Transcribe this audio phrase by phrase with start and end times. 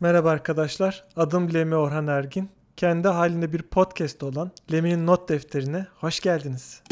[0.00, 2.50] Merhaba arkadaşlar, adım Lemi Orhan Ergin.
[2.76, 6.82] Kendi halinde bir podcast olan Lemi'nin not defterine hoş geldiniz.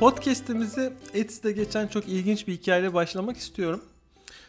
[0.00, 3.82] Podcast'imizi Etsy'de geçen çok ilginç bir hikayeyle başlamak istiyorum.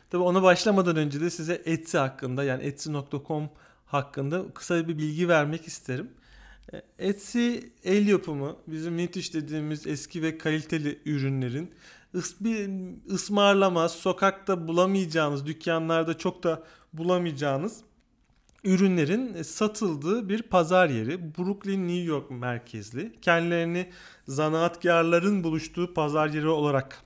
[0.09, 3.49] Tabi ona başlamadan önce de size Etsy hakkında yani etsy.com
[3.85, 6.11] hakkında kısa bir bilgi vermek isterim.
[6.73, 11.71] E, Etsy el yapımı bizim vintage dediğimiz eski ve kaliteli ürünlerin
[12.39, 12.69] bir
[13.13, 17.83] ısmarlama, sokakta bulamayacağınız, dükkanlarda çok da bulamayacağınız
[18.65, 21.35] ürünlerin satıldığı bir pazar yeri.
[21.37, 23.11] Brooklyn, New York merkezli.
[23.21, 23.89] Kendilerini
[24.27, 27.03] zanaatkarların buluştuğu pazar yeri olarak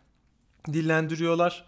[0.73, 1.66] dillendiriyorlar.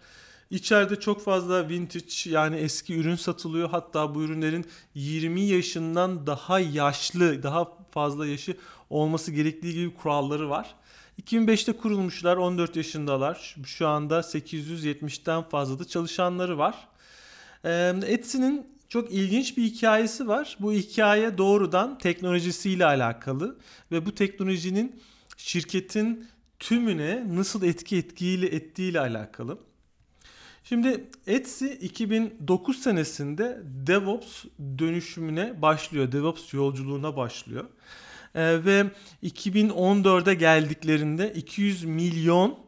[0.52, 3.70] İçeride çok fazla vintage yani eski ürün satılıyor.
[3.70, 8.56] Hatta bu ürünlerin 20 yaşından daha yaşlı, daha fazla yaşı
[8.90, 10.74] olması gerektiği gibi kuralları var.
[11.22, 13.56] 2005'te kurulmuşlar, 14 yaşındalar.
[13.64, 16.88] Şu anda 870'ten fazla da çalışanları var.
[18.06, 20.56] Etsy'nin çok ilginç bir hikayesi var.
[20.60, 23.58] Bu hikaye doğrudan teknolojisiyle alakalı
[23.92, 25.02] ve bu teknolojinin
[25.36, 29.58] şirketin tümüne nasıl etki etkiyle ettiğiyle alakalı.
[30.64, 34.44] Şimdi Etsy 2009 senesinde DevOps
[34.78, 36.12] dönüşümüne başlıyor.
[36.12, 37.64] DevOps yolculuğuna başlıyor.
[38.34, 38.84] Ee, ve
[39.22, 42.58] 2014'e geldiklerinde 200 milyon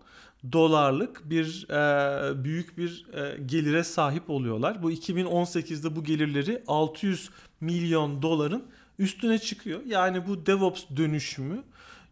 [0.52, 4.82] dolarlık bir e, büyük bir e, gelire sahip oluyorlar.
[4.82, 8.64] Bu 2018'de bu gelirleri 600 milyon doların
[8.98, 9.80] üstüne çıkıyor.
[9.86, 11.62] Yani bu DevOps dönüşümü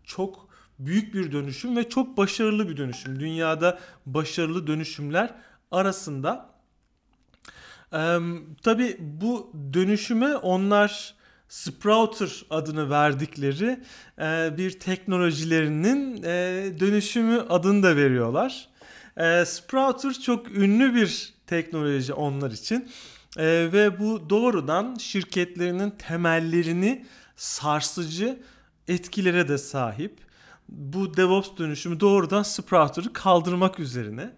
[0.05, 3.21] çok büyük bir dönüşüm ve çok başarılı bir dönüşüm.
[3.21, 5.35] Dünyada başarılı dönüşümler
[5.73, 6.51] arasında.
[7.93, 8.19] Ee,
[8.63, 11.15] Tabi bu dönüşüme onlar
[11.49, 13.81] Sprouter adını verdikleri
[14.19, 18.69] e, bir teknolojilerinin e, dönüşümü adını da veriyorlar.
[19.17, 22.89] E, Sprouter çok ünlü bir teknoloji onlar için
[23.37, 27.07] e, ve bu doğrudan şirketlerinin temellerini
[27.37, 28.43] sarsıcı
[28.89, 30.19] etkilere de sahip.
[30.69, 34.31] Bu DevOps dönüşümü doğrudan Sprouter'ı kaldırmak üzerine.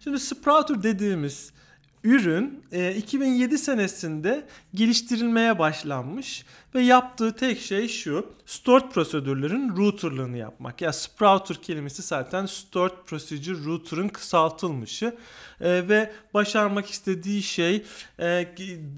[0.00, 1.52] Şimdi Sprouter dediğimiz
[2.04, 2.64] ürün
[2.96, 6.44] 2007 e, senesinde geliştirilmeye başlanmış
[6.74, 8.32] ve yaptığı tek şey şu.
[8.46, 10.80] Stored prosedürlerin routerlığını yapmak.
[10.80, 15.16] Ya Sprouter kelimesi zaten Stored Procedure Router'ın kısaltılmışı
[15.60, 17.84] e, ve başarmak istediği şey
[18.20, 18.48] e,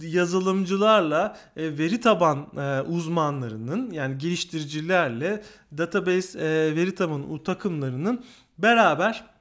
[0.02, 2.46] yazılımcılarla veri taban
[2.88, 5.42] uzmanlarının yani geliştiricilerle
[5.78, 6.38] database
[6.76, 8.24] veri tabanı takımlarının
[8.58, 9.39] beraber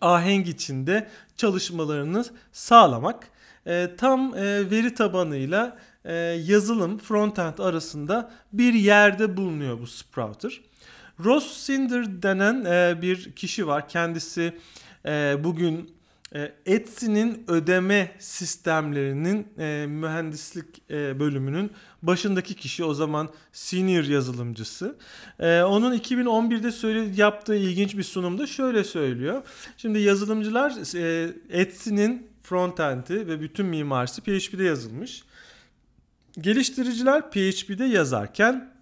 [0.00, 3.28] ahenk içinde çalışmalarını sağlamak.
[3.66, 6.14] E, tam e, veri tabanıyla e,
[6.46, 10.60] yazılım frontend arasında bir yerde bulunuyor bu Sprouter.
[11.24, 13.88] Ross Cinder denen e, bir kişi var.
[13.88, 14.58] Kendisi
[15.06, 15.99] e, bugün
[16.66, 24.96] Etsy'nin ödeme sistemlerinin e, mühendislik e, bölümünün başındaki kişi o zaman senior yazılımcısı.
[25.38, 29.42] E, onun 2011'de söyle, yaptığı ilginç bir sunumda şöyle söylüyor.
[29.76, 35.22] Şimdi yazılımcılar e, Etsy'nin frontend'i ve bütün mimarisi PHP'de yazılmış.
[36.40, 38.74] Geliştiriciler PHP'de yazarken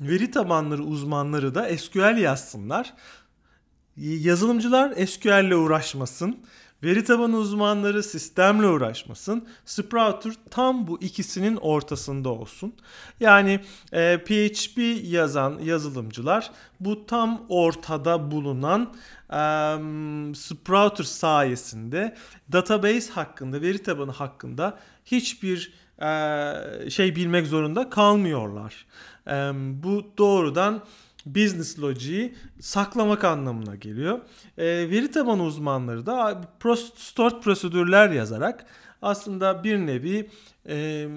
[0.00, 2.94] veri tabanları uzmanları da SQL yazsınlar.
[3.96, 6.36] Yazılımcılar SQL ile uğraşmasın
[6.82, 9.48] Veri tabanı uzmanları sistemle uğraşmasın.
[9.64, 12.74] Sprouter tam bu ikisinin ortasında olsun.
[13.20, 13.60] Yani
[13.92, 18.94] e, PHP yazan yazılımcılar bu tam ortada bulunan
[19.30, 19.36] e,
[20.34, 22.16] Sprouter sayesinde
[22.52, 28.86] database hakkında, veri tabanı hakkında hiçbir e, şey bilmek zorunda kalmıyorlar.
[29.26, 29.32] E,
[29.82, 30.84] bu doğrudan
[31.34, 34.20] business logic'i saklamak anlamına geliyor.
[34.58, 36.40] E, veri tabanı uzmanları da
[36.96, 38.66] stored prosedürler yazarak
[39.02, 40.30] aslında bir nevi
[40.68, 41.08] e,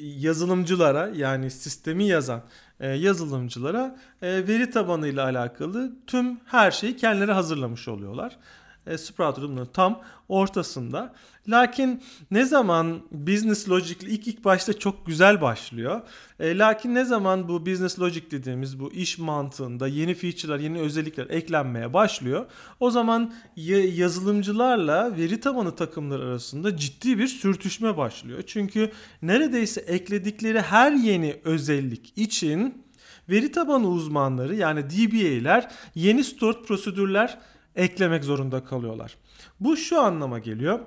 [0.00, 2.42] yazılımcılara yani sistemi yazan
[2.80, 8.38] e, yazılımcılara e, veri tabanı ile alakalı tüm her şeyi kendileri hazırlamış oluyorlar.
[8.86, 11.14] E, Sprouter bunun tam ortasında.
[11.48, 16.00] Lakin ne zaman business logic ilk ilk başta çok güzel başlıyor.
[16.40, 21.26] E, lakin ne zaman bu business logic dediğimiz bu iş mantığında yeni feature'lar, yeni özellikler
[21.30, 22.46] eklenmeye başlıyor.
[22.80, 28.42] O zaman yazılımcılarla veri tabanı takımları arasında ciddi bir sürtüşme başlıyor.
[28.46, 28.90] Çünkü
[29.22, 32.84] neredeyse ekledikleri her yeni özellik için
[33.28, 37.38] veri tabanı uzmanları yani DBA'ler yeni stored prosedürler
[37.76, 39.16] eklemek zorunda kalıyorlar.
[39.60, 40.80] Bu şu anlama geliyor.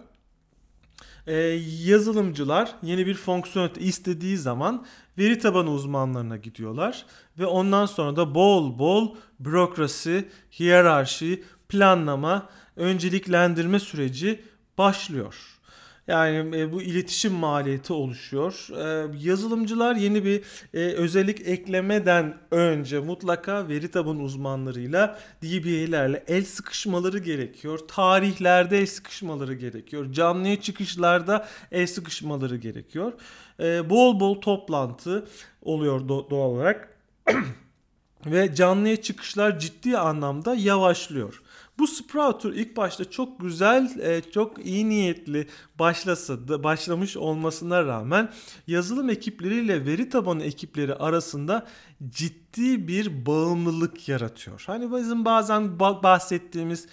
[1.28, 1.34] e,
[1.84, 4.86] yazılımcılar yeni bir fonksiyon istediği zaman
[5.18, 7.06] veri tabanı uzmanlarına gidiyorlar
[7.40, 10.30] ve ondan sonra da bol bol bürokrasi,
[10.60, 14.42] hiyerarşi, planlama, önceliklendirme süreci
[14.78, 15.55] başlıyor.
[16.08, 18.68] Yani e, bu iletişim maliyeti oluşuyor.
[18.72, 20.42] E, yazılımcılar yeni bir
[20.74, 27.80] e, özellik eklemeden önce mutlaka veri tabanı uzmanlarıyla, DBA'lerle el sıkışmaları gerekiyor.
[27.88, 30.12] Tarihlerde el sıkışmaları gerekiyor.
[30.12, 33.14] Canlıya çıkışlarda el sıkışmaları gerekiyor.
[33.90, 35.28] Bol bol toplantı
[35.62, 36.98] oluyor doğal olarak.
[38.26, 41.42] Ve canlıya çıkışlar ciddi anlamda yavaşlıyor.
[41.80, 45.48] Bu Sprouter ilk başta çok güzel, e, çok iyi niyetli
[45.80, 48.32] başlasa başlamış olmasına rağmen
[48.68, 51.68] yazılım ekipleriyle veri tabanı ekipleri arasında
[52.10, 54.64] ciddi bir bağımlılık yaratıyor.
[54.68, 56.88] Hani bizim bazen bahsettiğimiz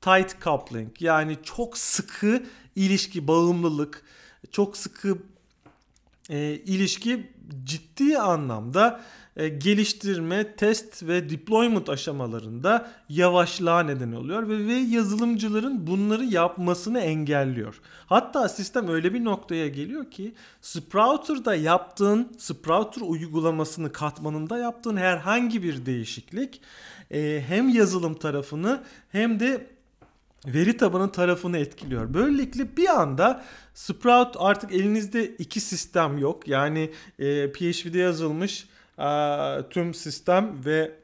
[0.00, 2.42] tight coupling yani çok sıkı
[2.76, 4.02] ilişki, bağımlılık,
[4.50, 5.18] çok sıkı
[6.30, 7.32] e, ilişki
[7.64, 9.00] ciddi anlamda
[9.36, 17.80] geliştirme, test ve deployment aşamalarında yavaşlığa neden oluyor ve, ve yazılımcıların bunları yapmasını engelliyor.
[18.06, 25.86] Hatta sistem öyle bir noktaya geliyor ki Sprouter'da yaptığın, Sprouter uygulamasını katmanında yaptığın herhangi bir
[25.86, 26.60] değişiklik
[27.10, 29.66] e, hem yazılım tarafını hem de
[30.46, 32.14] veri tabanı tarafını etkiliyor.
[32.14, 33.44] Böylelikle bir anda
[33.74, 36.48] Sprout artık elinizde iki sistem yok.
[36.48, 38.69] Yani e, PHP'de yazılmış e,
[39.70, 41.00] tüm sistem ve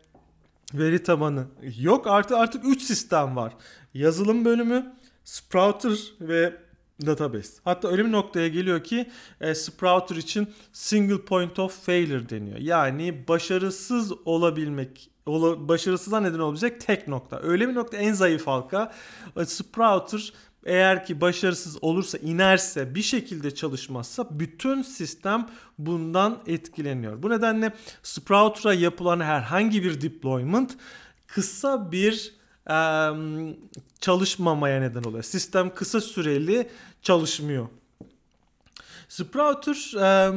[0.74, 1.46] veri tabanı
[1.78, 2.06] yok.
[2.06, 3.52] Artı artık 3 sistem var.
[3.94, 4.94] Yazılım bölümü,
[5.24, 6.52] Sprouter ve
[7.06, 7.52] database.
[7.64, 9.10] Hatta öyle bir noktaya geliyor ki
[9.40, 12.58] e, Sprouter için single point of failure deniyor.
[12.58, 17.40] Yani başarısız olabilmek ola, başarısızlığa neden olabilecek tek nokta.
[17.42, 18.92] Öyle bir nokta en zayıf halka.
[19.36, 20.32] E, Sprouter
[20.66, 25.48] eğer ki başarısız olursa, inerse, bir şekilde çalışmazsa bütün sistem
[25.78, 27.22] bundan etkileniyor.
[27.22, 27.72] Bu nedenle
[28.02, 30.76] Sprouter'a yapılan herhangi bir deployment
[31.26, 32.34] kısa bir
[32.70, 32.78] e,
[34.00, 35.22] çalışmamaya neden oluyor.
[35.22, 36.68] Sistem kısa süreli
[37.02, 37.68] çalışmıyor.
[39.08, 40.32] Sprouter e,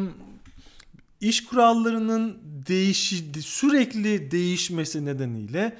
[1.22, 2.38] iş kurallarının
[2.68, 5.78] değişi, sürekli değişmesi nedeniyle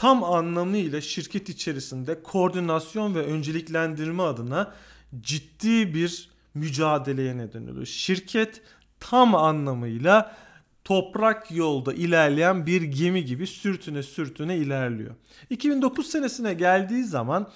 [0.00, 4.74] tam anlamıyla şirket içerisinde koordinasyon ve önceliklendirme adına
[5.20, 7.86] ciddi bir mücadeleye neden oluyor.
[7.86, 8.62] Şirket
[9.00, 10.36] tam anlamıyla
[10.84, 15.14] toprak yolda ilerleyen bir gemi gibi sürtüne sürtüne ilerliyor.
[15.50, 17.50] 2009 senesine geldiği zaman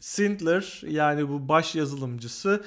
[0.00, 2.64] Sindler yani bu baş yazılımcısı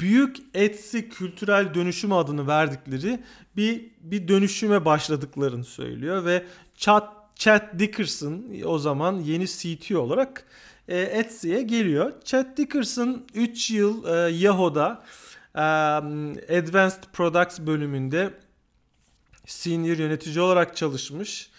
[0.00, 3.20] büyük Etsy kültürel dönüşüm adını verdikleri
[3.56, 6.44] bir bir dönüşüme başladıklarını söylüyor ve
[6.76, 10.46] chat Chad Dickerson o zaman yeni CTO olarak
[10.88, 12.12] e, Etsy'ye geliyor.
[12.24, 15.04] Chad Dickerson 3 yıl e, Yahoo'da
[15.54, 15.60] e,
[16.58, 18.34] Advanced Products bölümünde
[19.46, 21.50] senior yönetici olarak çalışmış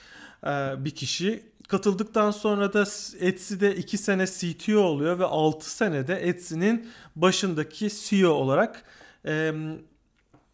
[0.44, 0.50] e,
[0.86, 1.44] bir kişi.
[1.68, 2.86] Katıldıktan sonra da
[3.20, 8.84] Etsy'de 2 sene CTO oluyor ve 6 senede Etsy'nin başındaki CEO olarak
[9.26, 9.54] e,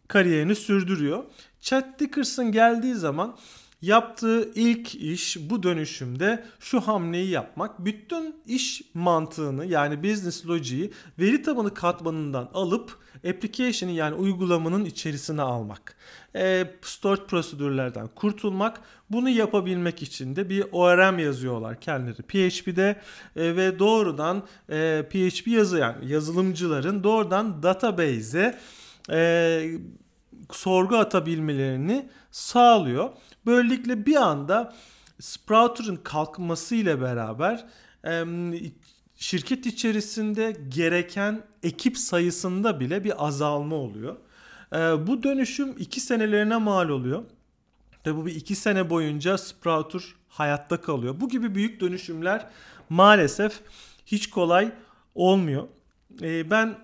[0.08, 1.24] kariyerini sürdürüyor.
[1.60, 3.36] Chad Dickerson geldiği zaman
[3.82, 7.84] Yaptığı ilk iş bu dönüşümde şu hamleyi yapmak.
[7.84, 15.96] Bütün iş mantığını yani business logic'i veri tabanı katmanından alıp application'ı yani uygulamanın içerisine almak.
[16.36, 18.80] E, stored prosedürlerden kurtulmak.
[19.10, 22.96] Bunu yapabilmek için de bir ORM yazıyorlar kendileri PHP'de
[23.36, 28.58] e, ve doğrudan e, PHP yazı yani yazılımcıların doğrudan database'e
[29.10, 29.62] e,
[30.50, 33.10] sorgu atabilmelerini sağlıyor.
[33.46, 34.74] Böylelikle bir anda
[35.20, 37.64] Sprouter'ın kalkmasıyla beraber
[39.14, 44.16] şirket içerisinde gereken ekip sayısında bile bir azalma oluyor.
[45.06, 47.22] Bu dönüşüm iki senelerine mal oluyor.
[48.04, 51.20] Tabi bu bir iki sene boyunca Sprouter hayatta kalıyor.
[51.20, 52.46] Bu gibi büyük dönüşümler
[52.88, 53.60] maalesef
[54.06, 54.72] hiç kolay
[55.14, 55.68] olmuyor.
[56.20, 56.78] Ben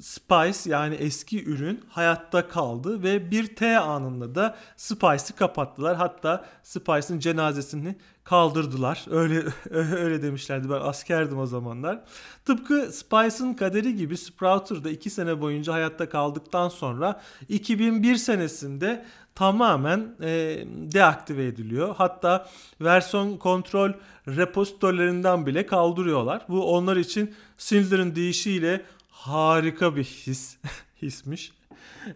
[0.00, 5.96] Spice yani eski ürün hayatta kaldı ve bir T anında da Spice'ı kapattılar.
[5.96, 9.04] Hatta Spice'ın cenazesini kaldırdılar.
[9.10, 10.70] Öyle öyle demişlerdi.
[10.70, 12.04] Ben askerdim o zamanlar.
[12.44, 20.16] Tıpkı Spice'ın kaderi gibi Sprouter da 2 sene boyunca hayatta kaldıktan sonra 2001 senesinde tamamen
[20.22, 20.28] e,
[20.66, 21.94] deaktive ediliyor.
[21.96, 22.48] Hatta
[22.80, 23.92] versiyon kontrol
[24.28, 26.42] repositorilerinden bile kaldırıyorlar.
[26.48, 30.56] Bu onlar için Sindler'ın deyişiyle harika bir his
[31.02, 31.52] hismiş.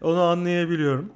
[0.01, 1.13] Onu anlayabiliyorum.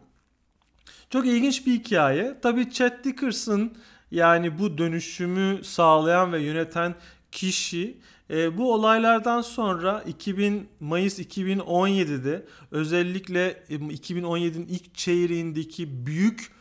[1.10, 2.34] Çok ilginç bir hikaye.
[2.42, 3.72] Tabii Chad Dickerson
[4.10, 6.94] yani bu dönüşümü sağlayan ve yöneten
[7.32, 7.98] kişi
[8.30, 16.52] e, bu olaylardan sonra 2000 Mayıs 2017'de özellikle 2017'nin ilk çeyreğindeki büyük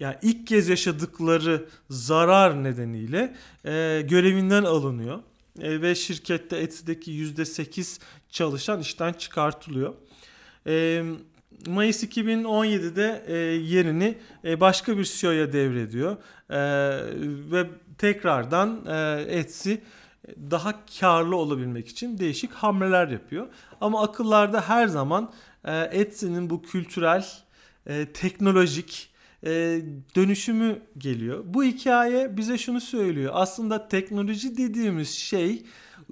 [0.00, 5.18] yani ilk kez yaşadıkları zarar nedeniyle e, görevinden alınıyor
[5.60, 9.94] e, ve şirkette Etsy'deki %8 çalışan işten çıkartılıyor.
[10.66, 11.02] E,
[11.66, 16.16] Mayıs 2017'de e, yerini e, başka bir CEO'ya devrediyor
[16.50, 16.58] e,
[17.52, 17.66] ve
[17.98, 19.74] tekrardan e, Etsy
[20.26, 23.48] daha karlı olabilmek için değişik hamleler yapıyor.
[23.80, 25.32] Ama akıllarda her zaman
[25.64, 27.26] e, Etsy'nin bu kültürel,
[27.86, 29.10] e, teknolojik
[29.44, 29.50] e,
[30.16, 31.44] dönüşümü geliyor.
[31.46, 33.32] Bu hikaye bize şunu söylüyor.
[33.34, 35.62] Aslında teknoloji dediğimiz şey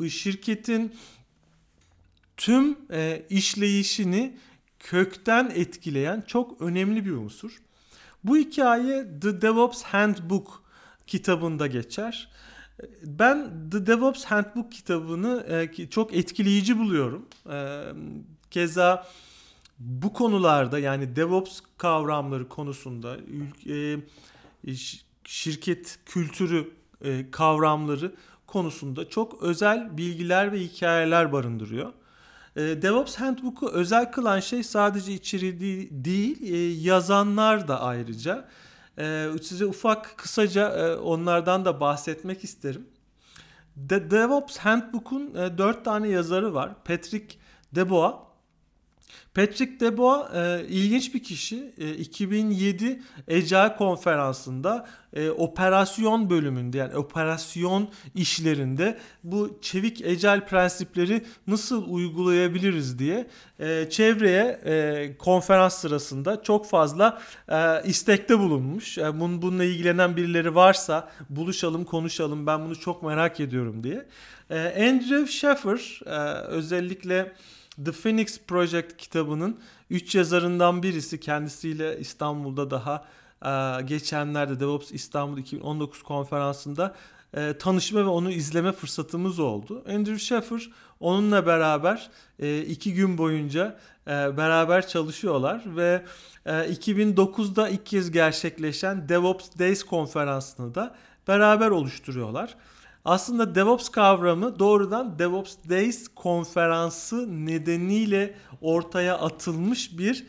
[0.09, 0.95] şirketin
[2.37, 2.77] tüm
[3.31, 4.37] işleyişini
[4.81, 7.63] kökten etkileyen çok önemli bir unsur.
[8.25, 10.63] Bu hikaye The DevOps Handbook
[11.07, 12.29] kitabında geçer.
[13.03, 15.47] Ben The DevOps Handbook kitabını
[15.79, 17.27] e, çok etkileyici buluyorum.
[17.51, 17.83] E,
[18.51, 19.07] keza
[19.79, 23.17] bu konularda yani DevOps kavramları konusunda
[23.69, 23.97] e,
[25.25, 26.71] şirket kültürü
[27.05, 28.15] e, kavramları
[28.47, 31.93] konusunda çok özel bilgiler ve hikayeler barındırıyor.
[32.57, 36.57] E, DevOps Handbook'u özel kılan şey sadece içeriği değil, e,
[36.89, 38.49] yazanlar da ayrıca.
[38.99, 42.87] E, size ufak kısaca e, onlardan da bahsetmek isterim.
[43.77, 46.75] De DevOps Handbook'un e, 4 tane yazarı var.
[46.85, 47.37] Patrick
[47.73, 48.15] Debois,
[49.37, 51.73] Patrick Debois e, ilginç bir kişi.
[51.79, 61.89] E, 2007 Agile konferansında e, operasyon bölümünde yani operasyon işlerinde bu çevik Agile prensipleri nasıl
[61.89, 63.27] uygulayabiliriz diye
[63.61, 68.99] e, çevreye e, konferans sırasında çok fazla e, istekte bulunmuş.
[68.99, 74.07] Yani bunun, bununla ilgilenen birileri varsa buluşalım konuşalım ben bunu çok merak ediyorum diye.
[74.51, 77.33] E, Andrew Sheffer e, özellikle
[77.85, 83.05] The Phoenix Project kitabının 3 yazarından birisi kendisiyle İstanbul'da daha
[83.45, 86.95] e, geçenlerde DevOps İstanbul 2019 konferansında
[87.35, 89.85] e, tanışma ve onu izleme fırsatımız oldu.
[89.89, 96.05] Andrew Sheffer onunla beraber e, iki gün boyunca beraber çalışıyorlar ve
[96.47, 100.95] e, 2009'da ilk kez gerçekleşen DevOps Days konferansını da
[101.29, 102.55] beraber oluşturuyorlar.
[103.07, 110.27] Aslında DevOps kavramı doğrudan DevOps Days konferansı nedeniyle ortaya atılmış bir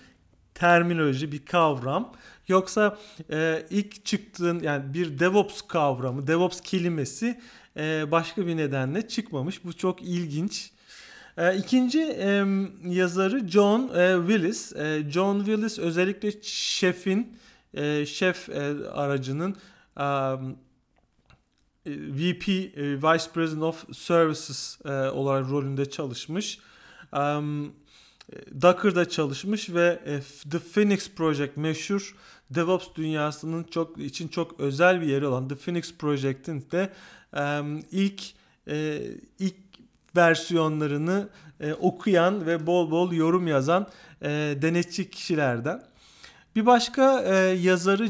[0.53, 2.13] terminoloji, bir kavram.
[2.48, 2.98] Yoksa
[3.31, 7.39] e, ilk çıktığın yani bir DevOps kavramı, DevOps kelimesi
[7.77, 9.65] e, başka bir nedenle çıkmamış.
[9.65, 10.72] Bu çok ilginç.
[11.38, 12.46] E, ikinci e,
[12.86, 14.75] yazarı John e, Willis.
[14.75, 17.38] E, John Willis özellikle şefin,
[17.74, 19.55] e, şef e, aracının
[20.00, 20.05] e,
[21.88, 26.60] VP, e, Vice President of Services e, olarak rolünde çalışmış.
[28.62, 30.00] Docker'da çalışmış ve
[30.51, 32.15] The Phoenix Project meşhur
[32.51, 36.89] DevOps dünyasının çok için çok özel bir yeri olan The Phoenix Project'in de
[37.91, 38.22] ilk
[38.67, 39.01] e,
[39.39, 39.56] ilk
[40.15, 41.29] versiyonlarını
[41.60, 43.88] e, okuyan ve bol bol yorum yazan
[44.22, 44.29] e,
[44.62, 45.84] denetçi kişilerden.
[46.56, 48.10] Bir başka e, yazarı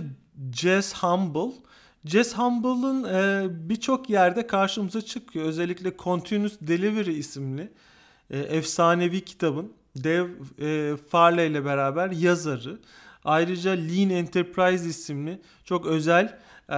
[0.53, 1.66] Jess Humble.
[2.07, 5.45] Jess Humble'ın e, birçok yerde karşımıza çıkıyor.
[5.45, 7.71] Özellikle Continuous Delivery isimli
[8.29, 12.79] e, efsanevi kitabın Dev e, Farley ile beraber yazarı.
[13.23, 16.75] Ayrıca Lean Enterprise isimli çok özel e,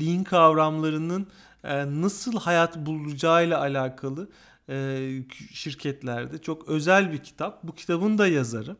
[0.00, 1.26] Lean kavramlarının
[1.64, 4.28] e, nasıl hayat bulacağıyla alakalı
[4.68, 5.08] e,
[5.52, 7.62] şirketlerde çok özel bir kitap.
[7.62, 8.76] Bu kitabın da yazarı.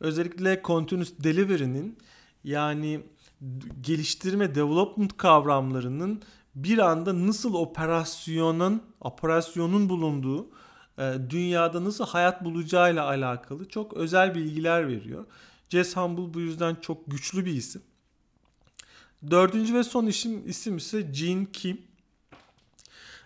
[0.00, 1.98] Özellikle continuous delivery'nin
[2.44, 3.00] yani
[3.80, 6.22] geliştirme development kavramlarının
[6.54, 10.48] bir anda nasıl operasyonun operasyonun bulunduğu
[10.98, 15.24] e, dünyada nasıl hayat bulacağıyla alakalı çok özel bilgiler veriyor.
[15.68, 17.82] Jess Humble bu yüzden çok güçlü bir isim.
[19.30, 21.80] Dördüncü ve son isim, isim ise Gene Kim.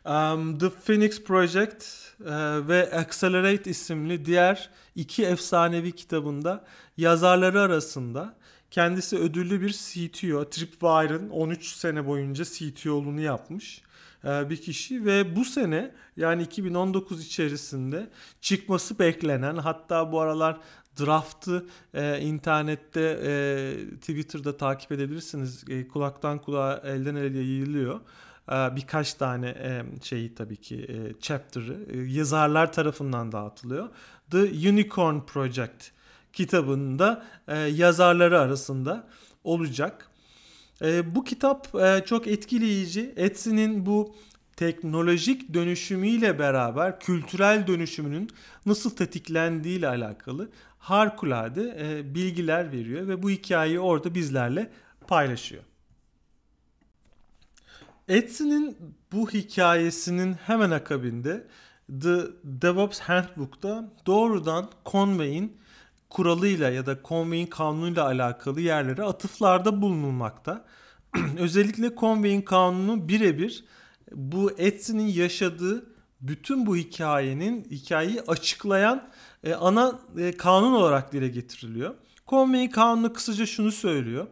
[0.05, 1.85] Um, The Phoenix Project
[2.21, 2.26] uh,
[2.69, 6.64] ve Accelerate isimli diğer iki efsanevi kitabında
[6.97, 8.39] yazarları arasında
[8.71, 13.83] kendisi ödüllü bir CTO, Tripwire'ın 13 sene boyunca CTO'luğunu yapmış
[14.25, 18.11] bir kişi ve bu sene yani 2019 içerisinde
[18.41, 20.61] çıkması beklenen hatta bu aralar
[21.00, 25.65] draftı e, internette e, Twitter'da takip edebilirsiniz.
[25.69, 28.00] E, kulaktan kulağa elden ele yayılıyor.
[28.53, 33.89] E, birkaç tane e, şeyi tabii ki e, chapter'ı e, yazarlar tarafından dağıtılıyor.
[34.31, 35.91] The Unicorn Project
[36.33, 39.09] kitabında e, yazarları arasında
[39.45, 40.11] olacak.
[40.83, 43.13] E, bu kitap e, çok etkileyici.
[43.17, 44.15] Etsy'nin bu
[44.57, 48.31] teknolojik dönüşümüyle beraber kültürel dönüşümünün
[48.67, 54.71] nasıl tetiklendiği ile alakalı harikulade e, bilgiler veriyor ve bu hikayeyi orada bizlerle
[55.07, 55.63] paylaşıyor.
[58.09, 58.77] Etsy'nin
[59.13, 61.47] bu hikayesinin hemen akabinde
[62.01, 65.57] The DevOps Handbook'ta doğrudan Conway'in
[66.11, 70.64] kuralıyla ya da Conway'in kanunuyla alakalı yerlere atıflarda bulunulmakta.
[71.38, 73.64] Özellikle Conway'in kanunu birebir
[74.12, 75.87] bu Etsy'nin yaşadığı
[76.21, 79.09] bütün bu hikayenin hikayeyi açıklayan
[79.45, 81.95] e, ana e, kanun olarak dile getiriliyor.
[82.29, 84.26] Conway kanunu kısaca şunu söylüyor.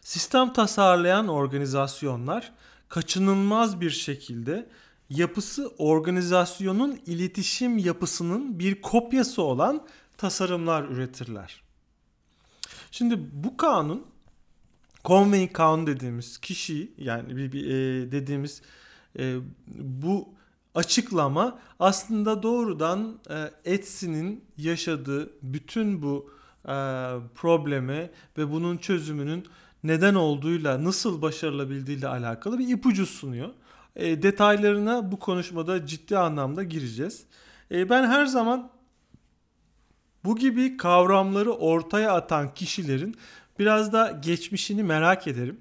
[0.00, 2.52] Sistem tasarlayan organizasyonlar
[2.88, 4.68] kaçınılmaz bir şekilde
[5.10, 9.86] yapısı organizasyonun iletişim yapısının bir kopyası olan
[10.18, 11.62] tasarımlar üretirler.
[12.90, 14.06] Şimdi bu kanun
[15.04, 18.62] Conway kanun dediğimiz kişi yani bir, bir e, dediğimiz
[19.18, 19.36] e,
[19.78, 20.28] bu
[20.74, 26.30] açıklama aslında doğrudan e, Etsy'nin yaşadığı bütün bu
[26.64, 26.74] e,
[27.34, 29.46] probleme ve bunun çözümünün
[29.84, 33.50] neden olduğuyla nasıl başarılabildiğiyle alakalı bir ipucu sunuyor.
[33.96, 37.24] E, detaylarına bu konuşmada ciddi anlamda gireceğiz.
[37.70, 38.70] E, ben her zaman
[40.26, 43.16] bu gibi kavramları ortaya atan kişilerin
[43.58, 45.60] biraz da geçmişini merak ederim.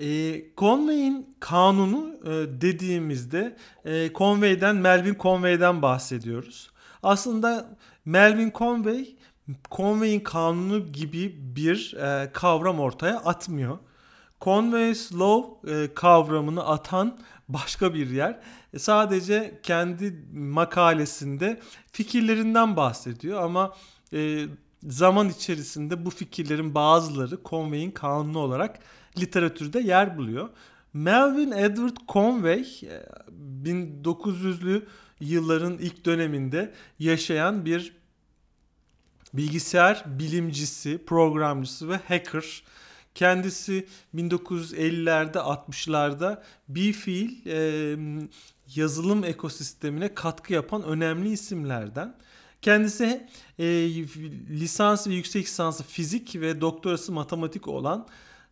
[0.00, 6.70] E, Conway'in kanunu e, dediğimizde e, Conway'den Melvin Conway'den bahsediyoruz.
[7.02, 9.16] Aslında Melvin Conway
[9.70, 13.78] Conway'in kanunu gibi bir e, kavram ortaya atmıyor.
[14.40, 18.40] Conway's Law e, kavramını atan başka bir yer.
[18.72, 21.60] E, sadece kendi makalesinde
[21.92, 23.76] fikirlerinden bahsediyor ama
[24.12, 24.46] e,
[24.82, 28.78] zaman içerisinde bu fikirlerin bazıları Conway'in kanunu olarak
[29.18, 30.48] literatürde yer buluyor.
[30.92, 32.66] Melvin Edward Conway
[33.64, 34.84] 1900'lü e,
[35.20, 37.96] yılların ilk döneminde yaşayan bir
[39.34, 42.62] bilgisayar bilimcisi, programcısı ve hacker.
[43.16, 47.98] Kendisi 1950'lerde 60'larda bir fiil e,
[48.76, 52.16] yazılım ekosistemine katkı yapan önemli isimlerden.
[52.62, 53.26] Kendisi
[53.58, 53.64] e,
[54.50, 58.06] lisans ve yüksek lisansı fizik ve doktorası matematik olan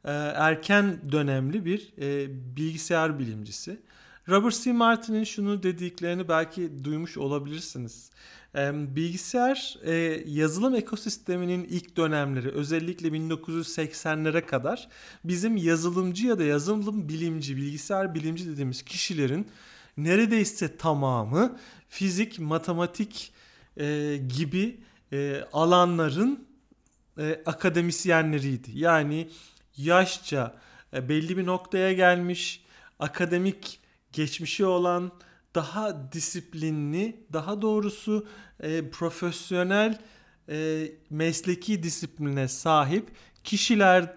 [0.04, 3.80] e, erken dönemli bir e, bilgisayar bilimcisi.
[4.28, 4.72] Robert C.
[4.72, 8.10] Martin'in şunu dediklerini belki duymuş olabilirsiniz.
[8.96, 9.92] Bilgisayar e,
[10.26, 14.88] yazılım ekosisteminin ilk dönemleri özellikle 1980'lere kadar
[15.24, 19.48] bizim yazılımcı ya da yazılım bilimci, bilgisayar bilimci dediğimiz kişilerin
[19.96, 23.32] neredeyse tamamı fizik, matematik
[23.76, 24.80] e, gibi
[25.12, 26.46] e, alanların
[27.46, 28.70] akademisyenleriydi.
[28.74, 29.28] Yani
[29.76, 30.54] yaşça
[30.92, 32.64] belli bir noktaya gelmiş,
[32.98, 33.80] akademik
[34.12, 35.12] geçmişi olan,
[35.54, 38.26] daha disiplinli, daha doğrusu
[38.60, 39.98] e, profesyonel
[40.48, 43.08] e, mesleki disipline sahip
[43.44, 44.14] kişilerden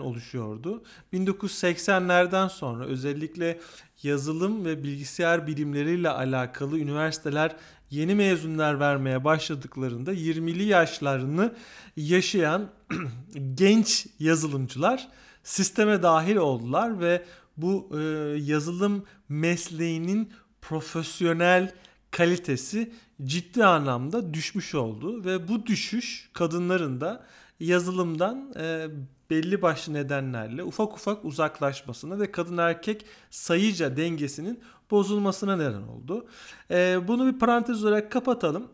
[0.00, 0.82] oluşuyordu.
[1.12, 3.60] 1980'lerden sonra özellikle
[4.02, 7.56] yazılım ve bilgisayar bilimleriyle alakalı üniversiteler
[7.90, 11.54] yeni mezunlar vermeye başladıklarında 20'li yaşlarını
[11.96, 12.70] yaşayan
[13.54, 15.08] genç yazılımcılar
[15.42, 17.24] sisteme dahil oldular ve
[17.62, 18.00] bu e,
[18.38, 21.74] yazılım mesleğinin profesyonel
[22.10, 22.92] kalitesi
[23.24, 27.26] ciddi anlamda düşmüş oldu ve bu düşüş kadınların da
[27.60, 28.86] yazılımdan e,
[29.30, 36.26] belli başlı nedenlerle ufak ufak uzaklaşmasına ve kadın erkek sayıca dengesinin bozulmasına neden oldu.
[36.70, 38.68] E, bunu bir parantez olarak kapatalım.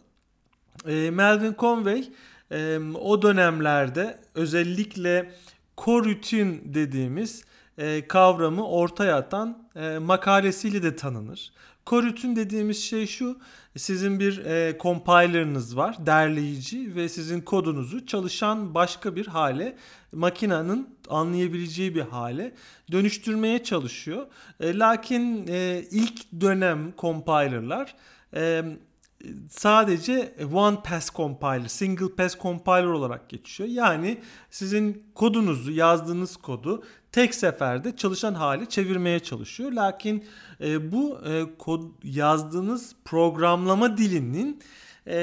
[0.86, 2.08] E, Melvin Conway
[2.50, 5.32] e, o dönemlerde özellikle
[5.76, 7.44] korütün dediğimiz
[7.78, 11.52] e, kavramı ortaya atan e, makalesiyle de tanınır.
[11.84, 13.38] Korütün dediğimiz şey şu.
[13.76, 19.76] Sizin bir e, compiler'ınız var, derleyici ve sizin kodunuzu çalışan başka bir hale,
[20.12, 22.54] makinenin anlayabileceği bir hale
[22.92, 24.26] dönüştürmeye çalışıyor.
[24.60, 25.46] E, lakin
[25.90, 27.94] ilk dönem compiler'lar
[29.50, 33.68] sadece one pass compiler, single pass compiler olarak geçiyor.
[33.68, 34.18] Yani
[34.50, 36.82] sizin kodunuzu, yazdığınız kodu
[37.16, 39.72] tek seferde çalışan hali çevirmeye çalışıyor.
[39.72, 40.24] Lakin
[40.60, 44.62] e, bu e, kod yazdığınız programlama dilinin
[45.06, 45.16] e,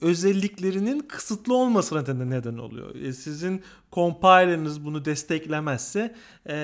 [0.00, 2.94] özelliklerinin kısıtlı olmasına da neden oluyor.
[2.94, 6.14] E, sizin compiler'ınız bunu desteklemezse
[6.46, 6.56] e,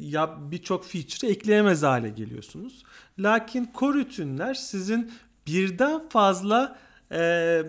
[0.00, 2.82] ya birçok feature ekleyemez hale geliyorsunuz.
[3.18, 5.12] Lakin korütünler sizin
[5.46, 6.78] birden fazla
[7.12, 7.62] e,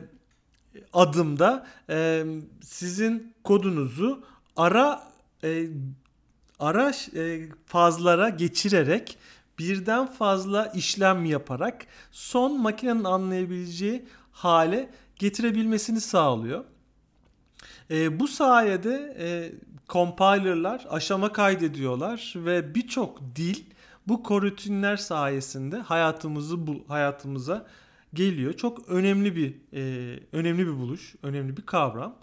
[0.94, 2.26] adımda e,
[2.62, 4.24] sizin kodunuzu
[4.56, 5.04] ara
[5.44, 5.68] e,
[6.60, 9.18] ara e, fazlara geçirerek
[9.60, 16.64] birden fazla işlem yaparak son makinenin anlayabileceği hale getirebilmesini sağlıyor.
[17.92, 19.52] E, bu sayede e,
[19.90, 23.64] compilerlar aşama kaydediyorlar ve birçok dil
[24.08, 27.66] bu korütünler sayesinde hayatımızı bu hayatımıza
[28.14, 28.54] geliyor.
[28.54, 32.16] Çok önemli bir e, önemli bir buluş, önemli bir kavram.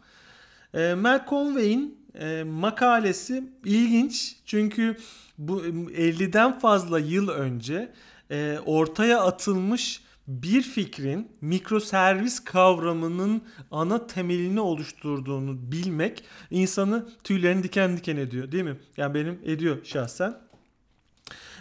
[0.75, 4.97] E, Mel Conway'in e, makalesi ilginç çünkü
[5.39, 7.93] bu 50'den fazla yıl önce
[8.31, 18.17] e, ortaya atılmış bir fikrin mikroservis kavramının ana temelini oluşturduğunu bilmek insanı tüylerini diken diken
[18.17, 18.77] ediyor değil mi?
[18.97, 20.39] Yani benim ediyor şahsen.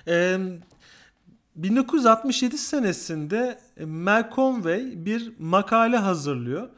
[0.08, 0.38] Ee,
[1.56, 6.70] 1967 senesinde Mel Conway bir makale hazırlıyor.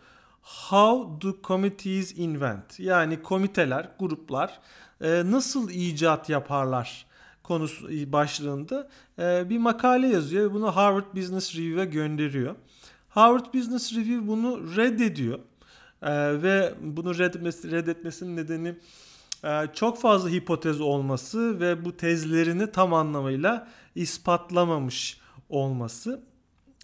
[0.69, 2.79] How do committees invent?
[2.79, 4.60] Yani komiteler, gruplar
[5.01, 7.05] e, nasıl icat yaparlar
[7.43, 12.55] konusu başlığında e, bir makale yazıyor ve bunu Harvard Business Review'e gönderiyor.
[13.10, 15.39] Harvard Business Review bunu reddediyor.
[16.01, 18.75] E, ve bunu reddetmesi, reddetmesinin nedeni
[19.45, 26.21] ee, çok fazla hipotez olması ve bu tezlerini tam anlamıyla ispatlamamış olması.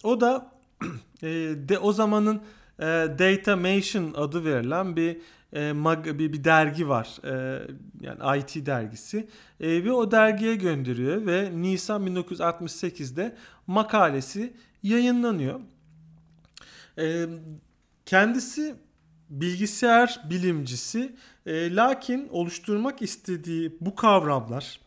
[0.02, 0.52] O da
[1.22, 1.28] e,
[1.68, 2.40] de o zamanın
[2.78, 2.84] e,
[3.18, 5.16] Datamation adı verilen bir
[5.52, 7.18] e, mag, bir, bir dergi var.
[7.24, 7.62] E,
[8.00, 9.28] yani IT dergisi.
[9.60, 15.60] E, ve o dergiye gönderiyor ve Nisan 1968'de makalesi yayınlanıyor.
[16.98, 17.26] E,
[18.06, 18.74] kendisi
[19.30, 24.80] bilgisayar bilimcisi e, lakin oluşturmak istediği bu kavramlar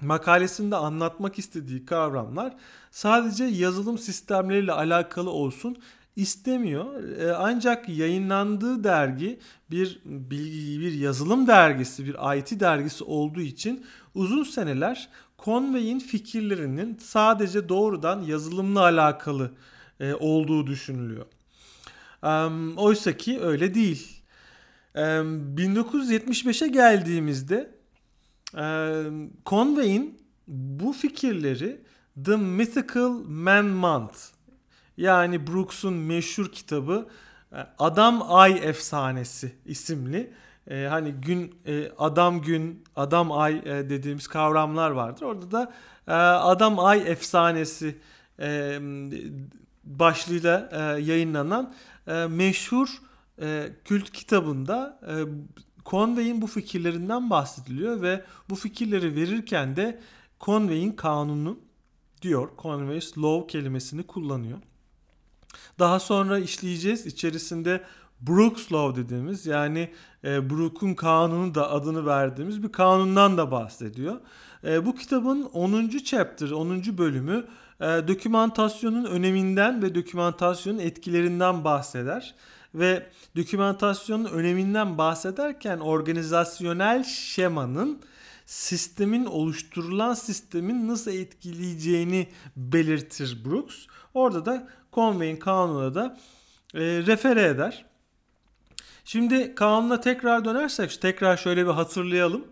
[0.00, 2.56] makalesinde anlatmak istediği kavramlar
[2.90, 5.76] sadece yazılım sistemleriyle alakalı olsun
[6.18, 7.18] istemiyor.
[7.18, 9.38] E, ancak yayınlandığı dergi
[9.70, 15.08] bir bilgi bir yazılım dergisi, bir IT dergisi olduğu için uzun seneler
[15.44, 19.52] Conway'in fikirlerinin sadece doğrudan yazılımla alakalı
[20.00, 21.26] e, olduğu düşünülüyor.
[22.22, 24.22] Um, oysa ki öyle değil.
[24.94, 27.78] Um, 1975'e geldiğimizde
[29.46, 31.80] Conway'in bu fikirleri
[32.24, 34.37] The Mythical Man Month
[34.98, 37.08] yani Brooks'un meşhur kitabı
[37.78, 40.32] Adam Ay Efsanesi isimli
[40.70, 45.22] e, hani gün e, adam gün adam ay e, dediğimiz kavramlar vardır.
[45.22, 45.72] Orada da
[46.08, 47.98] e, adam ay efsanesi
[48.40, 48.78] e,
[49.84, 51.74] başlığıyla e, yayınlanan
[52.06, 52.88] e, meşhur
[53.42, 55.14] e, kült kitabında e,
[55.86, 60.00] Conway'in bu fikirlerinden bahsediliyor ve bu fikirleri verirken de
[60.40, 61.58] Conway'in kanunu
[62.22, 62.48] diyor.
[62.58, 64.58] Conway's Law kelimesini kullanıyor.
[65.78, 67.06] Daha sonra işleyeceğiz.
[67.06, 67.82] İçerisinde
[68.20, 69.90] Brooks Law dediğimiz yani
[70.24, 74.16] e, Brooks'un kanunu da adını verdiğimiz bir kanundan da bahsediyor.
[74.64, 75.88] E, bu kitabın 10.
[75.88, 76.98] chapter, 10.
[76.98, 77.44] bölümü
[77.80, 82.34] e, dokümantasyonun öneminden ve dokümantasyonun etkilerinden bahseder.
[82.74, 83.06] Ve
[83.36, 88.02] dokümantasyonun öneminden bahsederken organizasyonel şemanın
[88.46, 93.86] sistemin oluşturulan sistemin nasıl etkileyeceğini belirtir Brooks.
[94.14, 96.18] Orada da Conway'in kanuna da
[96.74, 97.84] e, refere eder.
[99.04, 102.44] Şimdi kanuna tekrar dönersek tekrar şöyle bir hatırlayalım.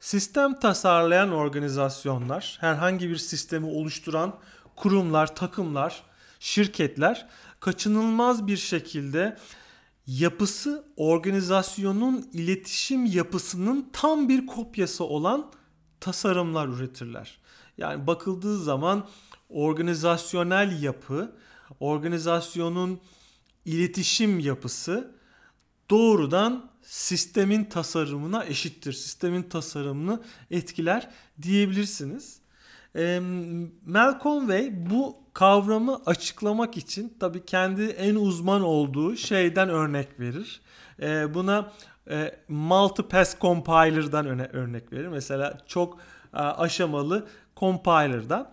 [0.00, 4.38] Sistem tasarlayan organizasyonlar, herhangi bir sistemi oluşturan
[4.76, 6.02] kurumlar, takımlar,
[6.40, 7.28] şirketler
[7.60, 9.36] kaçınılmaz bir şekilde
[10.06, 15.50] yapısı organizasyonun iletişim yapısının tam bir kopyası olan
[16.00, 17.38] tasarımlar üretirler.
[17.78, 19.08] Yani bakıldığı zaman
[19.48, 21.32] organizasyonel yapı,
[21.80, 23.00] organizasyonun
[23.64, 25.14] iletişim yapısı
[25.90, 28.92] doğrudan sistemin tasarımına eşittir.
[28.92, 31.10] Sistemin tasarımını etkiler
[31.42, 32.40] diyebilirsiniz.
[32.96, 33.20] E,
[33.86, 40.60] Malcolm Way bu kavramı açıklamak için tabii kendi en uzman olduğu şeyden örnek verir.
[41.02, 41.72] E, buna
[42.10, 45.08] e, multi-pass compiler'dan öne, örnek verir.
[45.08, 45.98] Mesela çok
[46.34, 47.26] e, aşamalı
[47.56, 48.52] compiler'dan.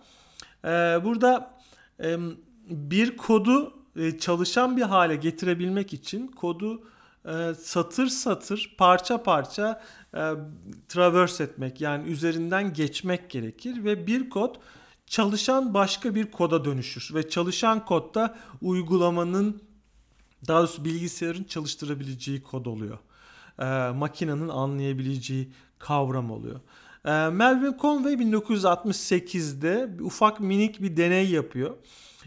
[0.64, 0.68] E,
[1.04, 1.50] burada
[2.02, 2.16] e,
[2.66, 6.82] bir kodu e, çalışan bir hale getirebilmek için kodu
[7.24, 9.82] e, satır satır parça parça
[10.14, 10.32] e,
[10.88, 14.54] traverse etmek yani üzerinden geçmek gerekir ve bir kod
[15.06, 19.62] çalışan başka bir koda dönüşür ve çalışan kodda uygulamanın
[20.48, 22.98] daha doğrusu bilgisayarın çalıştırabileceği kod oluyor.
[23.58, 26.60] E, makinenin anlayabileceği kavram oluyor.
[27.04, 31.76] E, Melvin Conway 1968'de ufak minik bir deney yapıyor.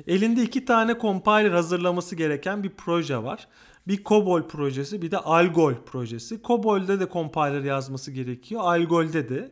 [0.08, 3.48] Elinde iki tane compiler hazırlaması gereken bir proje var.
[3.88, 6.42] Bir COBOL projesi bir de Algol projesi.
[6.44, 8.62] COBOL'de de compiler yazması gerekiyor.
[8.64, 9.52] Algol'de de.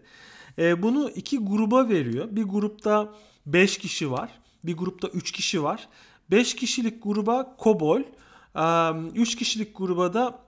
[0.60, 2.28] E, bunu iki gruba veriyor.
[2.32, 3.14] Bir grupta
[3.46, 4.30] 5 kişi var.
[4.64, 5.88] Bir grupta 3 kişi var.
[6.32, 8.02] 5 kişilik gruba COBOL,
[9.16, 10.40] 3 kişilik gruba da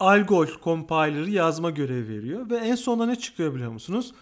[0.00, 2.50] Algol compiler'ı yazma görevi veriyor.
[2.50, 4.14] Ve en sonunda ne çıkıyor biliyor musunuz?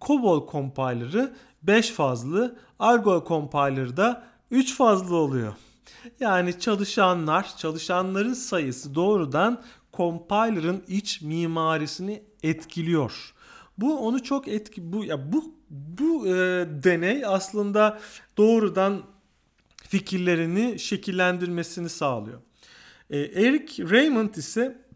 [0.00, 5.52] COBOL compiler'ı 5 fazlı, Algol compiler'da 3 fazlı oluyor.
[6.20, 13.34] Yani çalışanlar, çalışanların sayısı doğrudan compiler'ın iç mimarisini etkiliyor.
[13.78, 16.32] Bu onu çok etki bu ya bu bu e,
[16.84, 17.98] deney aslında
[18.36, 19.02] doğrudan
[19.76, 22.40] fikirlerini şekillendirmesini sağlıyor.
[23.10, 24.86] E, Eric Raymond ise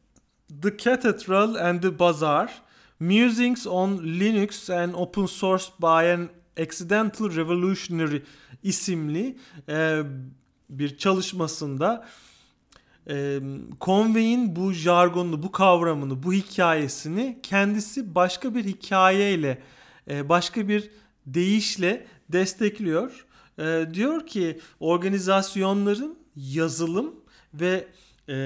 [0.63, 2.63] The Cathedral and the Bazaar
[3.01, 6.29] Musings on Linux and Open Source by an
[6.63, 8.23] Accidental Revolutionary
[8.63, 9.37] isimli
[9.69, 10.03] e,
[10.71, 12.07] bir çalışmasında
[13.09, 13.41] e,
[13.81, 19.63] Conway'in bu jargonunu, bu kavramını, bu hikayesini kendisi başka bir hikayeyle,
[20.11, 20.91] e, başka bir
[21.27, 23.27] deyişle destekliyor.
[23.59, 27.15] E, diyor ki organizasyonların yazılım
[27.55, 27.89] ve
[28.29, 28.37] e,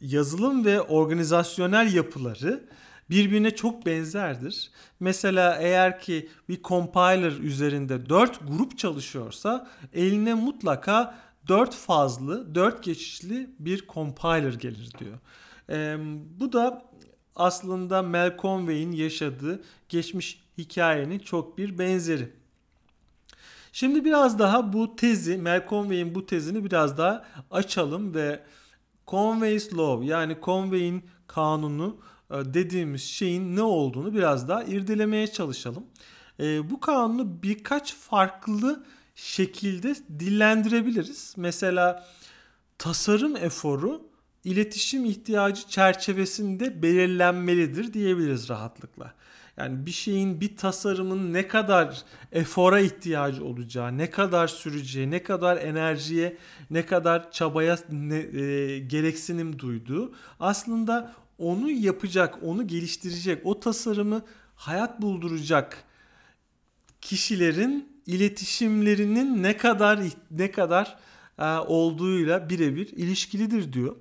[0.00, 2.64] yazılım ve organizasyonel yapıları
[3.10, 4.70] birbirine çok benzerdir.
[5.00, 13.50] Mesela eğer ki bir compiler üzerinde 4 grup çalışıyorsa eline mutlaka 4 fazlı, 4 geçişli
[13.58, 15.18] bir compiler gelir diyor.
[15.70, 15.96] E,
[16.40, 16.82] bu da
[17.36, 22.32] aslında Mel Conway'in yaşadığı geçmiş hikayenin çok bir benzeri.
[23.72, 28.42] Şimdi biraz daha bu tezi, Mel Conway'in bu tezini biraz daha açalım ve
[29.06, 31.96] Conway's Law yani Conway'in kanunu
[32.54, 35.84] dediğimiz şeyin ne olduğunu biraz daha irdelemeye çalışalım.
[36.40, 41.34] E, bu kanunu birkaç farklı şekilde dillendirebiliriz.
[41.36, 42.06] Mesela
[42.78, 44.02] tasarım eforu
[44.44, 49.14] iletişim ihtiyacı çerçevesinde belirlenmelidir diyebiliriz rahatlıkla.
[49.56, 55.56] Yani bir şeyin bir tasarımın ne kadar efora ihtiyacı olacağı, ne kadar süreceği, ne kadar
[55.56, 56.36] enerjiye,
[56.70, 64.22] ne kadar çabaya ne, e, gereksinim duyduğu aslında onu yapacak, onu geliştirecek, o tasarımı
[64.54, 65.84] hayat bulduracak
[67.00, 70.98] kişilerin iletişimlerinin ne kadar ne kadar
[71.38, 73.96] e, olduğuyla birebir ilişkilidir diyor.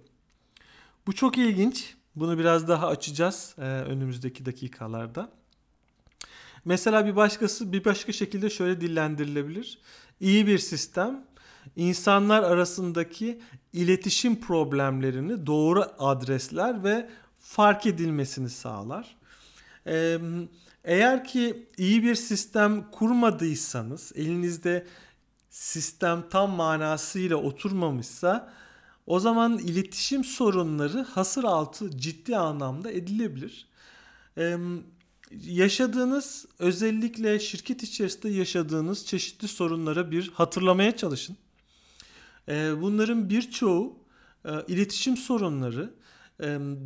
[1.07, 1.95] Bu çok ilginç.
[2.15, 5.29] Bunu biraz daha açacağız e, önümüzdeki dakikalarda.
[6.65, 9.79] Mesela bir başkası bir başka şekilde şöyle dillendirilebilir.
[10.19, 11.25] İyi bir sistem
[11.75, 13.41] insanlar arasındaki
[13.73, 17.09] iletişim problemlerini doğru adresler ve
[17.43, 19.15] fark edilmesini sağlar.
[20.83, 24.87] Eğer ki iyi bir sistem kurmadıysanız, elinizde
[25.49, 28.53] sistem tam manasıyla oturmamışsa
[29.07, 33.67] o zaman iletişim sorunları hasır altı ciddi anlamda edilebilir.
[34.37, 34.57] Ee,
[35.45, 41.37] yaşadığınız özellikle şirket içerisinde yaşadığınız çeşitli sorunlara bir hatırlamaya çalışın.
[42.49, 43.97] Ee, bunların birçoğu
[44.45, 45.93] e, iletişim sorunları,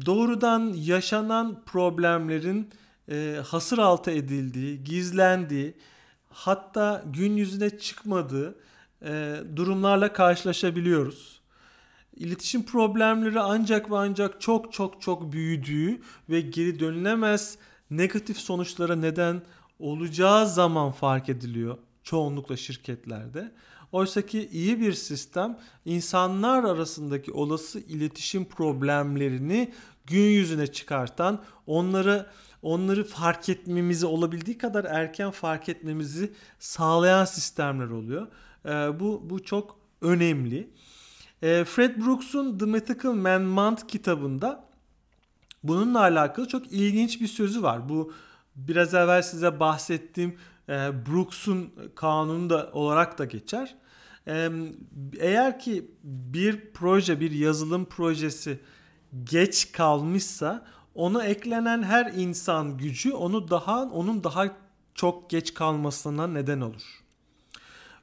[0.06, 2.70] doğrudan yaşanan problemlerin
[3.12, 5.78] e, hasır altı edildiği, gizlendiği,
[6.30, 8.56] hatta gün yüzüne çıkmadığı
[9.06, 11.41] e, durumlarla karşılaşabiliyoruz.
[12.15, 17.58] İletişim problemleri ancak ve ancak çok çok çok büyüdüğü ve geri dönülemez
[17.89, 19.41] negatif sonuçlara neden
[19.80, 23.52] olacağı zaman fark ediliyor çoğunlukla şirketlerde.
[23.91, 29.73] Oysaki iyi bir sistem insanlar arasındaki olası iletişim problemlerini
[30.06, 32.26] gün yüzüne çıkartan, onları
[32.62, 38.28] onları fark etmemizi olabildiği kadar erken fark etmemizi sağlayan sistemler oluyor.
[38.65, 40.69] E, bu bu çok önemli.
[41.41, 44.67] E, Fred Brooks'un The Mythical Man Month kitabında
[45.63, 47.89] bununla alakalı çok ilginç bir sözü var.
[47.89, 48.13] Bu
[48.56, 50.38] biraz evvel size bahsettiğim
[50.69, 50.73] e,
[51.06, 53.75] Brooks'un kanunu da olarak da geçer.
[54.27, 54.49] E,
[55.19, 58.60] eğer ki bir proje, bir yazılım projesi
[59.23, 64.45] geç kalmışsa ona eklenen her insan gücü onu daha onun daha
[64.95, 67.03] çok geç kalmasına neden olur.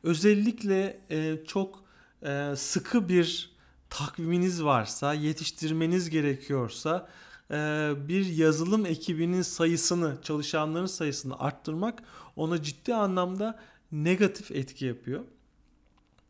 [0.02, 1.84] Özellikle e, çok
[2.22, 3.54] e, sıkı bir
[3.90, 7.08] takviminiz varsa, yetiştirmeniz gerekiyorsa
[7.50, 12.02] e, bir yazılım ekibinin sayısını, çalışanların sayısını arttırmak
[12.36, 13.58] ona ciddi anlamda
[13.92, 15.20] negatif etki yapıyor.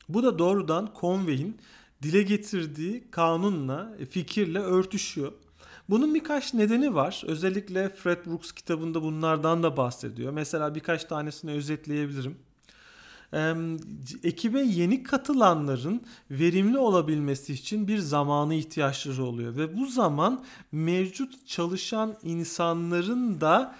[0.08, 1.58] Bu da doğrudan Conway'in
[2.02, 5.32] dile getirdiği kanunla, e, fikirle örtüşüyor.
[5.88, 7.22] Bunun birkaç nedeni var.
[7.26, 10.32] Özellikle Fred Brooks kitabında bunlardan da bahsediyor.
[10.32, 12.36] Mesela birkaç tanesini özetleyebilirim.
[14.22, 22.16] Ekibe yeni katılanların verimli olabilmesi için bir zamanı ihtiyaçları oluyor ve bu zaman mevcut çalışan
[22.22, 23.74] insanların da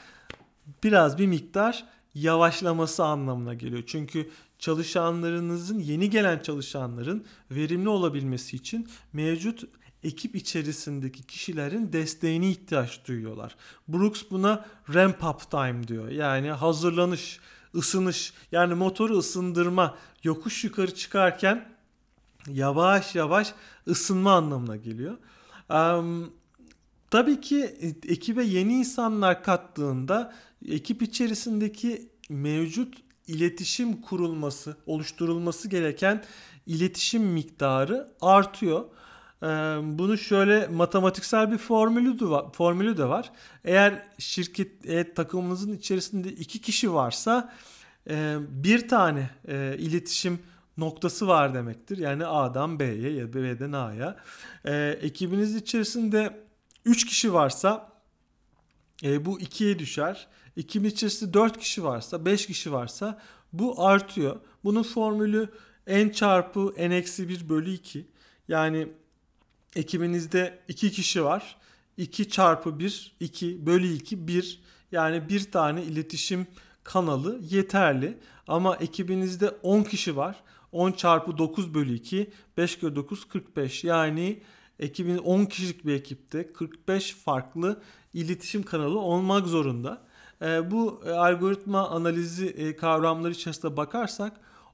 [0.84, 1.84] biraz bir miktar
[2.14, 3.82] yavaşlaması anlamına geliyor.
[3.86, 9.64] Çünkü çalışanlarınızın yeni gelen çalışanların verimli olabilmesi için mevcut
[10.04, 13.56] ekip içerisindeki kişilerin desteğine ihtiyaç duyuyorlar.
[13.88, 16.08] Brooks buna ramp up time diyor.
[16.08, 17.40] Yani hazırlanış,
[17.74, 21.68] ısınış yani motoru ısındırma, yokuş yukarı çıkarken
[22.48, 23.54] yavaş yavaş
[23.88, 25.16] ısınma anlamına geliyor.
[25.70, 26.32] Um,
[27.10, 27.62] tabii ki
[28.08, 30.34] ekibe yeni insanlar kattığında
[30.68, 32.94] ekip içerisindeki mevcut
[33.26, 36.24] iletişim kurulması, oluşturulması gereken
[36.66, 38.84] iletişim miktarı artıyor.
[39.82, 42.52] Bunu şöyle matematiksel bir formülü de var.
[42.52, 43.32] Formülü de var.
[43.64, 47.52] Eğer şirket e, takımınızın içerisinde iki kişi varsa
[48.10, 50.38] e, bir tane e, iletişim
[50.76, 51.98] noktası var demektir.
[51.98, 54.16] Yani A'dan B'ye ya da B'den A'ya.
[54.64, 56.44] E, ekibiniz içerisinde
[56.84, 57.92] 3 kişi varsa
[59.02, 60.26] e, bu 2'ye düşer.
[60.56, 63.20] Ekibin içerisinde 4 kişi varsa, 5 kişi varsa
[63.52, 64.40] bu artıyor.
[64.64, 65.48] Bunun formülü
[65.86, 68.06] n çarpı n eksi 1 bölü 2.
[68.48, 68.88] Yani
[69.76, 71.56] ekibinizde 2 kişi var.
[71.96, 74.60] 2 çarpı 1, 2 bölü 2, 1.
[74.92, 76.46] Yani bir tane iletişim
[76.84, 78.18] kanalı yeterli.
[78.46, 80.42] Ama ekibinizde 10 kişi var.
[80.72, 83.84] 10 çarpı 9 bölü 2, 5 kere 9, 45.
[83.84, 84.42] Yani
[84.78, 87.82] ekibin 10 kişilik bir ekipte 45 farklı
[88.14, 90.06] iletişim kanalı olmak zorunda.
[90.44, 94.32] E, bu e, algoritma analizi e, kavramları içerisinde bakarsak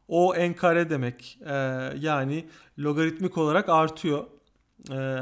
[0.09, 1.39] o n kare demek.
[1.47, 1.55] E,
[2.01, 2.45] yani
[2.79, 4.25] logaritmik olarak artıyor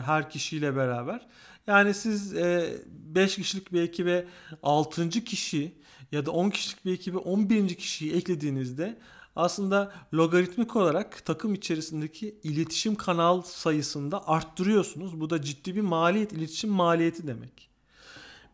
[0.04, 1.26] her kişiyle beraber.
[1.66, 4.26] Yani siz 5 e, kişilik bir ekibe
[4.62, 5.10] 6.
[5.10, 5.72] kişi
[6.12, 7.74] ya da 10 kişilik bir ekibe 11.
[7.74, 8.98] kişiyi eklediğinizde
[9.36, 15.20] aslında logaritmik olarak takım içerisindeki iletişim kanal sayısında arttırıyorsunuz.
[15.20, 17.68] Bu da ciddi bir maliyet, iletişim maliyeti demek.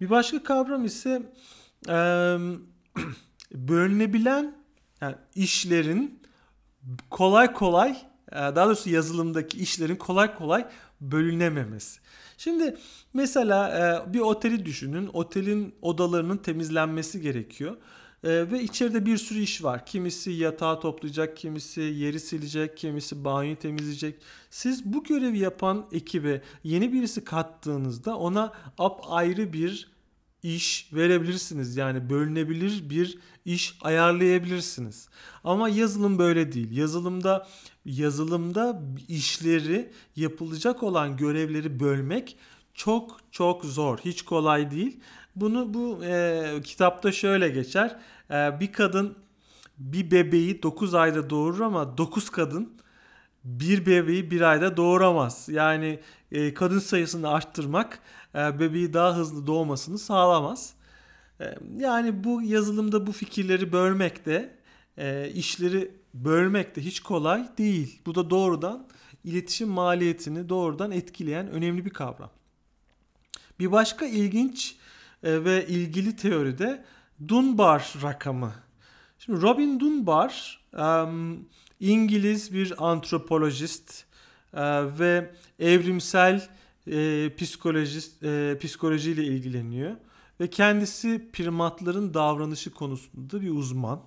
[0.01, 1.33] Bir başka kavram ise
[1.89, 1.93] e,
[3.53, 4.55] bölünebilen
[5.01, 6.23] yani işlerin
[7.11, 7.97] kolay kolay
[8.33, 10.67] daha doğrusu yazılımdaki işlerin kolay kolay
[11.01, 12.01] bölünememesi.
[12.39, 12.77] Şimdi
[13.15, 15.11] mesela bir oteli düşünün.
[15.13, 17.77] Otelin odalarının temizlenmesi gerekiyor.
[18.25, 19.87] Ve içeride bir sürü iş var.
[19.87, 24.15] Kimisi yatağı toplayacak, kimisi yeri silecek, kimisi banyo temizleyecek.
[24.51, 29.94] Siz bu görevi yapan ekibe yeni birisi kattığınızda ona ap ayrı bir
[30.45, 31.77] iş verebilirsiniz.
[31.77, 35.09] Yani bölünebilir bir iş ayarlayabilirsiniz.
[35.45, 36.77] Ama yazılım böyle değil.
[36.77, 37.47] Yazılımda
[37.85, 42.37] yazılımda işleri yapılacak olan görevleri bölmek
[42.75, 43.99] çok çok zor.
[43.99, 45.01] Hiç kolay değil.
[45.37, 47.97] Bunu bu e, kitapta şöyle geçer.
[48.31, 49.15] E, bir kadın
[49.79, 52.73] bir bebeği 9 ayda doğurur ama 9 kadın
[53.45, 55.49] bir bebeği bir ayda doğuramaz.
[55.49, 56.01] Yani
[56.33, 57.99] e, kadın sayısını arttırmak
[58.35, 60.75] bebeği daha hızlı doğmasını sağlamaz.
[61.41, 64.57] E, yani bu yazılımda bu fikirleri bölmek de
[64.99, 68.01] e, işleri bölmek de hiç kolay değil.
[68.07, 68.87] Bu da doğrudan
[69.25, 72.31] iletişim maliyetini doğrudan etkileyen önemli bir kavram.
[73.59, 74.77] Bir başka ilginç
[75.23, 76.85] ve ilgili teori de
[77.29, 78.53] Dunbar rakamı.
[79.19, 80.61] Şimdi Robin Dunbar
[81.81, 84.05] İngiliz bir antropolojist
[84.99, 86.49] ve evrimsel
[86.91, 89.97] e, psikolojist e, psikolojiyle ilgileniyor
[90.41, 94.01] ve kendisi primatların davranışı konusunda bir uzman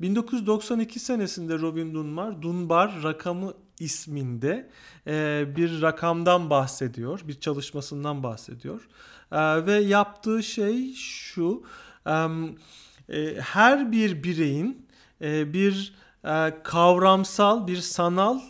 [0.00, 4.70] 1992 senesinde Robin Dunbar, Dunbar rakamı isminde
[5.06, 8.88] e, bir rakamdan bahsediyor, bir çalışmasından bahsediyor.
[9.32, 11.62] E, ve yaptığı şey şu,
[13.08, 14.86] e, her bir bireyin
[15.22, 15.94] e, bir
[16.24, 18.40] e, kavramsal, bir sanal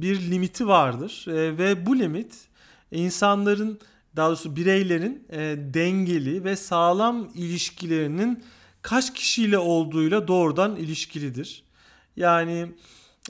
[0.00, 2.34] bir limiti vardır e, ve bu limit
[2.90, 3.80] insanların
[4.16, 5.38] daha doğrusu bireylerin e,
[5.74, 8.44] dengeli ve sağlam ilişkilerinin
[8.82, 11.64] kaç kişiyle olduğuyla doğrudan ilişkilidir.
[12.16, 12.66] Yani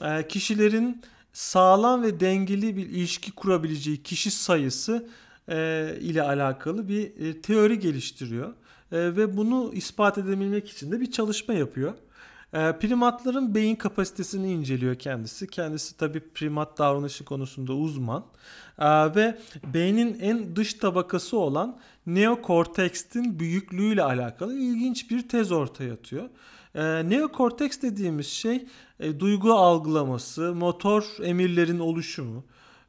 [0.03, 1.01] e, kişilerin
[1.33, 5.09] sağlam ve dengeli bir ilişki kurabileceği kişi sayısı
[6.01, 8.53] ile alakalı bir teori geliştiriyor.
[8.91, 11.93] Ve bunu ispat edebilmek için de bir çalışma yapıyor.
[12.55, 15.47] E, primatların beyin kapasitesini inceliyor kendisi.
[15.47, 18.25] Kendisi tabi primat davranışı konusunda uzman.
[18.79, 19.37] E, ve
[19.73, 26.29] beynin en dış tabakası olan neokorteksin büyüklüğüyle alakalı ilginç bir tez ortaya atıyor.
[26.75, 28.65] E, neokorteks dediğimiz şey
[28.99, 32.43] e, duygu algılaması, motor emirlerin oluşumu,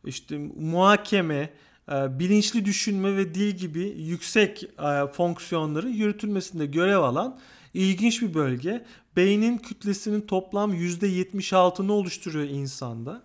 [0.04, 1.50] işte muhakeme,
[1.92, 7.38] e, bilinçli düşünme ve dil gibi yüksek e, fonksiyonları yürütülmesinde görev alan
[7.74, 8.84] ilginç bir bölge.
[9.16, 13.22] Beynin kütlesinin toplam %76'ını oluşturuyor insanda.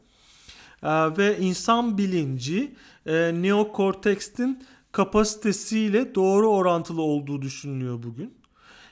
[0.83, 2.75] E, ve insan bilinci
[3.05, 8.33] e, neokorteksin kapasitesiyle doğru orantılı olduğu düşünülüyor bugün.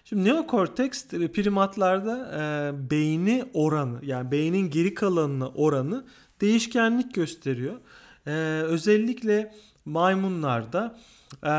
[0.05, 6.05] Şimdi neokorteks primatlarda e, beyni oranı yani beynin geri kalanına oranı
[6.41, 7.75] değişkenlik gösteriyor.
[8.27, 8.31] E,
[8.63, 9.53] özellikle
[9.85, 10.99] maymunlarda
[11.43, 11.51] e,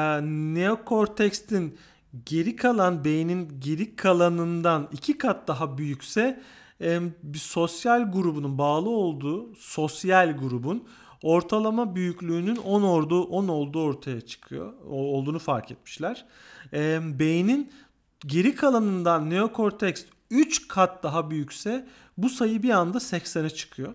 [0.54, 1.78] neokorteksin
[2.26, 6.42] geri kalan beynin geri kalanından iki kat daha büyükse
[6.80, 10.84] e, bir sosyal grubunun bağlı olduğu sosyal grubun
[11.22, 14.72] ortalama büyüklüğünün 10 olduğu 10 olduğu ortaya çıkıyor.
[14.86, 16.26] olduğunu fark etmişler.
[16.72, 17.72] E, beynin
[18.26, 21.86] geri kalanından neokorteks 3 kat daha büyükse
[22.18, 23.94] bu sayı bir anda 80'e çıkıyor.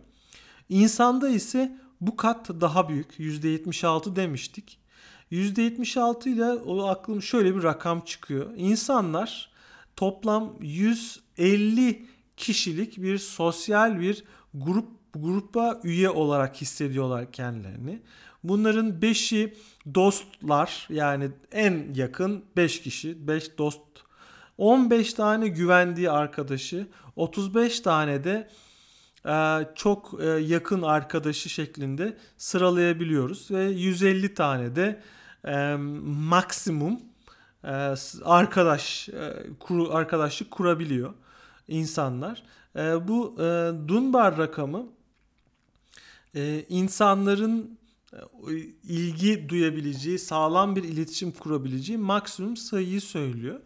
[0.70, 3.20] İnsanda ise bu kat daha büyük.
[3.20, 4.80] %76 demiştik.
[5.32, 8.52] %76 ile o aklım şöyle bir rakam çıkıyor.
[8.56, 9.52] İnsanlar
[9.96, 12.06] toplam 150
[12.38, 14.24] kişilik bir sosyal bir
[14.54, 18.02] grup grupa üye olarak hissediyorlar kendilerini.
[18.44, 19.54] Bunların 5'i
[19.96, 23.82] dostlar yani en yakın 5 kişi, 5 dost
[24.58, 28.50] 15 tane güvendiği arkadaşı, 35 tane de
[29.76, 35.02] çok e, yakın arkadaşı şeklinde sıralayabiliyoruz ve 150 tane de
[35.46, 37.00] e, maksimum
[38.24, 39.10] arkadaş
[39.92, 41.14] arkadaşlık kurabiliyor
[41.68, 42.44] insanlar.
[43.08, 43.36] Bu
[43.88, 44.86] Dunbar rakamı
[46.70, 47.78] insanların
[48.84, 53.60] ilgi duyabileceği, sağlam bir iletişim kurabileceği maksimum sayıyı söylüyor.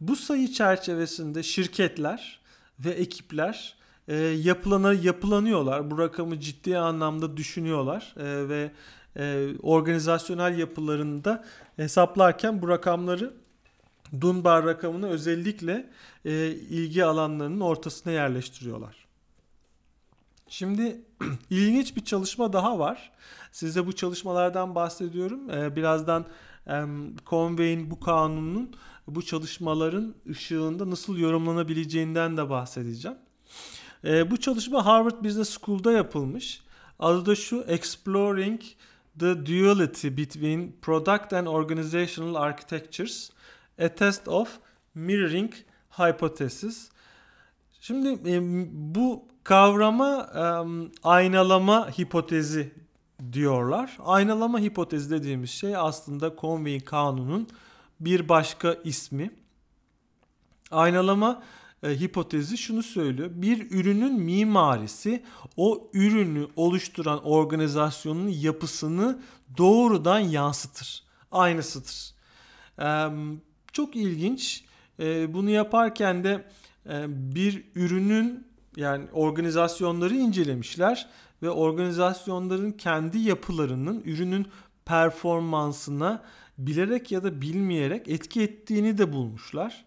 [0.00, 2.40] Bu sayı çerçevesinde şirketler
[2.78, 5.90] ve ekipler e, yapılana yapılanıyorlar.
[5.90, 8.70] Bu rakamı ciddi anlamda düşünüyorlar e, ve
[9.16, 11.44] e, organizasyonel yapılarında
[11.76, 13.34] hesaplarken bu rakamları
[14.20, 15.90] Dunbar rakamını özellikle
[16.24, 19.06] e, ilgi alanlarının ortasına yerleştiriyorlar.
[20.48, 21.00] Şimdi
[21.50, 23.12] ilginç bir çalışma daha var.
[23.52, 25.50] Size bu çalışmalardan bahsediyorum.
[25.50, 26.26] E, birazdan
[26.66, 26.84] e,
[27.26, 28.76] Conway'in bu kanunun
[29.06, 33.18] bu çalışmaların ışığında nasıl yorumlanabileceğinden de bahsedeceğim.
[34.04, 36.62] E, bu çalışma Harvard Business School'da yapılmış.
[36.98, 38.60] Adı da şu Exploring
[39.18, 43.30] the Duality Between Product and Organizational Architectures
[43.78, 44.58] A Test of
[44.94, 45.52] Mirroring
[45.90, 46.90] Hypothesis.
[47.80, 48.40] Şimdi e,
[48.94, 50.44] bu kavrama e,
[51.02, 52.72] aynalama hipotezi
[53.32, 53.98] diyorlar.
[54.04, 57.48] Aynalama hipotezi dediğimiz şey aslında Conway kanunun
[58.00, 59.30] bir başka ismi.
[60.70, 61.42] Aynalama
[61.82, 63.30] e, hipotezi şunu söylüyor.
[63.32, 65.24] Bir ürünün mimarisi
[65.56, 69.22] o ürünü oluşturan organizasyonun yapısını
[69.58, 71.02] doğrudan yansıtır.
[71.32, 72.14] Aynısıdır.
[72.78, 73.08] E,
[73.72, 74.64] çok ilginç.
[75.00, 76.44] E, bunu yaparken de
[77.08, 81.08] bir ürünün yani organizasyonları incelemişler
[81.42, 84.46] ve organizasyonların kendi yapılarının ürünün
[84.84, 86.22] performansına
[86.58, 89.84] bilerek ya da bilmeyerek etki ettiğini de bulmuşlar.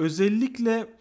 [0.00, 0.94] Özellikle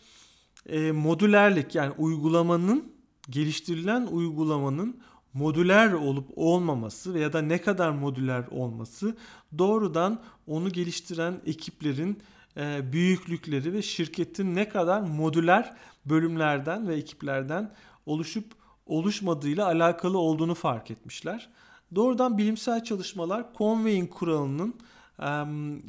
[0.66, 2.92] e, modülerlik yani uygulamanın
[3.30, 5.02] geliştirilen uygulamanın
[5.34, 9.18] modüler olup olmaması veya da ne kadar modüler olması
[9.58, 12.20] doğrudan onu geliştiren ekiplerin
[12.58, 15.74] e, büyüklükleri ve şirketin ne kadar modüler
[16.06, 17.76] bölümlerden ve ekiplerden
[18.06, 18.46] oluşup
[18.86, 21.50] oluşmadığıyla alakalı olduğunu fark etmişler.
[21.96, 24.76] Doğrudan bilimsel çalışmalar Conway'in kuralının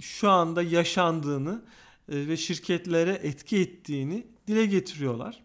[0.00, 5.42] şu anda yaşandığını e, ve şirketlere etki ettiğini dile getiriyorlar.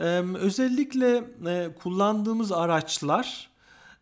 [0.00, 3.50] E, özellikle e, kullandığımız araçlar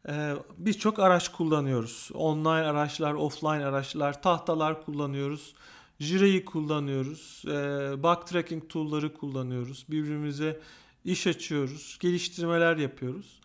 [0.09, 2.11] e, birçok araç kullanıyoruz.
[2.15, 5.55] Online araçlar, offline araçlar, tahtalar kullanıyoruz.
[6.01, 7.43] Jira'yı kullanıyoruz.
[7.47, 7.51] E,
[8.03, 9.87] bug tracking tool'ları kullanıyoruz.
[9.91, 10.61] Birbirimize
[11.05, 11.97] iş açıyoruz.
[12.01, 13.42] Geliştirmeler yapıyoruz.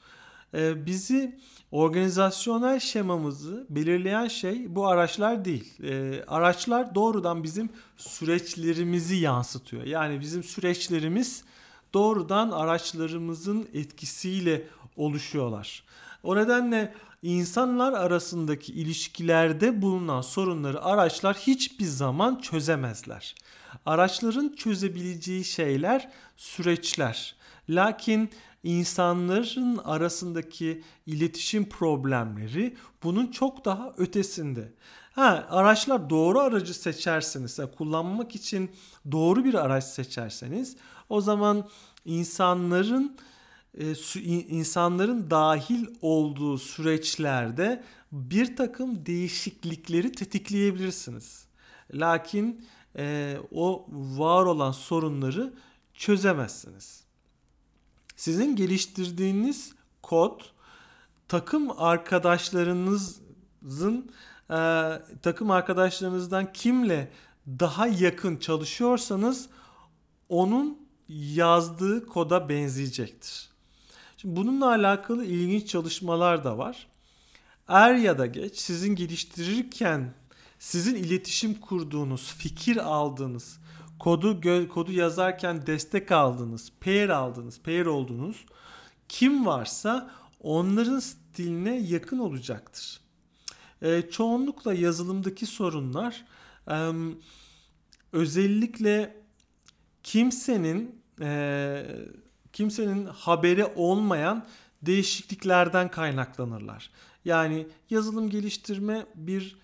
[0.54, 1.40] E, bizi
[1.72, 5.84] organizasyonel şemamızı belirleyen şey bu araçlar değil.
[5.84, 9.84] E, araçlar doğrudan bizim süreçlerimizi yansıtıyor.
[9.84, 11.44] Yani bizim süreçlerimiz
[11.94, 14.68] doğrudan araçlarımızın etkisiyle
[14.98, 15.84] oluşuyorlar.
[16.24, 16.94] O nedenle
[17.24, 23.36] insanlar arasındaki ilişkilerde bulunan sorunları araçlar hiçbir zaman çözemezler.
[23.86, 27.36] Araçların çözebileceği şeyler süreçler.
[27.70, 28.30] Lakin
[28.64, 34.74] insanların arasındaki iletişim problemleri bunun çok daha ötesinde.
[35.12, 38.72] Ha, araçlar doğru aracı seçerseniz, kullanmak için
[39.12, 40.76] doğru bir araç seçerseniz
[41.10, 41.70] o zaman
[42.06, 43.18] insanların
[43.78, 43.94] e,
[44.50, 51.48] insanların dahil olduğu süreçlerde bir takım değişiklikleri tetikleyebilirsiniz.
[51.94, 52.66] Lakin
[52.98, 55.54] e, o var olan sorunları
[55.94, 57.07] çözemezsiniz.
[58.18, 60.42] Sizin geliştirdiğiniz kod
[61.28, 64.12] takım arkadaşlarınızın
[64.50, 64.56] e,
[65.22, 67.12] takım arkadaşlarınızdan kimle
[67.48, 69.50] daha yakın çalışıyorsanız
[70.30, 70.78] onun
[71.10, 73.50] yazdığı koda benzeyecektir.
[74.18, 76.88] Şimdi bununla alakalı ilginç çalışmalar da var.
[77.68, 80.14] Er ya da geç sizin geliştirirken
[80.60, 83.60] sizin iletişim kurduğunuz, fikir aldığınız,
[84.00, 88.46] kodu kodu yazarken destek aldınız, pair aldınız, pair oldunuz.
[89.10, 93.02] Kim varsa onların stiline yakın olacaktır.
[93.82, 96.26] E, çoğunlukla yazılımdaki sorunlar
[96.72, 96.92] e,
[98.12, 99.24] özellikle
[100.04, 101.86] kimsenin e,
[102.54, 104.46] kimsenin haberi olmayan
[104.82, 106.92] değişikliklerden kaynaklanırlar.
[107.26, 109.60] Yani yazılım geliştirme bir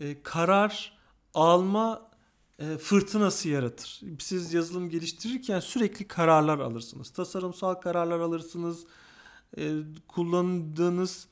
[0.00, 0.92] e, karar
[1.34, 2.10] alma
[2.78, 4.00] fırtınası yaratır.
[4.18, 7.10] Siz yazılım geliştirirken sürekli kararlar alırsınız.
[7.10, 8.86] Tasarımsal kararlar alırsınız.
[9.58, 9.72] E,
[10.08, 11.28] kullandığınız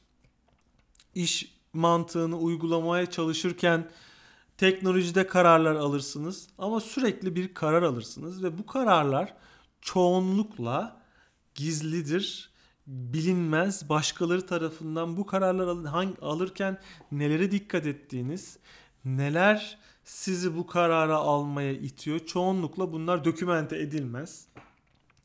[1.15, 3.91] iş mantığını uygulamaya çalışırken
[4.57, 9.35] teknolojide kararlar alırsınız ama sürekli bir karar alırsınız ve bu kararlar
[9.81, 11.03] çoğunlukla
[11.55, 12.51] gizlidir,
[12.87, 13.89] bilinmez.
[13.89, 15.67] Başkaları tarafından bu kararlar
[16.23, 16.81] alırken
[17.13, 18.59] nelere dikkat ettiğiniz,
[19.05, 22.19] neler sizi bu karara almaya itiyor.
[22.19, 24.47] Çoğunlukla bunlar dokümente edilmez.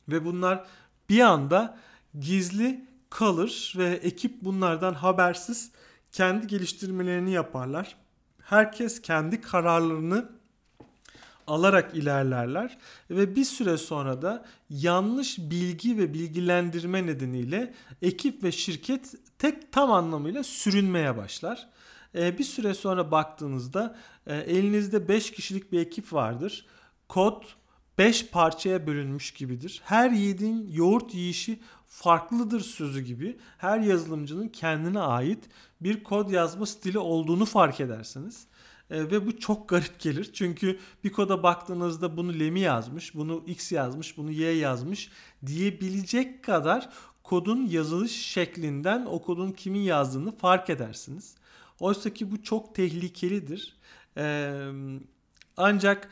[0.08, 0.66] Ve bunlar
[1.08, 1.78] bir anda
[2.20, 5.70] gizli kalır ve ekip bunlardan habersiz
[6.12, 7.96] kendi geliştirmelerini yaparlar.
[8.42, 10.28] Herkes kendi kararlarını
[11.46, 12.78] alarak ilerlerler
[13.10, 19.92] ve bir süre sonra da yanlış bilgi ve bilgilendirme nedeniyle ekip ve şirket tek tam
[19.92, 21.68] anlamıyla sürünmeye başlar.
[22.14, 23.96] Ee, bir süre sonra baktığınızda
[24.26, 26.66] e, elinizde 5 kişilik bir ekip vardır.
[27.08, 27.42] Kod
[27.98, 29.80] 5 parçaya bölünmüş gibidir.
[29.84, 35.44] Her yediğin yoğurt yiyişi farklıdır sözü gibi her yazılımcının kendine ait
[35.80, 38.46] bir kod yazma stili olduğunu fark edersiniz.
[38.90, 40.30] E, ve bu çok garip gelir.
[40.32, 45.10] Çünkü bir koda baktığınızda bunu Lemi yazmış, bunu X yazmış, bunu Y yazmış
[45.46, 46.88] diyebilecek kadar
[47.22, 51.34] kodun yazılış şeklinden o kodun kimin yazdığını fark edersiniz.
[51.80, 53.76] Oysa ki bu çok tehlikelidir.
[55.56, 56.08] Ancak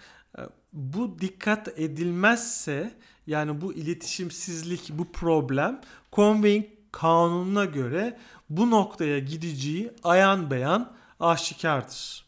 [0.73, 2.95] bu dikkat edilmezse
[3.27, 5.81] yani bu iletişimsizlik, bu problem
[6.13, 8.19] Conveying kanununa göre
[8.51, 12.25] bu noktaya gideceği ayan beyan aşikardır.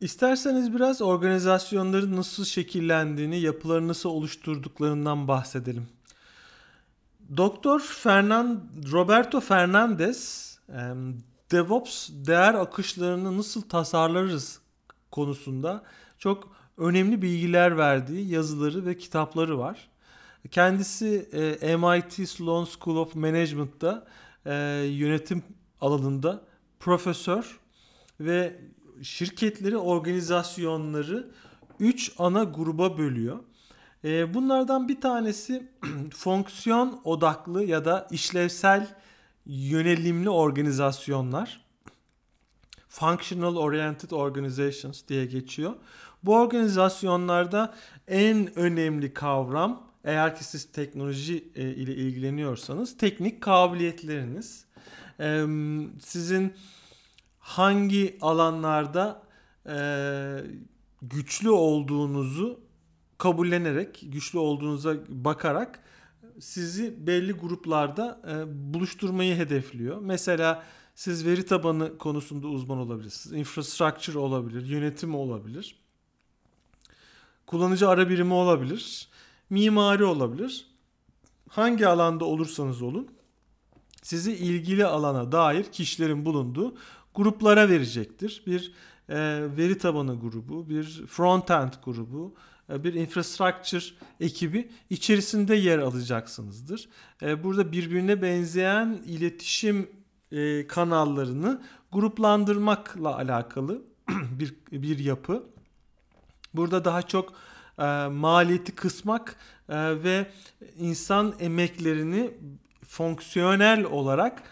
[0.00, 5.88] İsterseniz biraz organizasyonların nasıl şekillendiğini, yapıları nasıl oluşturduklarından bahsedelim.
[7.36, 8.58] Doktor Fernand
[8.92, 10.49] Roberto Fernandez
[11.50, 14.60] DevOps değer akışlarını nasıl tasarlarız
[15.10, 15.82] konusunda
[16.18, 16.48] çok
[16.78, 19.88] önemli bilgiler verdiği yazıları ve kitapları var.
[20.50, 21.28] Kendisi
[21.60, 24.06] e, MIT Sloan School of Management'ta
[24.46, 24.54] e,
[24.90, 25.42] yönetim
[25.80, 26.42] alanında
[26.80, 27.60] profesör
[28.20, 28.60] ve
[29.02, 31.30] şirketleri, organizasyonları
[31.80, 33.38] 3 ana gruba bölüyor.
[34.04, 35.68] E, bunlardan bir tanesi
[36.14, 38.96] fonksiyon odaklı ya da işlevsel
[39.46, 41.64] yönelimli organizasyonlar.
[42.88, 45.74] Functional Oriented Organizations diye geçiyor.
[46.22, 47.74] Bu organizasyonlarda
[48.08, 54.64] en önemli kavram eğer ki siz teknoloji e, ile ilgileniyorsanız teknik kabiliyetleriniz.
[56.00, 56.54] Sizin
[57.38, 59.22] hangi alanlarda
[61.02, 62.60] güçlü olduğunuzu
[63.18, 65.80] kabullenerek, güçlü olduğunuza bakarak
[66.40, 70.00] sizi belli gruplarda e, buluşturmayı hedefliyor.
[70.00, 70.64] Mesela
[70.94, 73.36] siz veri tabanı konusunda uzman olabilirsiniz.
[73.36, 75.76] Infrastructure olabilir, yönetim olabilir.
[77.46, 79.08] Kullanıcı ara birimi olabilir.
[79.50, 80.66] Mimari olabilir.
[81.48, 83.08] Hangi alanda olursanız olun
[84.02, 86.74] sizi ilgili alana dair kişilerin bulunduğu
[87.14, 88.42] gruplara verecektir.
[88.46, 88.72] Bir
[89.08, 89.16] e,
[89.56, 92.34] veri tabanı grubu, bir front-end grubu,
[92.78, 93.84] bir infrastructure
[94.20, 96.88] ekibi içerisinde yer alacaksınızdır.
[97.22, 99.90] E, burada birbirine benzeyen iletişim
[100.32, 101.62] e, kanallarını
[101.92, 105.44] gruplandırmakla alakalı bir bir yapı.
[106.54, 107.32] Burada daha çok
[108.10, 109.36] maliyeti kısmak
[109.68, 110.30] ve
[110.78, 112.30] insan emeklerini
[112.86, 114.42] fonksiyonel olarak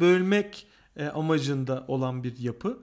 [0.00, 0.66] bölmek
[1.14, 2.78] amacında olan bir yapı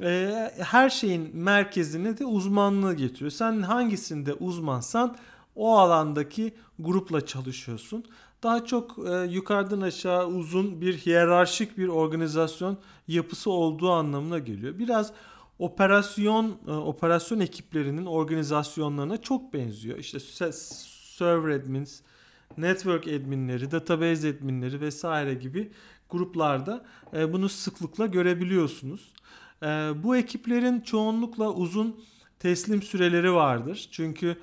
[0.00, 3.30] e, her şeyin merkezine de uzmanlığı getiriyor.
[3.30, 5.16] Sen hangisinde uzmansan
[5.56, 8.04] o alandaki grupla çalışıyorsun.
[8.42, 12.78] Daha çok e, yukarıdan aşağı uzun bir hiyerarşik bir organizasyon
[13.08, 14.78] yapısı olduğu anlamına geliyor.
[14.78, 15.12] Biraz
[15.58, 19.98] operasyon e, operasyon ekiplerinin organizasyonlarına çok benziyor.
[19.98, 22.00] İşte server admins,
[22.58, 25.70] network adminleri, database adminleri vesaire gibi
[26.10, 26.84] gruplarda
[27.14, 29.12] e, bunu sıklıkla görebiliyorsunuz.
[29.62, 29.66] Ee,
[30.02, 32.04] bu ekiplerin çoğunlukla uzun
[32.38, 33.88] teslim süreleri vardır.
[33.92, 34.36] Çünkü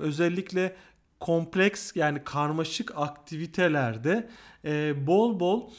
[0.00, 0.76] özellikle
[1.20, 4.28] kompleks yani karmaşık aktivitelerde
[4.64, 5.70] e, bol bol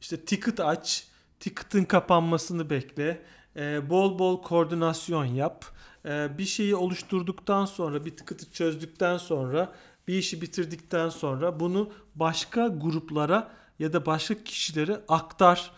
[0.00, 1.06] işte ticket aç,
[1.40, 3.22] ticket'ın kapanmasını bekle,
[3.56, 5.64] e, bol bol koordinasyon yap.
[6.04, 9.72] E, bir şeyi oluşturduktan sonra, bir ticket'ı çözdükten sonra,
[10.08, 15.70] bir işi bitirdikten sonra bunu başka gruplara ya da başka kişilere aktar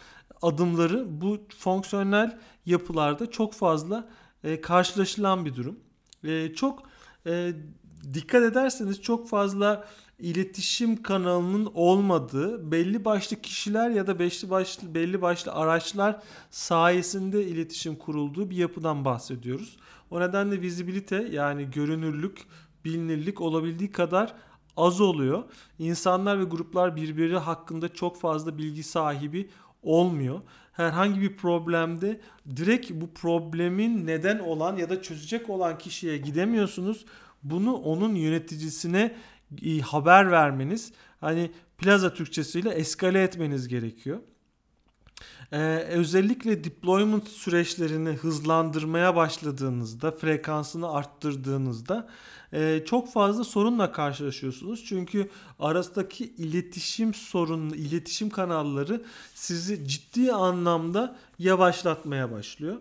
[0.43, 4.09] adımları bu fonksiyonel yapılarda çok fazla
[4.45, 5.79] e, karşılaşılan bir durum.
[6.25, 6.83] E, çok
[7.27, 7.53] e,
[8.15, 9.89] dikkat ederseniz çok fazla
[10.19, 17.97] iletişim kanalının olmadığı belli başlı kişiler ya da belli başlı belli başlı araçlar sayesinde iletişim
[17.97, 19.77] kurulduğu bir yapıdan bahsediyoruz.
[20.11, 22.47] O nedenle vizibilite yani görünürlük,
[22.85, 24.35] bilinirlik olabildiği kadar
[24.77, 25.45] az oluyor.
[25.79, 29.51] İnsanlar ve gruplar birbiri hakkında çok fazla bilgi sahibi
[29.83, 30.41] olmuyor.
[30.73, 32.21] Herhangi bir problemde
[32.57, 37.05] direkt bu problemin neden olan ya da çözecek olan kişiye gidemiyorsunuz.
[37.43, 39.17] Bunu onun yöneticisine
[39.63, 44.19] e, haber vermeniz, hani plaza Türkçesiyle eskale etmeniz gerekiyor.
[45.53, 45.59] Ee,
[45.89, 52.09] özellikle deployment süreçlerini hızlandırmaya başladığınızda, frekansını arttırdığınızda
[52.53, 54.85] e, çok fazla sorunla karşılaşıyorsunuz.
[54.85, 59.03] Çünkü arasındaki iletişim sorunu, iletişim kanalları
[59.35, 62.77] sizi ciddi anlamda yavaşlatmaya başlıyor.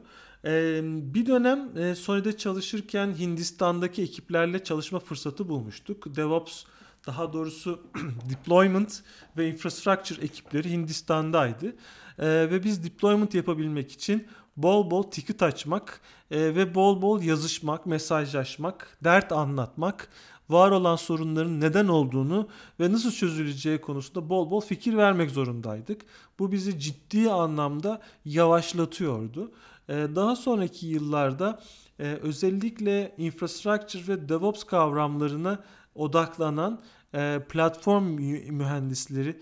[0.45, 6.15] Ee, bir dönem e, Sony'de çalışırken Hindistan'daki ekiplerle çalışma fırsatı bulmuştuk.
[6.15, 6.63] DevOps
[7.07, 7.83] daha doğrusu
[8.29, 9.03] deployment
[9.37, 11.75] ve infrastructure ekipleri Hindistan'daydı.
[12.19, 14.27] Ee, ve biz deployment yapabilmek için
[14.63, 16.01] bol bol ticket açmak
[16.31, 20.09] e, ve bol bol yazışmak, mesajlaşmak, dert anlatmak,
[20.49, 22.47] var olan sorunların neden olduğunu
[22.79, 26.01] ve nasıl çözüleceği konusunda bol bol fikir vermek zorundaydık.
[26.39, 29.51] Bu bizi ciddi anlamda yavaşlatıyordu.
[29.89, 31.59] E, daha sonraki yıllarda
[31.99, 35.63] e, özellikle infrastructure ve DevOps kavramlarına
[35.95, 36.81] odaklanan
[37.13, 38.03] e, platform
[38.51, 39.39] mühendisleri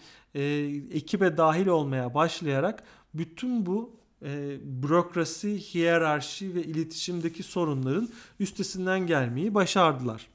[0.92, 8.10] ekibe dahil olmaya başlayarak bütün bu e, bürokrasi, hiyerarşi ve iletişimdeki sorunların
[8.40, 10.28] üstesinden gelmeyi başardılar.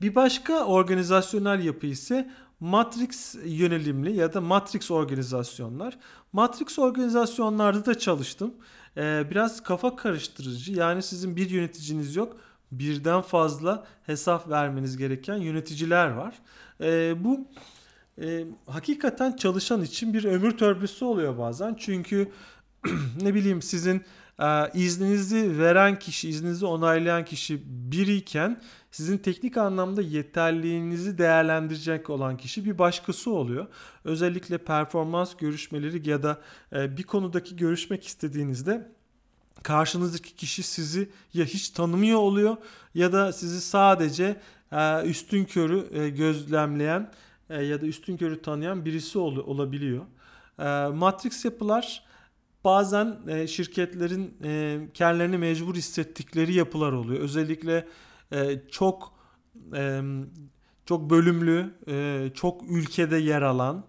[0.00, 2.30] Bir başka organizasyonel yapı ise
[2.60, 5.98] Matrix yönelimli ya da Matrix organizasyonlar.
[6.32, 8.54] Matrix organizasyonlarda da çalıştım.
[8.96, 10.72] Ee, biraz kafa karıştırıcı.
[10.72, 12.36] Yani sizin bir yöneticiniz yok.
[12.72, 16.34] Birden fazla hesap vermeniz gereken yöneticiler var.
[16.80, 17.46] Ee, bu
[18.22, 21.76] e, hakikaten çalışan için bir ömür törbüsü oluyor bazen.
[21.78, 22.28] Çünkü
[23.22, 24.02] ne bileyim sizin
[24.40, 28.60] e, izninizi veren kişi, izninizi onaylayan kişi biriyken
[28.90, 33.66] sizin teknik anlamda yeterliğinizi değerlendirecek olan kişi bir başkası oluyor.
[34.04, 36.40] Özellikle performans görüşmeleri ya da
[36.72, 38.92] e, bir konudaki görüşmek istediğinizde
[39.62, 42.56] karşınızdaki kişi sizi ya hiç tanımıyor oluyor
[42.94, 44.40] ya da sizi sadece
[45.04, 47.10] üstün körü gözlemleyen
[47.50, 50.04] e, ya da üstün körü tanıyan birisi ol, olabiliyor.
[50.58, 52.04] E, Matrix yapılar
[52.64, 57.20] bazen e, şirketlerin e, kendilerini mecbur hissettikleri yapılar oluyor.
[57.20, 57.88] Özellikle
[58.32, 59.12] e, çok
[59.76, 60.02] e,
[60.86, 63.84] çok bölümlü, e, çok ülkede yer alan,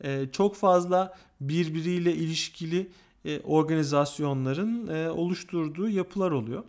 [0.00, 2.90] e, çok fazla birbiriyle ilişkili
[3.24, 6.64] e, organizasyonların e, oluşturduğu yapılar oluyor.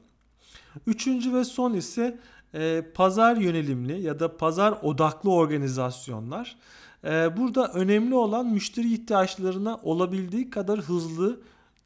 [0.88, 2.20] Üçüncü ve son ise
[2.56, 6.56] e, pazar yönelimli ya da pazar odaklı organizasyonlar.
[7.03, 11.39] E, burada önemli olan müşteri ihtiyaçlarına olabildiği kadar hızlı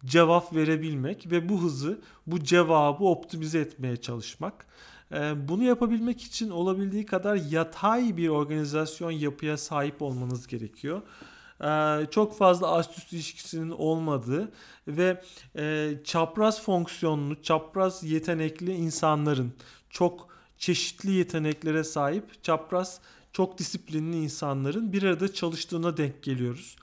[0.06, 4.66] cevap verebilmek ve bu hızı, bu cevabı optimize etmeye çalışmak.
[5.12, 11.02] E, bunu yapabilmek için olabildiği kadar yatay bir organizasyon yapıya sahip olmanız gerekiyor
[12.12, 14.52] çok fazla ast üst ilişkisinin olmadığı
[14.88, 15.22] ve
[15.56, 19.54] e, çapraz fonksiyonlu, çapraz yetenekli insanların
[19.90, 20.29] çok
[20.60, 23.00] çeşitli yeteneklere sahip, çapraz
[23.34, 26.76] çok disiplinli insanların bir arada çalıştığına denk geliyoruz.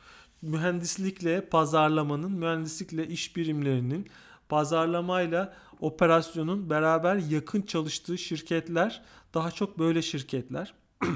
[0.43, 4.09] Mühendislikle pazarlamanın, mühendislikle iş birimlerinin,
[4.49, 9.03] pazarlamayla operasyonun beraber yakın çalıştığı şirketler
[9.35, 10.74] daha çok böyle şirketler.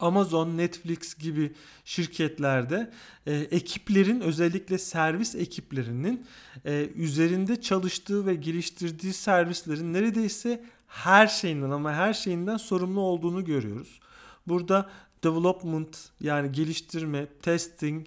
[0.00, 1.52] Amazon, Netflix gibi
[1.84, 2.90] şirketlerde
[3.26, 6.26] e, ekiplerin özellikle servis ekiplerinin
[6.64, 14.00] e, üzerinde çalıştığı ve geliştirdiği servislerin neredeyse her şeyinden ama her şeyinden sorumlu olduğunu görüyoruz.
[14.46, 14.90] Burada
[15.24, 18.06] development yani geliştirme, testing,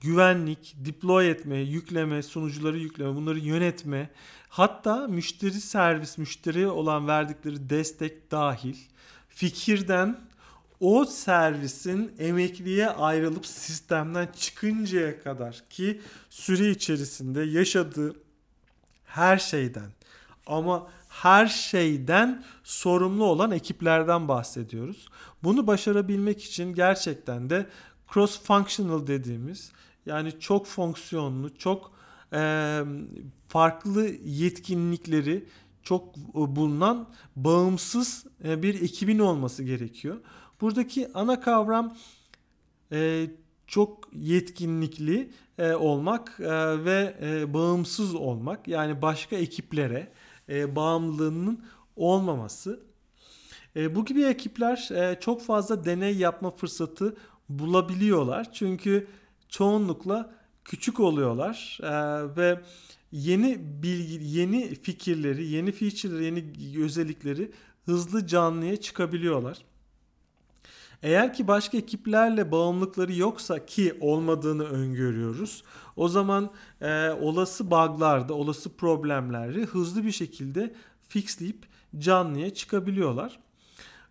[0.00, 4.10] güvenlik, deploy etme, yükleme, sunucuları yükleme, bunları yönetme,
[4.48, 8.76] hatta müşteri servis, müşteriye olan verdikleri destek dahil
[9.28, 10.20] fikirden
[10.80, 16.00] o servisin emekliye ayrılıp sistemden çıkıncaya kadar ki
[16.30, 18.16] süre içerisinde yaşadığı
[19.04, 19.90] her şeyden
[20.46, 20.88] ama
[21.22, 25.08] her şeyden sorumlu olan ekiplerden bahsediyoruz.
[25.42, 27.66] Bunu başarabilmek için gerçekten de
[28.14, 29.72] cross functional dediğimiz
[30.06, 31.92] yani çok fonksiyonlu, çok
[32.32, 32.80] e,
[33.48, 35.44] farklı yetkinlikleri
[35.82, 40.16] çok bulunan bağımsız bir ekibin olması gerekiyor.
[40.60, 41.96] Buradaki ana kavram
[42.92, 43.26] e,
[43.66, 48.68] çok yetkinlikli e, olmak e, ve e, bağımsız olmak.
[48.68, 50.12] Yani başka ekiplere
[50.48, 51.64] e, bağımlılığının
[51.96, 52.80] olmaması.
[53.76, 57.16] E, bu gibi ekipler e, çok fazla deney yapma fırsatı
[57.48, 58.52] bulabiliyorlar.
[58.52, 59.06] Çünkü
[59.48, 60.34] çoğunlukla
[60.64, 61.90] küçük oluyorlar e,
[62.36, 62.60] ve
[63.12, 67.50] yeni bilgi, yeni fikirleri, yeni feature'ları, yeni özellikleri
[67.84, 69.58] hızlı canlıya çıkabiliyorlar.
[71.02, 75.64] Eğer ki başka ekiplerle bağımlılıkları yoksa ki olmadığını öngörüyoruz.
[75.96, 80.74] O zaman e, olası bug'larda, olası problemleri hızlı bir şekilde
[81.08, 81.66] fixleyip
[81.98, 83.38] canlıya çıkabiliyorlar.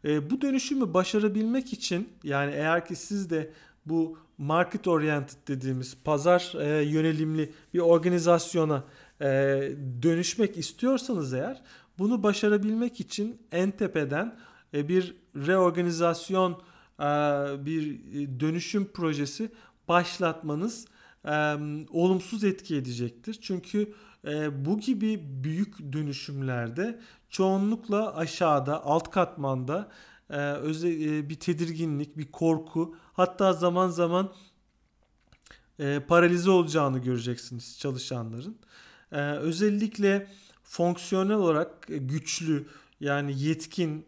[0.05, 3.51] E, bu dönüşümü başarabilmek için yani eğer ki siz de
[3.85, 8.83] bu market oriented dediğimiz pazar e, yönelimli bir organizasyona
[9.21, 9.25] e,
[10.01, 11.61] dönüşmek istiyorsanız eğer
[11.99, 14.35] bunu başarabilmek için en tepeden
[14.73, 16.61] e, bir reorganizasyon
[17.65, 19.51] bir e, dönüşüm projesi
[19.87, 20.87] başlatmanız
[21.25, 21.55] e,
[21.89, 23.37] olumsuz etki edecektir.
[23.41, 23.93] Çünkü
[24.51, 29.91] bu gibi büyük dönüşümlerde çoğunlukla aşağıda, alt katmanda
[31.29, 34.33] bir tedirginlik, bir korku, hatta zaman zaman
[36.07, 38.57] paralize olacağını göreceksiniz çalışanların.
[39.41, 40.27] Özellikle
[40.63, 42.67] fonksiyonel olarak güçlü
[42.99, 44.05] yani yetkin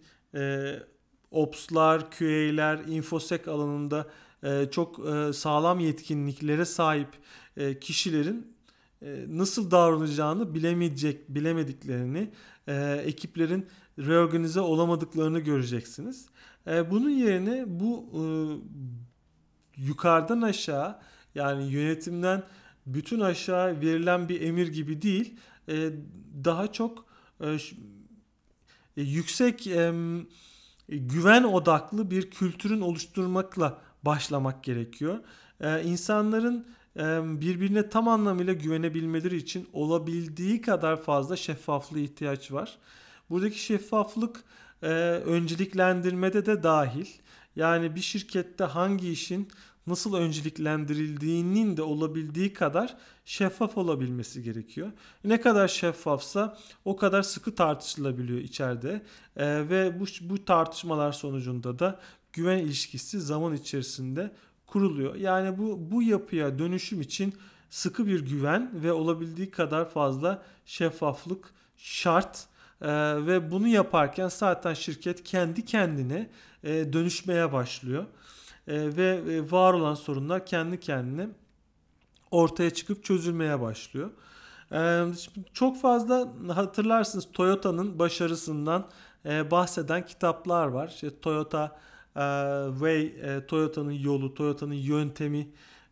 [1.32, 4.08] Ops'lar, QA'ler, infosec alanında
[4.44, 7.10] e, çok e, sağlam yetkinliklere sahip
[7.58, 8.58] e, kişilerin
[9.28, 12.30] nasıl davranacağını bilemeyecek, bilemediklerini,
[13.04, 13.68] ekiplerin
[14.00, 16.30] reorganize olamadıklarını göreceksiniz.
[16.66, 18.10] Bunun yerine bu
[19.78, 21.00] yukarıdan aşağı
[21.36, 22.44] yani yönetimden
[22.86, 25.36] bütün aşağı verilen bir emir gibi değil,
[26.44, 27.06] daha çok
[28.96, 29.68] yüksek
[30.90, 35.20] güven odaklı bir kültürün oluşturmakla başlamak gerekiyor.
[35.62, 36.68] Ee, insanların
[36.98, 37.02] e,
[37.42, 42.78] birbirine tam anlamıyla güvenebilmeleri için olabildiği kadar fazla şeffaflığa ihtiyaç var.
[43.30, 44.44] Buradaki şeffaflık
[44.82, 44.88] e,
[45.26, 47.08] önceliklendirmede de dahil.
[47.56, 49.48] Yani bir şirkette hangi işin
[49.88, 54.92] nasıl önceliklendirildiğinin de olabildiği kadar şeffaf olabilmesi gerekiyor.
[55.24, 59.02] Ne kadar şeffafsa o kadar sıkı tartışılabiliyor içeride
[59.36, 62.00] ee, ve bu, bu tartışmalar sonucunda da
[62.34, 64.32] güven ilişkisi zaman içerisinde
[64.68, 65.16] kuruluyor.
[65.16, 67.34] Yani bu bu yapıya dönüşüm için
[67.70, 72.48] sıkı bir güven ve olabildiği kadar fazla şeffaflık şart.
[72.82, 72.88] Ee,
[73.26, 76.30] ve bunu yaparken zaten şirket kendi kendine
[76.64, 78.06] e, dönüşmeye başlıyor.
[78.68, 81.30] E, ve e, var olan sorunlar kendi kendine
[82.32, 84.09] ortaya çıkıp çözülmeye başlıyor.
[84.72, 85.05] E,
[85.53, 88.88] çok fazla hatırlarsınız Toyota'nın başarısından
[89.26, 90.88] bahseden kitaplar var.
[90.88, 91.80] İşte Toyota
[92.70, 93.11] Way,
[93.47, 95.47] Toyota'nın yolu, Toyota'nın yöntemi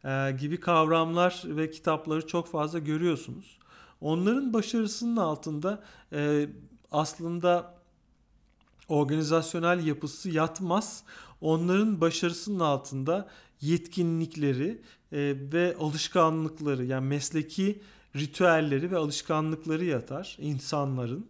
[0.05, 3.57] e, gibi kavramlar ve kitapları çok fazla görüyorsunuz.
[4.01, 6.49] Onların başarısının altında e,
[6.91, 7.76] aslında
[8.88, 11.03] organizasyonel yapısı yatmaz.
[11.42, 13.30] Onların başarısının altında
[13.62, 14.82] yetkinlikleri
[15.12, 17.82] e, ve alışkanlıkları yani mesleki
[18.16, 21.28] ritüelleri ve alışkanlıkları yatar insanların.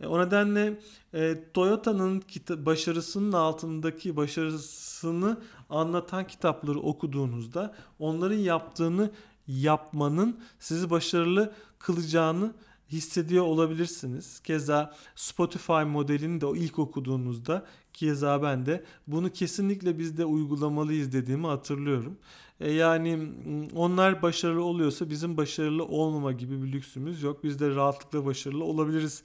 [0.00, 0.80] E, o nedenle
[1.14, 5.40] e, Toyota'nın başarısının altındaki başarısını
[5.70, 9.10] anlatan kitapları okuduğunuzda onların yaptığını
[9.46, 12.54] yapmanın sizi başarılı kılacağını
[12.92, 14.40] hissediyor olabilirsiniz.
[14.40, 21.12] Keza Spotify modelini de o ilk okuduğunuzda keza ben de bunu kesinlikle biz de uygulamalıyız
[21.12, 22.16] dediğimi hatırlıyorum.
[22.60, 23.28] E yani
[23.74, 27.44] onlar başarılı oluyorsa bizim başarılı olmama gibi bir lüksümüz yok.
[27.44, 29.22] Biz de rahatlıkla başarılı olabiliriz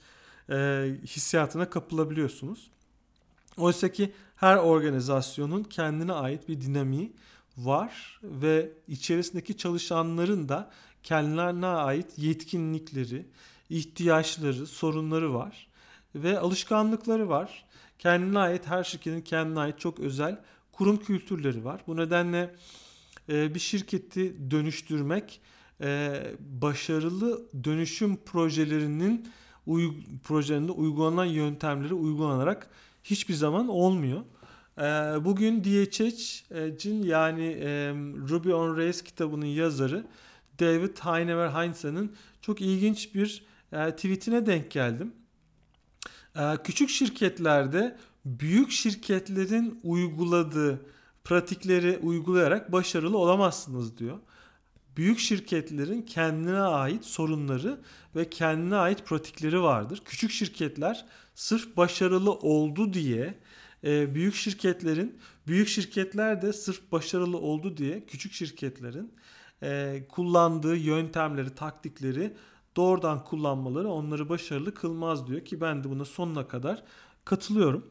[0.50, 0.54] e,
[1.06, 2.70] hissiyatına kapılabiliyorsunuz.
[3.56, 7.12] Oysa ki her organizasyonun kendine ait bir dinamiği
[7.56, 10.70] var ve içerisindeki çalışanların da
[11.02, 13.26] kendilerine ait yetkinlikleri,
[13.70, 15.68] ihtiyaçları, sorunları var
[16.14, 17.64] ve alışkanlıkları var.
[18.00, 20.40] Kendine ait her şirketin kendine ait çok özel
[20.72, 21.80] kurum kültürleri var.
[21.86, 22.54] Bu nedenle
[23.28, 25.40] e, bir şirketi dönüştürmek
[25.80, 29.28] e, başarılı dönüşüm projelerinin
[30.24, 32.70] projelerinde uygulanan yöntemleri uygulanarak
[33.04, 34.20] hiçbir zaman olmuyor.
[34.78, 34.82] E,
[35.24, 37.56] bugün DHH'in yani
[38.28, 40.06] Ruby on Rails kitabının yazarı
[40.60, 45.12] David Heinever Heinzen'in çok ilginç bir tweetine denk geldim.
[46.64, 50.86] Küçük şirketlerde büyük şirketlerin uyguladığı
[51.24, 54.18] pratikleri uygulayarak başarılı olamazsınız diyor.
[54.96, 57.80] Büyük şirketlerin kendine ait sorunları
[58.16, 60.02] ve kendine ait pratikleri vardır.
[60.04, 61.04] Küçük şirketler
[61.34, 63.38] sırf başarılı oldu diye
[63.84, 69.14] e, büyük şirketlerin büyük şirketler de sırf başarılı oldu diye küçük şirketlerin
[69.62, 72.32] e, kullandığı yöntemleri, taktikleri
[72.76, 76.82] doğrudan kullanmaları onları başarılı kılmaz diyor ki ben de buna sonuna kadar
[77.24, 77.86] katılıyorum.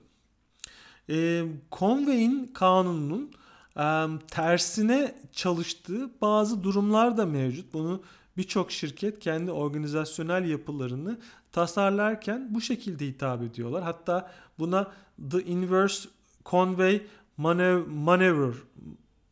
[1.10, 3.32] E, Conway'in kanununun
[3.78, 7.74] e, tersine çalıştığı bazı durumlar da mevcut.
[7.74, 8.04] Bunu
[8.38, 11.20] birçok şirket kendi organizasyonel yapılarını
[11.52, 13.84] tasarlarken bu şekilde hitap ediyorlar.
[13.84, 14.92] Hatta buna
[15.32, 16.10] the inverse
[16.46, 17.02] Conway
[17.38, 18.54] maneuver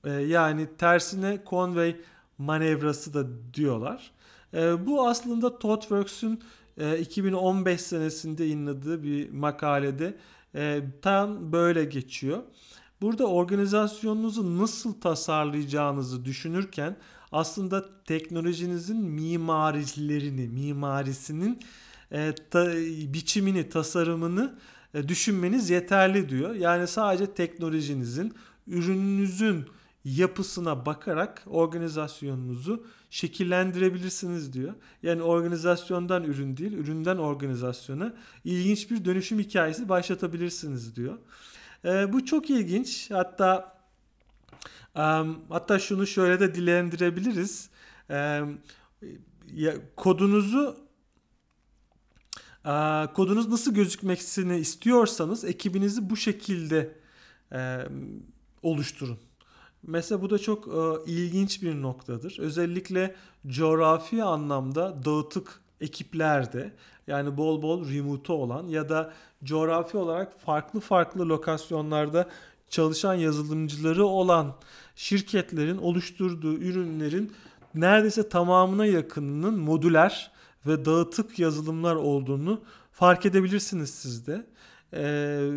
[0.04, 1.96] e, yani tersine Conway
[2.38, 4.12] manevrası da diyorlar.
[4.54, 6.40] E, bu aslında ThoughtWorks'ün
[6.78, 10.18] e, 2015 senesinde yayınladığı bir makalede
[10.56, 12.44] e, tam böyle geçiyor.
[13.02, 16.96] Burada organizasyonunuzu nasıl tasarlayacağınızı düşünürken
[17.32, 21.60] aslında teknolojinizin mimarilerini, mimarisinin
[22.12, 22.76] e, ta,
[23.14, 24.56] biçimini, tasarımını
[24.94, 26.56] e, düşünmeniz yeterli diyor.
[26.56, 28.34] Yani sadece teknolojinizin,
[28.68, 29.66] ürününüzün
[30.16, 34.74] yapısına bakarak organizasyonunuzu şekillendirebilirsiniz diyor.
[35.04, 41.18] Yani organizasyondan ürün değil, üründen organizasyona ilginç bir dönüşüm hikayesi başlatabilirsiniz diyor.
[41.86, 43.12] E, bu çok ilginç.
[43.12, 43.78] Hatta
[44.96, 47.70] um, hatta şunu şöyle de dilendirebiliriz.
[48.10, 48.42] E,
[49.54, 50.78] ya, kodunuzu
[52.66, 52.74] e,
[53.14, 56.96] kodunuz nasıl gözükmesini istiyorsanız ekibinizi bu şekilde
[57.52, 57.80] e,
[58.62, 59.27] oluşturun.
[59.84, 62.38] Mesela bu da çok e, ilginç bir noktadır.
[62.40, 63.16] Özellikle
[63.48, 66.74] coğrafi anlamda dağıtık ekiplerde
[67.08, 69.14] yani bol bol remote olan ya da
[69.44, 72.30] coğrafi olarak farklı farklı lokasyonlarda
[72.70, 74.56] çalışan yazılımcıları olan
[74.96, 77.32] şirketlerin oluşturduğu ürünlerin
[77.76, 80.32] neredeyse tamamına yakınının modüler
[80.66, 82.62] ve dağıtık yazılımlar olduğunu
[82.92, 84.46] fark edebilirsiniz siz de.
[84.94, 85.50] Ee,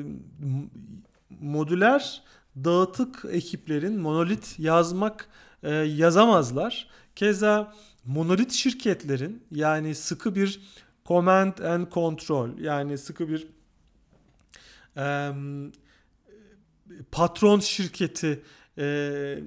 [1.40, 2.22] modüler
[2.56, 5.28] dağıtık ekiplerin monolit yazmak
[5.62, 6.88] e, yazamazlar.
[7.16, 7.74] Keza
[8.04, 10.60] monolit şirketlerin yani sıkı bir
[11.06, 13.46] command and control yani sıkı bir
[14.96, 15.32] e,
[17.12, 18.42] patron şirketi
[18.78, 19.38] e,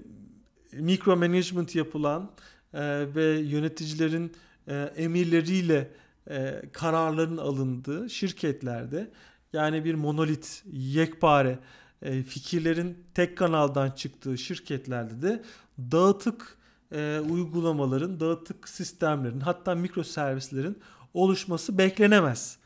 [0.74, 2.32] mikro management yapılan
[2.74, 2.80] e,
[3.16, 4.34] ve yöneticilerin
[4.68, 5.92] e, emirleriyle
[6.30, 9.12] e, kararların alındığı şirketlerde
[9.54, 11.60] yani bir monolit, yekpare
[12.04, 15.44] e, fikirlerin tek kanaldan çıktığı şirketlerde de
[15.80, 16.58] dağıtık
[16.92, 20.78] e, uygulamaların, dağıtık sistemlerin hatta mikro servislerin
[21.14, 22.58] oluşması beklenemez.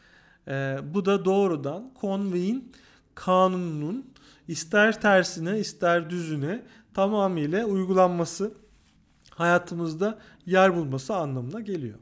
[0.48, 2.72] E, bu da doğrudan Conway'in
[3.16, 4.14] kanununun
[4.48, 6.64] ister tersine ister düzüne
[6.94, 8.54] tamamıyla uygulanması
[9.30, 12.00] hayatımızda yer bulması anlamına geliyor.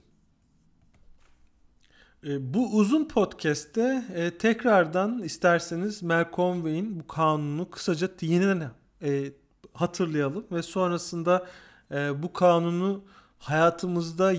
[2.25, 8.71] E, bu uzun podcast'te e, tekrardan isterseniz Malcolm Wayne'in bu kanunu kısaca yeniden
[9.03, 9.31] e,
[9.73, 11.47] hatırlayalım ve sonrasında
[11.91, 13.03] e, bu kanunu
[13.39, 14.33] hayatımızda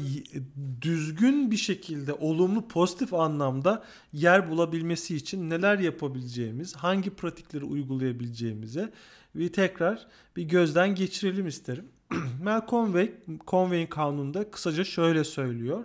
[0.83, 8.93] düzgün bir şekilde olumlu pozitif anlamda yer bulabilmesi için neler yapabileceğimiz, hangi pratikleri uygulayabileceğimize
[9.35, 10.07] bir tekrar
[10.37, 11.85] bir gözden geçirelim isterim.
[12.43, 13.15] Mel Conway,
[13.47, 15.85] Conway'in kanununda kısaca şöyle söylüyor.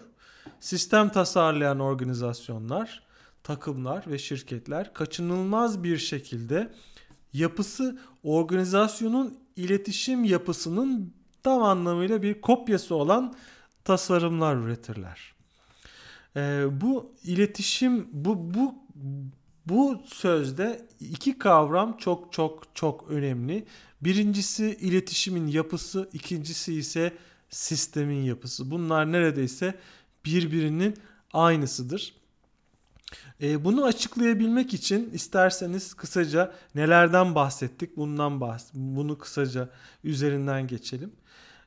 [0.59, 3.03] Sistem tasarlayan organizasyonlar,
[3.43, 6.73] takımlar ve şirketler kaçınılmaz bir şekilde
[7.33, 11.13] yapısı organizasyonun iletişim yapısının
[11.43, 13.35] tam anlamıyla bir kopyası olan
[13.83, 15.33] tasarımlar üretirler.
[16.35, 18.75] Ee, bu iletişim bu bu
[19.65, 23.65] bu sözde iki kavram çok çok çok önemli.
[24.01, 27.13] Birincisi iletişimin yapısı, ikincisi ise
[27.49, 28.71] sistemin yapısı.
[28.71, 29.75] Bunlar neredeyse
[30.26, 30.97] birbirinin
[31.34, 32.13] aynısıdır.
[33.41, 39.69] E, bunu açıklayabilmek için isterseniz kısaca nelerden bahsettik bundan bahs bunu kısaca
[40.03, 41.11] üzerinden geçelim.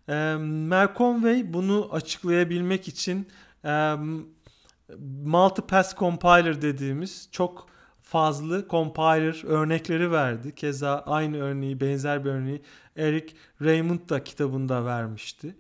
[0.08, 0.34] E,
[0.68, 3.28] Malcolm Way bunu açıklayabilmek için
[3.64, 3.94] e,
[5.24, 7.68] multipass compiler dediğimiz çok
[8.02, 10.54] fazlı compiler örnekleri verdi.
[10.54, 12.62] Keza aynı örneği, benzer bir örneği
[12.96, 15.54] Eric Raymond da kitabında vermişti.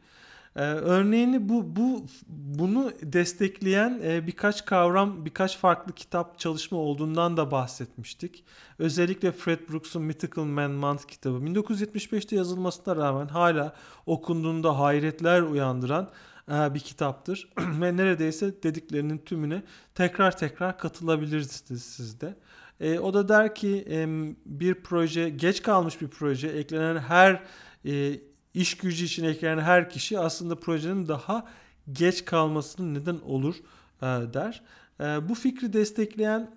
[0.56, 7.50] Ee, örneğini bu bu bunu destekleyen e, birkaç kavram, birkaç farklı kitap çalışma olduğundan da
[7.50, 8.44] bahsetmiştik.
[8.78, 13.74] Özellikle Fred Brooks'un Mythical Man Month kitabı 1975'te yazılmasına rağmen hala
[14.06, 16.10] okunduğunda hayretler uyandıran
[16.50, 19.62] e, bir kitaptır ve neredeyse dediklerinin tümüne
[19.94, 22.34] tekrar tekrar katılabilirsiniz siz de.
[22.80, 24.06] E, o da der ki e,
[24.46, 27.42] bir proje geç kalmış bir proje eklenen her
[27.84, 28.20] e,
[28.54, 31.46] iş gücü için eklenen her kişi aslında projenin daha
[31.92, 33.54] geç kalmasının neden olur
[34.02, 34.62] e, der.
[35.00, 36.50] E, bu fikri destekleyen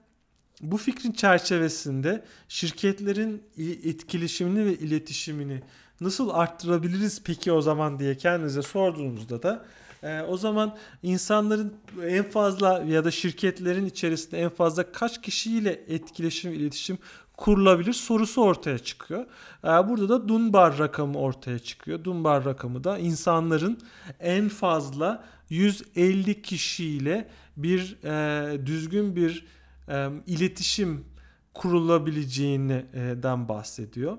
[0.62, 3.44] bu fikrin çerçevesinde şirketlerin
[3.84, 5.62] etkileşimini ve iletişimini
[6.02, 9.66] nasıl arttırabiliriz peki o zaman diye kendinize sorduğunuzda da
[10.04, 11.74] e, o zaman insanların
[12.08, 16.98] en fazla ya da şirketlerin içerisinde en fazla kaç kişiyle etkileşim, iletişim
[17.38, 19.26] kurulabilir sorusu ortaya çıkıyor.
[19.64, 22.04] Ee, burada da Dunbar rakamı ortaya çıkıyor.
[22.04, 23.80] Dunbar rakamı da insanların
[24.20, 29.46] en fazla 150 kişiyle bir e, düzgün bir
[29.90, 31.06] e, iletişim
[31.54, 34.18] kurulabileceğinden bahsediyor.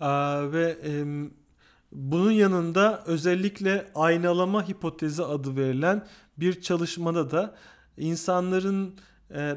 [0.00, 0.06] Ee,
[0.52, 0.76] ve
[1.92, 6.06] bunun yanında özellikle aynalama hipotezi adı verilen
[6.36, 7.54] bir çalışmada da
[7.96, 8.94] insanların
[9.34, 9.56] e,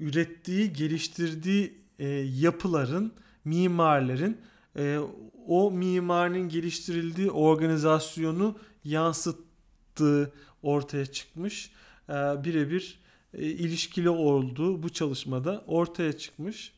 [0.00, 3.12] ürettiği, geliştirdiği e, yapıların,
[3.44, 4.36] mimarların
[4.76, 4.98] e,
[5.46, 10.32] o mimarinin geliştirildiği organizasyonu yansıttığı
[10.62, 11.70] ortaya çıkmış.
[12.08, 13.00] E, birebir
[13.34, 16.72] e, ilişkili olduğu bu çalışmada ortaya çıkmış.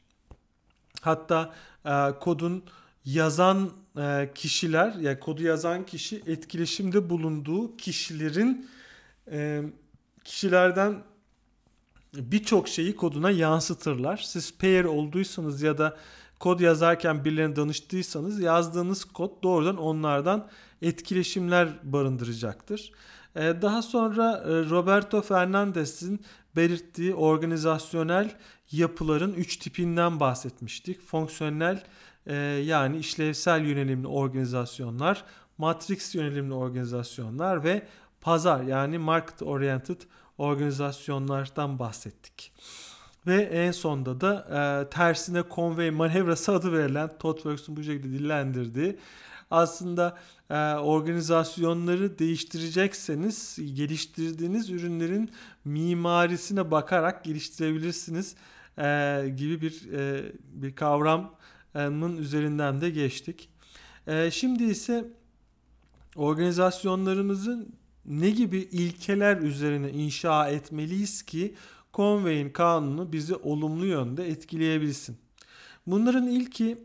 [1.01, 1.55] Hatta
[1.85, 2.65] e, kodun
[3.05, 8.71] yazan e, kişiler, yani kodu yazan kişi etkileşimde bulunduğu kişilerin
[9.31, 9.63] e,
[10.25, 11.03] kişilerden
[12.15, 14.17] birçok şeyi koduna yansıtırlar.
[14.17, 15.97] Siz pair olduysanız ya da
[16.39, 20.49] kod yazarken birilerine danıştıysanız yazdığınız kod doğrudan onlardan
[20.83, 22.93] etkileşimler barındıracaktır.
[23.37, 26.21] Ee, daha sonra e, Roberto Fernandez'in
[26.57, 28.31] belirttiği organizasyonel
[28.73, 31.01] yapıların üç tipinden bahsetmiştik.
[31.03, 31.83] Fonksiyonel
[32.27, 32.35] e,
[32.65, 35.25] yani işlevsel yönelimli organizasyonlar,
[35.59, 37.83] matrix yönelimli organizasyonlar ve
[38.21, 40.01] pazar yani market oriented
[40.39, 42.53] organizasyonlardan bahsettik.
[43.27, 48.99] Ve en sonda da e, tersine convey manevrası adı verilen ThoughtWorks'un bu şekilde dillendirdiği
[49.51, 50.19] aslında
[50.51, 55.31] e, organizasyonları değiştirecekseniz geliştirdiğiniz ürünlerin
[55.65, 58.35] mimarisine bakarak geliştirebilirsiniz
[58.79, 63.49] e, gibi bir e, bir kavramın üzerinden de geçtik.
[64.07, 65.05] E, şimdi ise
[66.17, 67.75] organizasyonlarımızın
[68.09, 71.55] ne gibi ilkeler üzerine inşa etmeliyiz ki
[71.95, 75.17] Conway'in kanunu bizi olumlu yönde etkileyebilsin.
[75.87, 76.79] Bunların ilki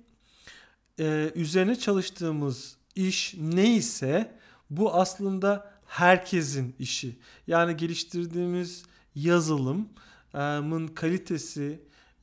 [1.00, 7.18] e, üzerine çalıştığımız iş neyse bu aslında herkesin işi.
[7.48, 8.84] Yani geliştirdiğimiz
[9.16, 11.80] yazılımın kalitesi,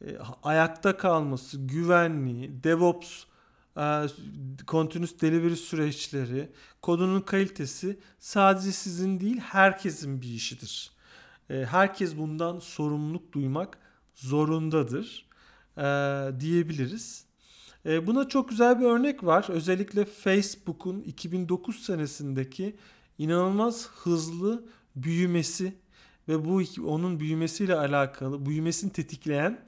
[0.07, 3.25] e, ayakta kalması, güvenliği, DevOps
[4.67, 6.49] continuous delivery süreçleri,
[6.83, 10.91] kodunun kalitesi sadece sizin değil herkesin bir işidir.
[11.51, 13.79] E, herkes bundan sorumluluk duymak
[14.15, 15.29] zorundadır
[15.77, 15.83] e,
[16.41, 17.25] diyebiliriz.
[17.85, 19.47] Buna çok güzel bir örnek var.
[19.49, 22.77] Özellikle Facebook'un 2009 senesindeki
[23.19, 24.65] inanılmaz hızlı
[24.97, 25.73] büyümesi
[26.29, 29.67] ve bu onun büyümesiyle alakalı, büyümesini tetikleyen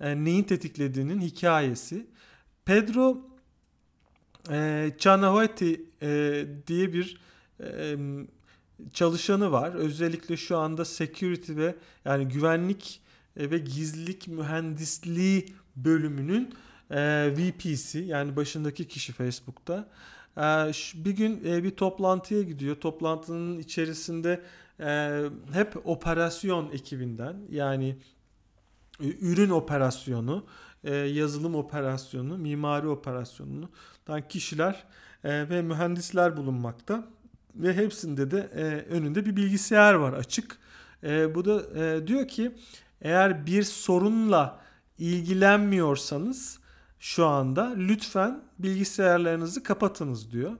[0.00, 2.06] neyin tetiklediğinin hikayesi.
[2.64, 3.33] Pedro
[4.50, 7.20] e, Chanahuati e, diye bir
[7.60, 7.96] e,
[8.92, 9.74] çalışanı var.
[9.74, 11.74] Özellikle şu anda security ve
[12.04, 13.00] yani güvenlik
[13.36, 16.54] e, ve gizlilik mühendisliği bölümünün
[16.90, 19.88] e, VP'si yani başındaki kişi Facebook'ta.
[20.36, 20.42] E,
[20.94, 22.76] bir gün e, bir toplantıya gidiyor.
[22.76, 24.40] Toplantının içerisinde
[24.80, 25.20] e,
[25.52, 27.96] hep operasyon ekibinden yani
[29.00, 30.44] e, ürün operasyonu,
[30.84, 33.68] e, yazılım operasyonu, mimari operasyonunu
[34.28, 34.84] kişiler
[35.24, 37.08] e, ve mühendisler bulunmakta
[37.54, 38.62] ve hepsinde de e,
[38.94, 40.58] önünde bir bilgisayar var açık.
[41.34, 42.52] Bu da diyor ki
[43.00, 44.60] eğer bir sorunla
[44.98, 46.58] ilgilenmiyorsanız
[46.98, 50.52] şu anda lütfen bilgisayarlarınızı kapatınız diyor.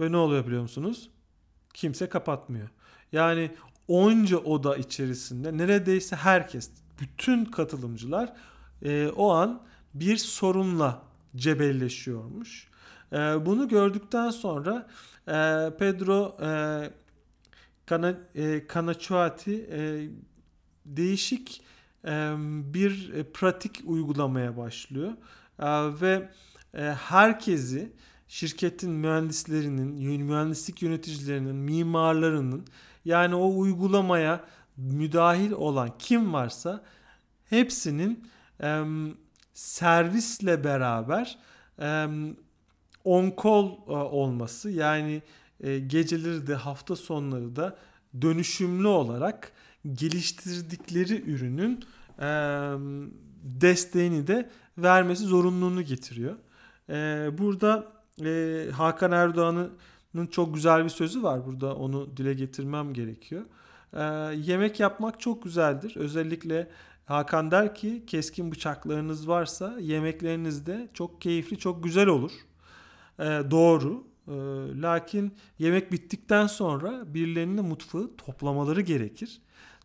[0.00, 1.10] Ve ne oluyor biliyor musunuz?
[1.74, 2.68] Kimse kapatmıyor.
[3.12, 3.50] Yani
[3.88, 6.70] onca oda içerisinde neredeyse herkes,
[7.00, 8.32] bütün katılımcılar
[8.82, 9.62] e, o an
[9.94, 11.02] bir sorunla
[11.36, 12.68] cebelleşiyormuş.
[13.12, 14.86] E, bunu gördükten sonra
[15.28, 15.32] e,
[15.78, 16.50] Pedro e,
[17.86, 20.08] Kana, e, Canachuati e,
[20.86, 21.62] değişik
[22.04, 22.34] e,
[22.74, 25.12] bir pratik uygulamaya başlıyor
[25.58, 25.66] e,
[26.00, 26.28] ve
[26.74, 27.92] e, herkesi
[28.28, 32.66] şirketin mühendislerinin, mühendislik yöneticilerinin, mimarlarının
[33.04, 34.44] yani o uygulamaya
[34.76, 36.84] müdahil olan kim varsa
[37.50, 38.28] hepsinin
[38.62, 38.84] e,
[39.54, 41.38] servisle beraber
[41.80, 42.06] e,
[43.04, 45.22] on call e, olması yani
[45.60, 47.76] e, geceleri de hafta sonları da
[48.22, 49.52] dönüşümlü olarak
[49.92, 51.84] geliştirdikleri ürünün
[52.18, 52.28] e,
[53.42, 56.34] desteğini de vermesi zorunluluğunu getiriyor.
[56.88, 56.94] E,
[57.38, 57.86] burada
[58.24, 61.46] e, Hakan Erdoğan'ın çok güzel bir sözü var.
[61.46, 63.42] Burada onu dile getirmem gerekiyor.
[63.92, 64.02] E,
[64.34, 65.96] yemek yapmak çok güzeldir.
[65.96, 66.68] Özellikle
[67.08, 72.32] Hakan der ki keskin bıçaklarınız varsa yemekleriniz de çok keyifli, çok güzel olur.
[73.18, 74.04] E, doğru.
[74.28, 74.32] E,
[74.82, 79.40] lakin yemek bittikten sonra birilerinin mutfağı toplamaları gerekir.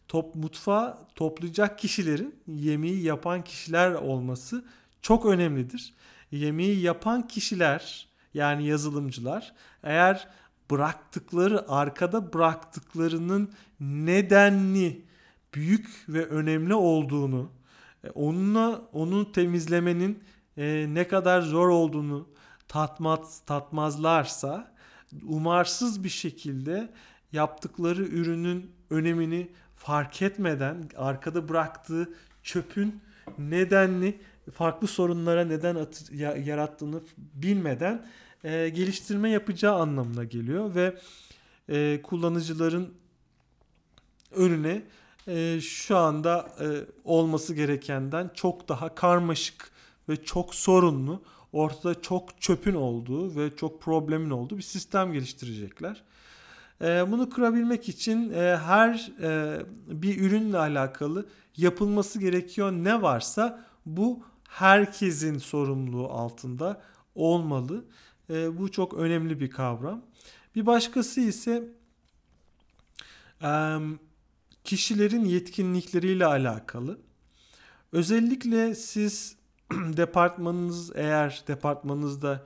[0.07, 4.65] Top mutfağı toplayacak kişilerin yemeği yapan kişiler olması
[5.01, 5.93] çok önemlidir.
[6.31, 9.53] Yemeği yapan kişiler yani yazılımcılar
[9.83, 10.27] eğer
[10.71, 15.05] bıraktıkları arkada bıraktıklarının nedenli
[15.53, 17.49] büyük ve önemli olduğunu,
[18.03, 20.23] e, onunla onu temizlemenin
[20.57, 22.27] e, ne kadar zor olduğunu
[22.67, 24.73] tatmaz tatmazlarsa
[25.23, 26.89] umarsız bir şekilde
[27.31, 33.01] yaptıkları ürünün önemini fark etmeden arkada bıraktığı çöpün
[33.37, 34.21] nedenli
[34.53, 36.11] farklı sorunlara neden at,
[36.45, 38.05] yarattığını bilmeden
[38.43, 40.97] e, geliştirme yapacağı anlamına geliyor ve
[41.69, 42.93] e, kullanıcıların
[44.31, 44.81] önüne
[45.27, 46.65] e, şu anda e,
[47.03, 49.71] olması gerekenden çok daha karmaşık
[50.09, 51.21] ve çok sorunlu,
[51.53, 56.03] ortada çok çöpün olduğu ve çok problemin olduğu bir sistem geliştirecekler.
[56.81, 61.25] E, bunu kurabilmek için e, her e, bir ürünle alakalı
[61.57, 66.81] yapılması gerekiyor ne varsa bu herkesin sorumluluğu altında
[67.15, 67.85] olmalı.
[68.29, 70.01] E, bu çok önemli bir kavram.
[70.55, 71.63] Bir başkası ise
[73.41, 73.77] e,
[74.63, 76.99] kişilerin yetkinlikleriyle alakalı.
[77.91, 79.35] Özellikle siz
[79.71, 82.45] departmanınız eğer departmanınızda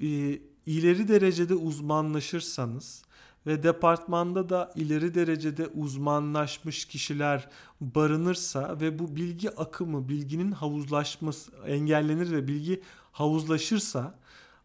[0.00, 3.02] e, ileri derecede uzmanlaşırsanız
[3.46, 7.48] ve departmanda da ileri derecede uzmanlaşmış kişiler
[7.80, 14.14] barınırsa ve bu bilgi akımı, bilginin havuzlaşması engellenir ve bilgi havuzlaşırsa,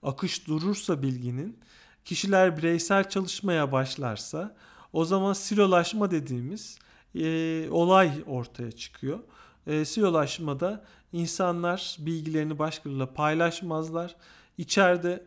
[0.04, 1.60] akış durursa bilginin,
[2.06, 4.56] kişiler bireysel çalışmaya başlarsa
[4.94, 6.78] o zaman silolaşma dediğimiz
[7.16, 9.20] e, olay ortaya çıkıyor.
[9.68, 10.84] E, silolaşmada
[11.14, 14.16] insanlar bilgilerini başkalarıyla paylaşmazlar.
[14.58, 15.24] İçeride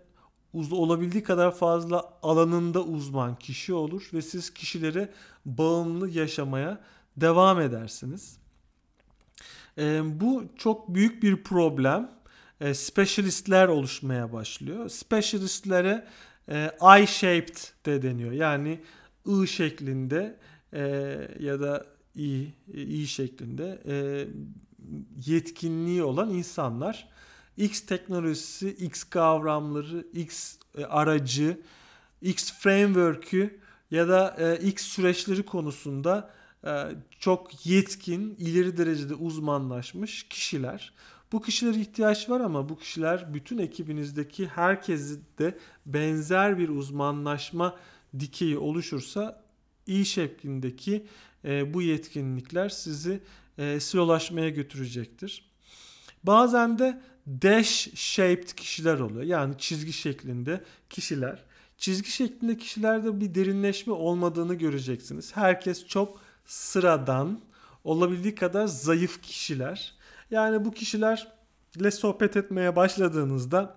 [0.52, 5.12] uz olabildiği kadar fazla alanında uzman kişi olur ve siz kişilere
[5.44, 6.80] bağımlı yaşamaya
[7.16, 8.38] devam edersiniz.
[9.78, 12.10] E, bu çok büyük bir problem.
[12.60, 14.88] E, specialistler oluşmaya başlıyor.
[14.88, 16.06] Specialistlere
[16.48, 16.70] e,
[17.02, 17.56] I-shaped
[17.86, 18.32] de deniyor.
[18.32, 18.80] Yani
[19.26, 20.38] I şeklinde
[20.76, 20.82] e,
[21.40, 21.86] ya da
[22.16, 24.26] I, I şeklinde e,
[25.26, 27.08] yetkinliği olan insanlar
[27.56, 31.60] X teknolojisi, X kavramları, X e, aracı,
[32.22, 36.30] X framework'ü ya da e, X süreçleri konusunda
[36.64, 36.70] e,
[37.18, 40.92] çok yetkin, ileri derecede uzmanlaşmış kişiler.
[41.32, 47.76] Bu kişilere ihtiyaç var ama bu kişiler bütün ekibinizdeki herkeste benzer bir uzmanlaşma
[48.18, 49.45] dikeyi oluşursa
[49.86, 51.06] iyi şeklindeki
[51.44, 53.20] bu yetkinlikler sizi
[53.80, 55.50] silolaşmaya götürecektir.
[56.24, 59.22] Bazen de dash shaped kişiler oluyor.
[59.22, 61.44] Yani çizgi şeklinde kişiler.
[61.78, 65.36] Çizgi şeklinde kişilerde bir derinleşme olmadığını göreceksiniz.
[65.36, 67.40] Herkes çok sıradan,
[67.84, 69.94] olabildiği kadar zayıf kişiler.
[70.30, 73.76] Yani bu kişilerle sohbet etmeye başladığınızda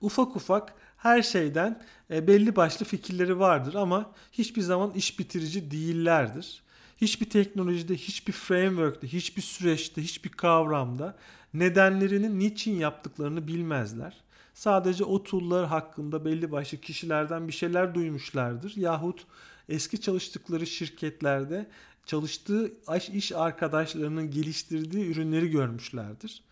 [0.00, 0.74] ufak ufak
[1.06, 6.62] her şeyden e, belli başlı fikirleri vardır ama hiçbir zaman iş bitirici değillerdir.
[7.00, 11.16] Hiçbir teknolojide, hiçbir framework'te, hiçbir süreçte, hiçbir kavramda
[11.54, 14.16] nedenlerini niçin yaptıklarını bilmezler.
[14.54, 18.72] Sadece o tool'lar hakkında belli başlı kişilerden bir şeyler duymuşlardır.
[18.76, 19.26] Yahut
[19.68, 21.66] eski çalıştıkları şirketlerde
[22.06, 22.72] çalıştığı
[23.12, 26.42] iş arkadaşlarının geliştirdiği ürünleri görmüşlerdir.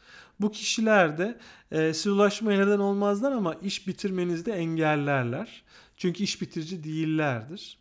[0.41, 1.39] Bu kişiler de
[1.71, 5.63] e, size ulaşmaya neden olmazlar ama iş bitirmenizde engellerler.
[5.97, 7.79] Çünkü iş bitirici değillerdir.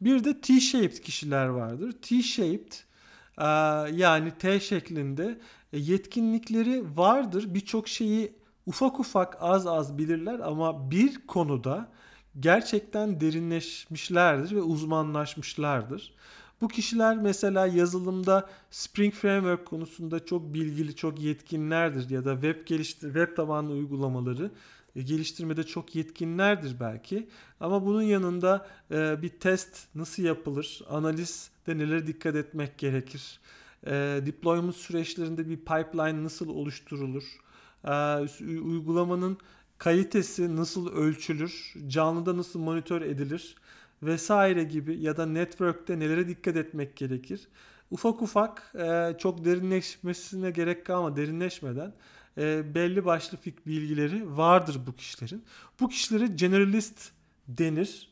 [0.00, 1.92] Bir de T-shaped kişiler vardır.
[1.92, 2.72] T-shaped
[3.38, 3.46] e,
[3.96, 5.38] yani T şeklinde
[5.72, 7.54] e, yetkinlikleri vardır.
[7.54, 8.32] Birçok şeyi
[8.66, 11.88] ufak ufak az az bilirler ama bir konuda
[12.40, 16.14] gerçekten derinleşmişlerdir ve uzmanlaşmışlardır.
[16.60, 23.06] Bu kişiler mesela yazılımda Spring Framework konusunda çok bilgili, çok yetkinlerdir ya da web geliştir
[23.06, 24.50] web tabanlı uygulamaları
[24.96, 27.28] e, geliştirmede çok yetkinlerdir belki.
[27.60, 33.40] Ama bunun yanında e, bir test nasıl yapılır, analizde nelere dikkat etmek gerekir,
[33.86, 33.90] e,
[34.26, 37.24] deployment süreçlerinde bir pipeline nasıl oluşturulur,
[38.64, 39.38] uygulamanın
[39.78, 43.56] kalitesi nasıl ölçülür, canlıda nasıl monitör edilir
[44.02, 47.48] vesaire gibi ya da network'te nelere dikkat etmek gerekir.
[47.90, 51.92] Ufak ufak e, çok derinleşmesine gerek kalma derinleşmeden
[52.38, 55.44] e, belli başlı bilgileri vardır bu kişilerin.
[55.80, 57.10] Bu kişilere generalist
[57.48, 58.08] denir.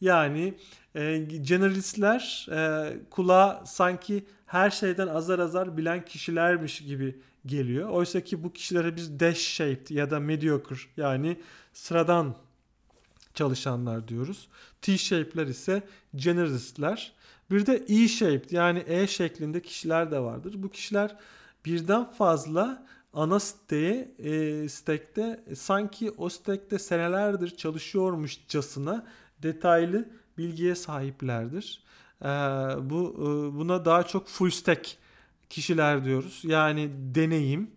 [0.00, 0.54] Yani
[0.94, 7.88] e, generalistler e, kulağa sanki her şeyden azar azar bilen kişilermiş gibi geliyor.
[7.88, 11.36] Oysa ki bu kişilere biz dash shaped ya da mediocre yani
[11.72, 12.34] sıradan
[13.38, 14.48] çalışanlar diyoruz.
[14.82, 15.82] T-shape'ler ise
[16.16, 17.12] generalistler.
[17.50, 20.54] Bir de E-shaped yani E şeklinde kişiler de vardır.
[20.56, 21.16] Bu kişiler
[21.64, 29.06] birden fazla ana siteye, e, stack'te e, sanki o stack'te senelerdir çalışıyormuşçasına
[29.42, 30.08] detaylı
[30.38, 31.82] bilgiye sahiplerdir.
[32.22, 32.28] E,
[32.90, 34.96] bu e, buna daha çok full stack
[35.50, 36.40] kişiler diyoruz.
[36.44, 37.70] Yani deneyim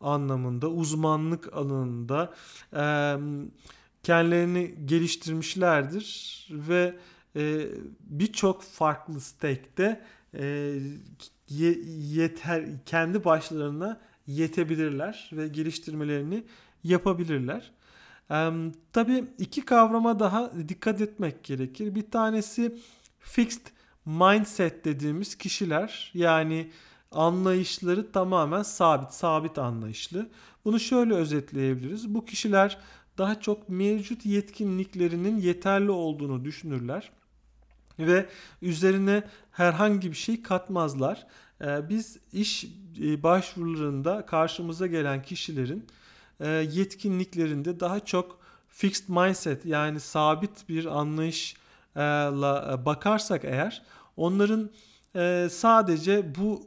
[0.00, 2.34] anlamında, uzmanlık alanında
[2.72, 2.82] e,
[4.08, 6.96] kendilerini geliştirmişlerdir ve
[7.36, 7.66] e,
[8.00, 10.04] birçok farklı stack'te
[10.34, 10.74] e,
[11.48, 16.44] yeter kendi başlarına yetebilirler ve geliştirmelerini
[16.84, 17.72] yapabilirler.
[18.30, 18.50] E,
[18.92, 21.94] tabii iki kavrama daha dikkat etmek gerekir.
[21.94, 22.78] Bir tanesi
[23.18, 23.66] fixed
[24.06, 26.70] mindset dediğimiz kişiler yani
[27.10, 30.28] anlayışları tamamen sabit, sabit anlayışlı.
[30.64, 32.14] Bunu şöyle özetleyebiliriz.
[32.14, 32.78] Bu kişiler
[33.18, 37.10] daha çok mevcut yetkinliklerinin yeterli olduğunu düşünürler
[37.98, 38.26] ve
[38.62, 41.26] üzerine herhangi bir şey katmazlar.
[41.60, 42.64] Ee, biz iş
[43.00, 45.86] e, başvurularında karşımıza gelen kişilerin
[46.40, 48.38] e, yetkinliklerinde daha çok
[48.68, 53.82] fixed mindset yani sabit bir anlayışla e, bakarsak eğer
[54.16, 54.70] onların
[55.50, 56.66] sadece bu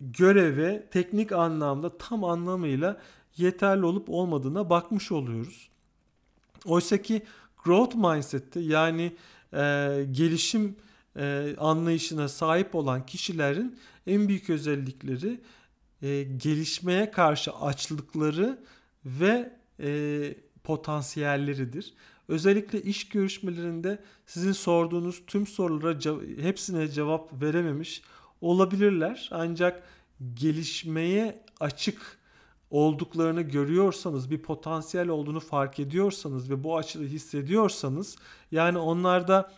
[0.00, 3.00] göreve teknik anlamda tam anlamıyla
[3.36, 5.69] yeterli olup olmadığına bakmış oluyoruz.
[6.64, 7.22] Oysa ki
[7.64, 9.16] growth mindset'te yani
[9.52, 9.58] e,
[10.10, 10.76] gelişim
[11.16, 15.40] e, anlayışına sahip olan kişilerin en büyük özellikleri
[16.02, 18.58] e, gelişmeye karşı açlıkları
[19.04, 20.34] ve e,
[20.64, 21.94] potansiyelleridir.
[22.28, 25.98] Özellikle iş görüşmelerinde sizin sorduğunuz tüm sorulara
[26.42, 28.02] hepsine cevap verememiş
[28.40, 29.28] olabilirler.
[29.32, 29.82] Ancak
[30.34, 32.19] gelişmeye açık
[32.70, 38.16] olduklarını görüyorsanız, bir potansiyel olduğunu fark ediyorsanız ve bu açıda hissediyorsanız
[38.50, 39.52] yani onlarda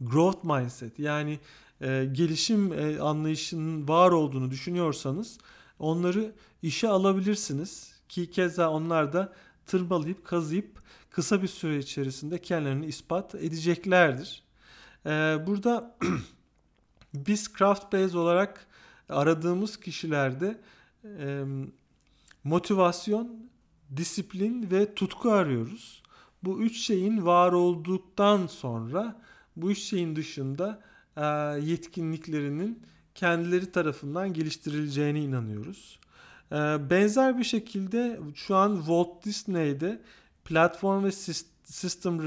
[0.00, 1.40] growth mindset yani
[1.80, 5.38] e, gelişim e, anlayışının var olduğunu düşünüyorsanız
[5.78, 6.32] onları
[6.62, 9.32] işe alabilirsiniz ki keza onlar da
[9.66, 14.42] tırmalayıp kazıyıp kısa bir süre içerisinde kendilerini ispat edeceklerdir.
[15.06, 15.10] E,
[15.46, 15.96] burada
[17.14, 18.66] biz craft base olarak
[19.08, 20.60] aradığımız kişilerde
[21.18, 21.44] e,
[22.46, 23.50] motivasyon,
[23.96, 26.02] disiplin ve tutku arıyoruz.
[26.42, 29.22] Bu üç şeyin var olduktan sonra
[29.56, 30.82] bu üç şeyin dışında
[31.16, 31.24] e,
[31.60, 32.82] yetkinliklerinin
[33.14, 36.00] kendileri tarafından geliştirileceğine inanıyoruz.
[36.52, 36.56] E,
[36.90, 40.02] benzer bir şekilde şu an Walt Disney'de
[40.44, 41.12] platform ve
[41.64, 42.22] system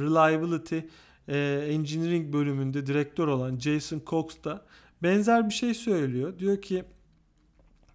[0.00, 0.78] reliability
[1.28, 1.38] e,
[1.70, 4.64] engineering bölümünde direktör olan Jason Cox da
[5.02, 6.38] benzer bir şey söylüyor.
[6.38, 6.84] Diyor ki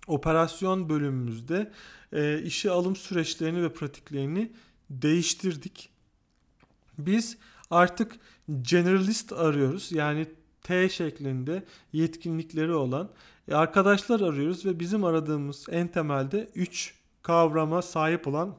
[0.07, 1.71] operasyon bölümümüzde
[2.13, 4.51] e, işe alım süreçlerini ve pratiklerini
[4.89, 5.89] değiştirdik.
[6.97, 7.37] Biz
[7.71, 8.15] artık
[8.61, 9.91] generalist arıyoruz.
[9.91, 10.27] Yani
[10.61, 11.63] T şeklinde
[11.93, 13.09] yetkinlikleri olan
[13.47, 18.57] e, arkadaşlar arıyoruz ve bizim aradığımız en temelde 3 kavrama sahip olan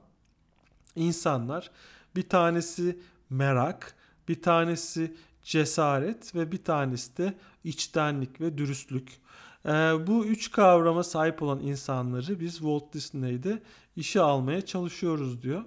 [0.97, 1.71] insanlar.
[2.17, 2.99] Bir tanesi
[3.31, 3.95] merak,
[4.29, 7.35] bir tanesi cesaret ve bir tanesi de
[7.65, 9.24] içtenlik ve dürüstlük.
[9.67, 9.71] Ee,
[10.07, 13.63] bu üç kavrama sahip olan insanları biz Walt Disney'de
[13.97, 15.65] işe almaya çalışıyoruz diyor.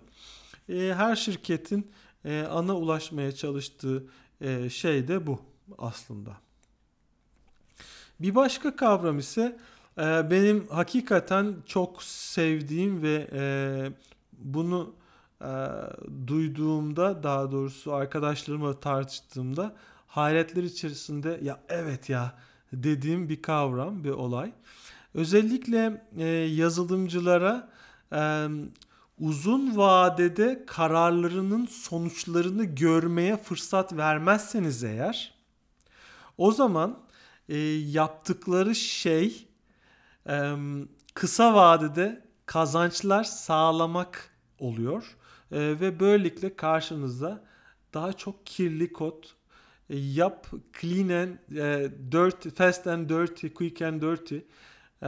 [0.69, 1.91] Ee, her şirketin
[2.25, 4.03] e, ana ulaşmaya çalıştığı
[4.41, 5.39] e, şey de bu
[5.77, 6.31] aslında.
[8.19, 9.57] Bir başka kavram ise
[9.97, 13.27] e, benim hakikaten çok sevdiğim ve
[14.33, 14.93] bunu
[16.27, 19.75] duyduğumda daha doğrusu arkadaşlarımla tartıştığımda
[20.07, 22.35] hayretler içerisinde ya evet ya
[22.73, 24.51] dediğim bir kavram, bir olay.
[25.13, 27.69] Özellikle e, yazılımcılara
[28.13, 28.47] e,
[29.19, 35.33] uzun vadede kararlarının sonuçlarını görmeye fırsat vermezseniz eğer
[36.37, 36.99] o zaman
[37.49, 39.47] e, yaptıkları şey
[40.29, 40.53] e,
[41.13, 45.17] kısa vadede kazançlar sağlamak oluyor
[45.51, 47.43] e, ve böylelikle karşınıza
[47.93, 49.23] daha çok kirli kod
[49.89, 50.47] yap
[50.81, 55.07] clean and e, dirty fast and dirty quick and dirty e,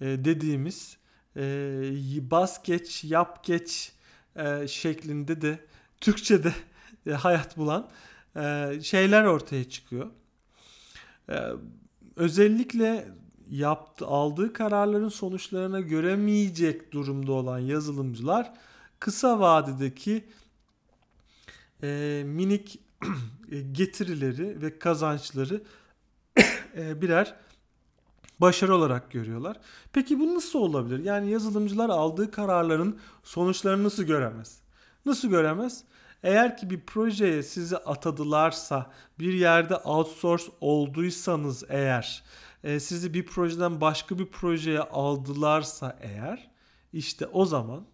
[0.00, 0.96] dediğimiz
[1.36, 1.40] e,
[2.30, 3.92] bas geç yap geç
[4.36, 5.58] e, şeklinde de
[6.00, 6.52] Türkçe'de
[7.06, 7.90] e, hayat bulan
[8.36, 10.10] e, şeyler ortaya çıkıyor.
[11.28, 11.36] E,
[12.16, 13.08] özellikle
[13.50, 18.52] yaptı, aldığı kararların sonuçlarına göremeyecek durumda olan yazılımcılar
[19.00, 20.24] kısa vadedeki
[21.82, 22.85] e, minik
[23.72, 25.62] getirileri ve kazançları
[26.76, 27.34] e, birer
[28.38, 29.60] başarı olarak görüyorlar.
[29.92, 31.04] Peki bu nasıl olabilir?
[31.04, 34.60] Yani yazılımcılar aldığı kararların sonuçlarını nasıl göremez?
[35.06, 35.84] Nasıl göremez?
[36.22, 42.24] Eğer ki bir projeye sizi atadılarsa, bir yerde outsource olduysanız eğer,
[42.64, 46.50] e, sizi bir projeden başka bir projeye aldılarsa eğer,
[46.92, 47.86] işte o zaman,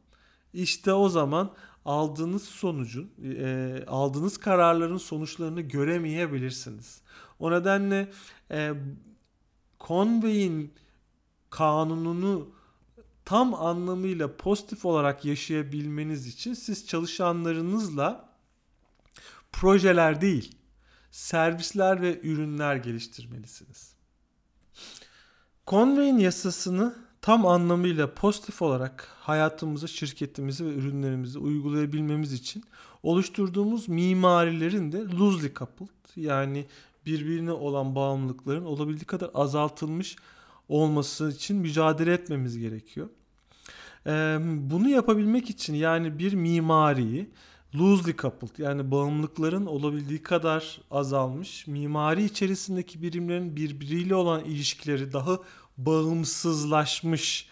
[0.53, 1.53] işte o zaman
[1.85, 7.01] aldığınız sonucun, e, aldığınız kararların sonuçlarını göremeyebilirsiniz.
[7.39, 8.13] O nedenle
[8.51, 8.73] e,
[9.81, 10.75] Conway'in
[11.51, 12.49] kanununu
[13.25, 18.29] tam anlamıyla pozitif olarak yaşayabilmeniz için siz çalışanlarınızla
[19.53, 20.57] projeler değil,
[21.11, 23.93] servisler ve ürünler geliştirmelisiniz.
[25.67, 32.65] Conway'in yasasını tam anlamıyla pozitif olarak hayatımıza, şirketimizi ve ürünlerimizi uygulayabilmemiz için
[33.03, 36.67] oluşturduğumuz mimarilerin de loosely coupled yani
[37.07, 40.17] birbirine olan bağımlılıkların olabildiği kadar azaltılmış
[40.69, 43.09] olması için mücadele etmemiz gerekiyor.
[44.71, 47.31] Bunu yapabilmek için yani bir mimariyi
[47.75, 55.39] loosely coupled yani bağımlılıkların olabildiği kadar azalmış, mimari içerisindeki birimlerin birbiriyle olan ilişkileri daha
[55.79, 57.49] bağımsızlaşmış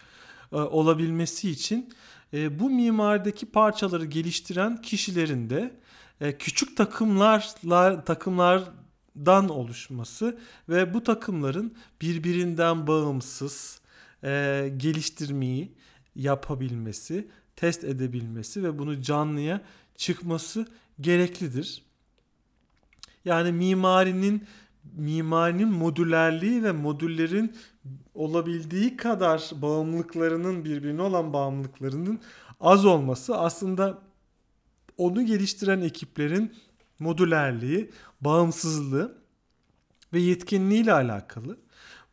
[0.51, 1.93] e, olabilmesi için
[2.33, 5.79] e, bu mimarideki parçaları geliştiren kişilerin de
[6.21, 10.39] e, küçük takımlarla takımlardan oluşması
[10.69, 13.81] ve bu takımların birbirinden bağımsız
[14.77, 15.71] geliştirmeyi
[16.15, 19.61] yapabilmesi, test edebilmesi ve bunu canlıya
[19.95, 20.67] çıkması
[21.01, 21.83] gereklidir.
[23.25, 24.47] Yani mimarinin
[24.97, 27.55] mimarinin modülerliği ve modüllerin
[28.13, 32.19] olabildiği kadar bağımlılıklarının birbirine olan bağımlılıklarının
[32.59, 33.97] az olması aslında
[34.97, 36.55] onu geliştiren ekiplerin
[36.99, 37.91] modülerliği,
[38.21, 39.17] bağımsızlığı
[40.13, 41.57] ve yetkinliğiyle alakalı.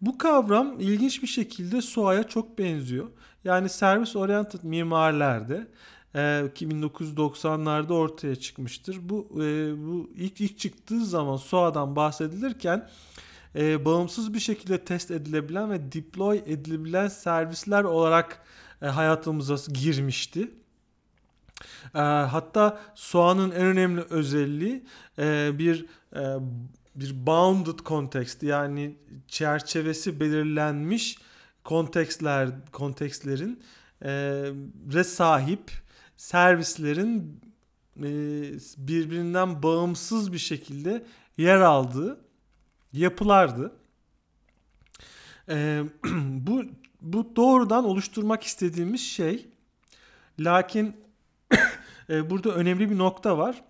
[0.01, 3.09] Bu kavram ilginç bir şekilde SOA'ya çok benziyor.
[3.45, 5.67] Yani service oriented mimarlerde
[6.15, 9.09] e, 1990'larda ortaya çıkmıştır.
[9.09, 12.89] Bu e, bu ilk ilk çıktığı zaman SOA'dan bahsedilirken
[13.57, 18.43] e, bağımsız bir şekilde test edilebilen ve deploy edilebilen servisler olarak
[18.83, 20.51] e, hayatımıza girmişti.
[21.93, 24.85] Hatta SOA'nın en önemli özelliği
[25.59, 25.87] bir
[27.01, 28.97] bir bounded context yani
[29.29, 31.19] çerçevesi belirlenmiş
[31.65, 33.63] kontekstler kontekstlerin
[34.03, 34.11] e,
[34.93, 35.71] re sahip
[36.19, 37.41] servislerin
[37.97, 38.03] e,
[38.79, 41.07] birbirinden bağımsız bir şekilde
[41.39, 42.21] yer aldığı
[42.93, 43.73] yapılardı.
[45.49, 45.83] E,
[46.23, 46.65] bu
[47.01, 49.47] bu doğrudan oluşturmak istediğimiz şey.
[50.39, 50.97] Lakin
[52.11, 53.65] e, burada önemli bir nokta var.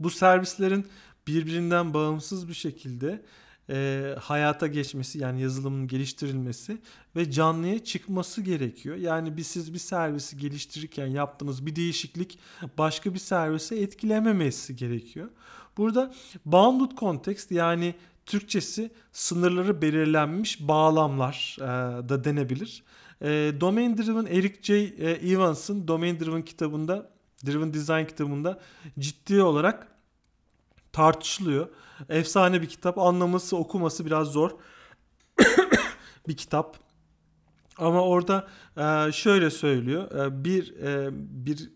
[0.00, 0.86] Bu servislerin
[1.26, 3.22] birbirinden bağımsız bir şekilde
[3.70, 6.78] e, hayata geçmesi yani yazılımın geliştirilmesi
[7.16, 8.96] ve canlıya çıkması gerekiyor.
[8.96, 12.38] Yani bir siz bir servisi geliştirirken yaptığınız bir değişiklik
[12.78, 15.28] başka bir servise etkilememesi gerekiyor.
[15.76, 16.14] Burada
[16.44, 17.94] bounded context yani
[18.26, 21.64] Türkçesi sınırları belirlenmiş bağlamlar e,
[22.08, 22.82] da denebilir.
[23.22, 24.74] E, Domain Driven Eric J.
[24.74, 27.10] E, Evans'ın Domain Driven kitabında,
[27.46, 28.60] Driven Design kitabında
[28.98, 29.95] ciddi olarak
[30.96, 31.68] tartışılıyor.
[32.08, 32.98] Efsane bir kitap.
[32.98, 34.50] Anlaması, okuması biraz zor
[36.28, 36.76] bir kitap.
[37.78, 40.26] Ama orada e, şöyle söylüyor.
[40.26, 41.08] E, bir e,
[41.46, 41.70] bir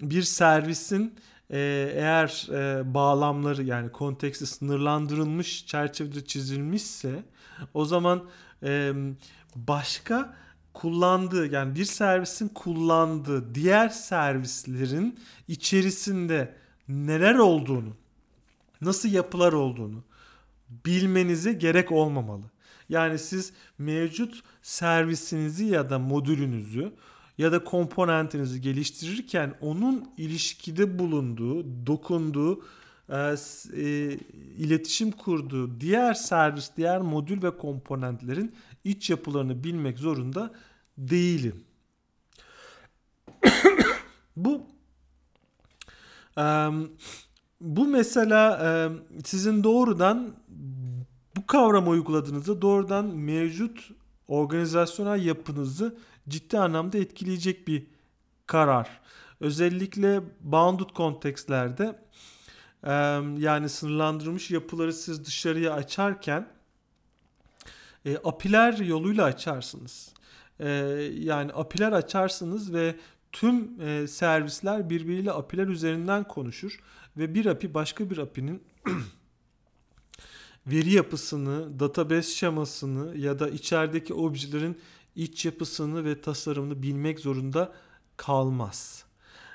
[0.00, 1.14] bir servisin
[1.50, 2.46] eğer
[2.94, 7.22] bağlamları yani konteksti sınırlandırılmış çerçevede çizilmişse
[7.74, 8.28] o zaman
[9.56, 10.36] başka
[10.74, 16.56] kullandığı yani bir servisin kullandığı diğer servislerin içerisinde
[16.88, 17.96] neler olduğunu
[18.80, 20.04] nasıl yapılar olduğunu
[20.68, 22.44] bilmenize gerek olmamalı.
[22.88, 26.92] Yani siz mevcut servisinizi ya da modülünüzü
[27.38, 32.64] ya da komponentinizi geliştirirken onun ilişkide bulunduğu, dokunduğu,
[33.08, 33.36] e,
[33.76, 34.18] e,
[34.58, 40.52] iletişim kurduğu diğer servis, diğer modül ve komponentlerin iç yapılarını bilmek zorunda
[40.98, 41.64] değilim.
[44.36, 44.66] Bu
[46.36, 46.90] um,
[47.60, 48.68] bu mesela e,
[49.24, 50.34] sizin doğrudan
[51.36, 53.90] bu kavramı uyguladığınızda doğrudan mevcut
[54.28, 55.96] organizasyonel yapınızı
[56.28, 57.86] ciddi anlamda etkileyecek bir
[58.46, 59.00] karar.
[59.40, 61.98] Özellikle bounded kontekstlerde
[62.84, 62.92] e,
[63.38, 66.48] yani sınırlandırılmış yapıları siz dışarıya açarken
[68.04, 70.14] e, apiler yoluyla açarsınız.
[71.12, 72.96] Yani apiler açarsınız ve
[73.32, 73.68] tüm
[74.08, 76.80] servisler birbiriyle apiler üzerinden konuşur
[77.16, 78.62] ve bir API başka bir API'nin
[80.66, 84.78] veri yapısını, database şemasını ya da içerideki objelerin
[85.16, 87.72] iç yapısını ve tasarımını bilmek zorunda
[88.16, 89.04] kalmaz.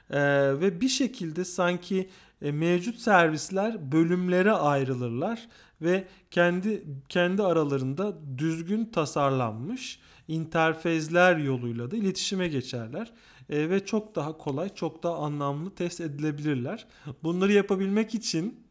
[0.09, 0.19] Ee,
[0.59, 2.09] ve bir şekilde sanki
[2.41, 5.47] e, mevcut servisler bölümlere ayrılırlar
[5.81, 13.11] ve kendi kendi aralarında düzgün tasarlanmış interfezler yoluyla da iletişime geçerler
[13.49, 16.87] e, ve çok daha kolay, çok daha anlamlı test edilebilirler.
[17.23, 18.63] Bunları yapabilmek için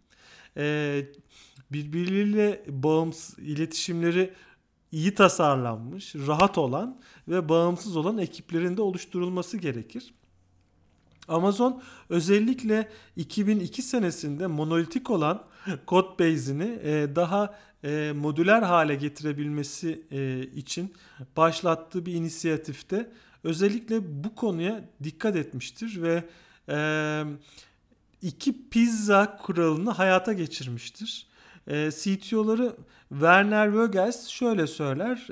[0.57, 1.05] e,
[1.73, 4.33] birbirleriyle bağımsız iletişimleri
[4.93, 10.15] iyi tasarlanmış, rahat olan ve bağımsız olan ekiplerin de oluşturulması gerekir.
[11.29, 15.45] Amazon özellikle 2002 senesinde monolitik olan
[15.89, 20.95] Codebase'ini e, daha e, modüler hale getirebilmesi e, için
[21.37, 23.11] başlattığı bir inisiyatifte
[23.44, 26.24] özellikle bu konuya dikkat etmiştir ve
[28.23, 31.27] iki pizza kuralını hayata geçirmiştir.
[31.69, 32.77] CTO'ları
[33.09, 35.27] Werner Vögels şöyle söyler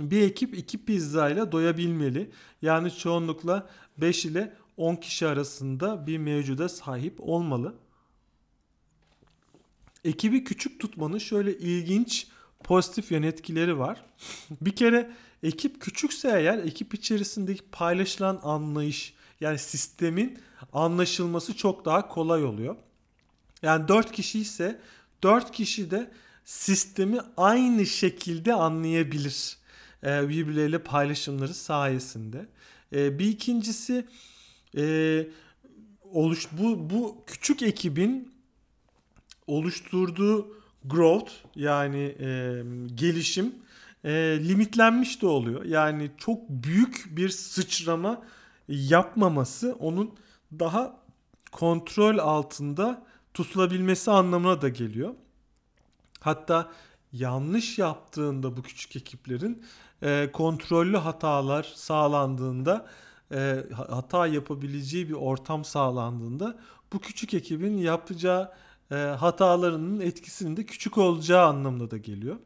[0.00, 2.30] bir ekip iki pizza ile doyabilmeli.
[2.62, 3.68] Yani çoğunlukla
[3.98, 7.74] 5 ile 10 kişi arasında bir mevcuda sahip olmalı.
[10.04, 12.26] Ekibi küçük tutmanın şöyle ilginç
[12.64, 14.04] pozitif yön etkileri var.
[14.60, 15.10] bir kere
[15.42, 20.38] ekip küçükse eğer ekip içerisindeki paylaşılan anlayış yani sistemin
[20.72, 22.76] anlaşılması çok daha kolay oluyor.
[23.62, 24.80] Yani 4 kişi ise
[25.22, 26.10] 4 kişi de
[26.44, 29.56] sistemi aynı şekilde anlayabilir.
[30.04, 32.46] E, birbirleriyle paylaşımları sayesinde.
[32.92, 34.06] E, bir ikincisi
[34.76, 35.26] e,
[36.02, 38.32] oluş bu bu küçük ekibin
[39.46, 42.62] oluşturduğu growth yani e,
[42.94, 43.54] gelişim
[44.04, 44.10] e,
[44.48, 45.64] limitlenmiş de oluyor.
[45.64, 48.22] Yani çok büyük bir sıçrama
[48.68, 50.14] yapmaması onun
[50.58, 51.00] daha
[51.52, 55.14] kontrol altında tutulabilmesi anlamına da geliyor.
[56.20, 56.70] Hatta
[57.12, 59.64] yanlış yaptığında bu küçük ekiplerin
[60.02, 62.86] e, kontrollü hatalar sağlandığında
[63.32, 66.58] e, hata yapabileceği bir ortam sağlandığında
[66.92, 68.52] bu küçük ekibin yapacağı
[68.90, 72.36] e, hatalarının etkisinin de küçük olacağı anlamına da geliyor.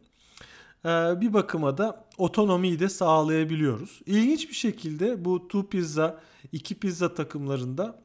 [0.85, 4.01] E, bir bakıma da otonomiyi de sağlayabiliyoruz.
[4.07, 6.21] İlginç bir şekilde bu two pizza,
[6.53, 8.01] iki pizza takımlarında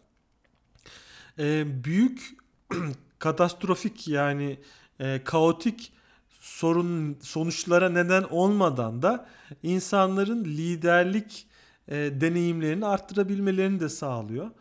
[1.40, 2.38] e, büyük
[3.20, 4.60] katastrofik yani
[5.00, 5.94] e, kaotik
[6.40, 9.30] sorun sonuçlara neden olmadan da
[9.64, 11.48] insanların liderlik
[11.88, 14.52] e, deneyimlerini arttırabilmelerini de sağlıyor.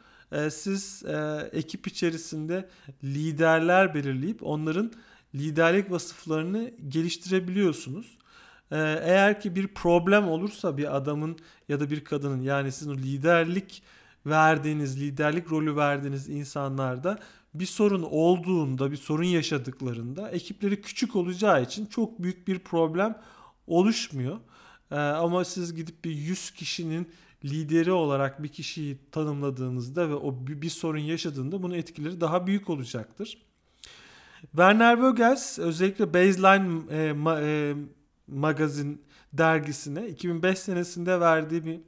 [0.50, 2.68] Siz e, ekip içerisinde
[3.04, 4.92] liderler belirleyip onların
[5.34, 8.18] liderlik vasıflarını geliştirebiliyorsunuz.
[8.70, 11.38] E, eğer ki bir problem olursa bir adamın
[11.68, 13.82] ya da bir kadının yani sizin liderlik
[14.26, 17.18] verdiğiniz, liderlik rolü verdiğiniz insanlarda
[17.54, 23.18] bir sorun olduğunda, bir sorun yaşadıklarında ekipleri küçük olacağı için çok büyük bir problem
[23.66, 24.36] oluşmuyor.
[24.90, 27.08] Ee, ama siz gidip bir 100 kişinin
[27.44, 33.38] lideri olarak bir kişiyi tanımladığınızda ve o bir sorun yaşadığında bunun etkileri daha büyük olacaktır.
[34.50, 37.74] Werner Vogels özellikle Baseline e, ma, e,
[38.28, 39.02] magazin
[39.32, 41.80] dergisine 2005 senesinde verdiği bir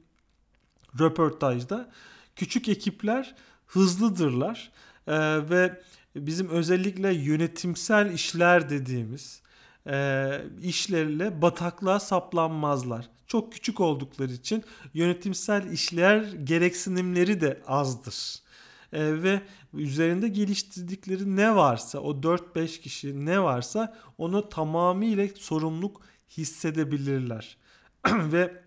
[0.99, 1.89] röportajda
[2.35, 3.35] küçük ekipler
[3.65, 4.71] hızlıdırlar
[5.07, 5.13] e,
[5.49, 5.81] ve
[6.15, 9.41] bizim özellikle yönetimsel işler dediğimiz
[9.87, 13.09] e, işlerle bataklığa saplanmazlar.
[13.27, 14.63] Çok küçük oldukları için
[14.93, 18.41] yönetimsel işler gereksinimleri de azdır.
[18.93, 19.41] E, ve
[19.73, 26.01] üzerinde geliştirdikleri ne varsa o 4-5 kişi ne varsa onu tamamıyla sorumluluk
[26.37, 27.57] hissedebilirler.
[28.07, 28.61] ve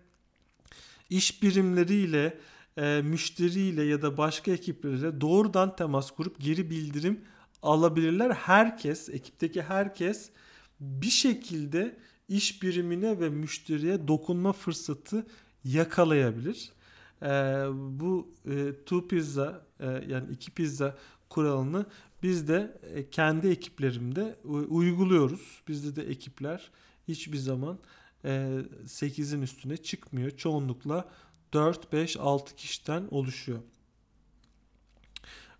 [1.09, 2.39] iş birimleriyle
[2.77, 7.21] e, müşteriyle ya da başka ekiplerle doğrudan temas kurup geri bildirim
[7.61, 8.31] alabilirler.
[8.31, 10.29] Herkes, ekipteki herkes
[10.79, 15.27] bir şekilde iş birimine ve müşteriye dokunma fırsatı
[15.63, 16.71] yakalayabilir.
[17.21, 17.27] E,
[17.99, 20.95] bu e, two pizza e, yani iki pizza
[21.29, 21.85] kuralını
[22.23, 24.35] biz de e, kendi ekiplerimde
[24.69, 25.61] uyguluyoruz.
[25.67, 26.71] Bizde de ekipler
[27.07, 27.79] hiçbir zaman
[28.25, 28.29] e,
[28.85, 30.31] 8'in üstüne çıkmıyor.
[30.31, 31.09] Çoğunlukla
[31.53, 33.59] 4, 5, 6 kişiden oluşuyor.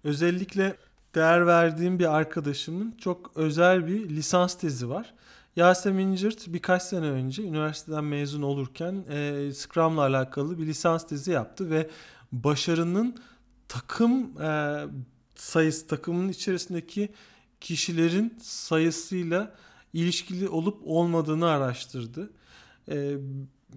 [0.03, 0.77] Özellikle
[1.15, 5.13] değer verdiğim bir arkadaşımın çok özel bir lisans tezi var.
[5.55, 11.69] Yasemin Cırt birkaç sene önce üniversiteden mezun olurken e, Scrum'la alakalı bir lisans tezi yaptı
[11.69, 11.89] ve
[12.31, 13.15] başarının
[13.67, 14.83] takım e,
[15.35, 17.09] sayısı, takımın içerisindeki
[17.61, 19.55] kişilerin sayısıyla
[19.93, 22.33] ilişkili olup olmadığını araştırdı.
[22.89, 23.17] E,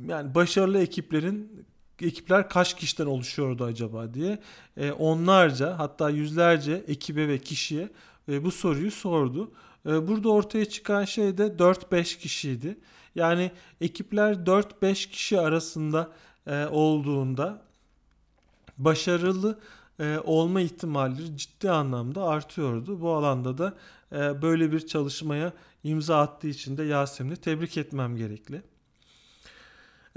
[0.09, 1.67] yani başarılı ekiplerin
[2.03, 4.39] ekipler kaç kişiden oluşuyordu acaba diye
[4.77, 7.89] e, onlarca hatta yüzlerce ekibe ve kişiye
[8.29, 9.53] e, bu soruyu sordu.
[9.89, 12.79] E, burada ortaya çıkan şey de 4-5 kişiydi.
[13.15, 13.51] Yani
[13.81, 16.11] ekipler 4-5 kişi arasında
[16.47, 17.63] e, olduğunda
[18.79, 19.59] başarılı
[20.01, 23.01] e, olma ihtimalleri ciddi anlamda artıyordu.
[23.01, 23.75] Bu alanda da
[24.13, 25.53] e, böyle bir çalışmaya
[25.85, 28.63] imza attığı için de Yasemin'i tebrik etmem gerekli.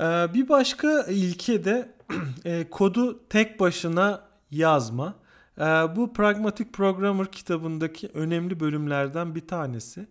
[0.01, 1.91] Ee, bir başka ilke de
[2.71, 4.21] kodu tek başına
[4.51, 5.15] yazma.
[5.57, 5.63] Ee,
[5.95, 10.07] bu Pragmatic Programmer kitabındaki önemli bölümlerden bir tanesi.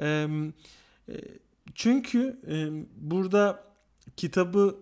[0.00, 0.28] E,
[1.74, 3.64] çünkü e, burada
[4.16, 4.76] kitabı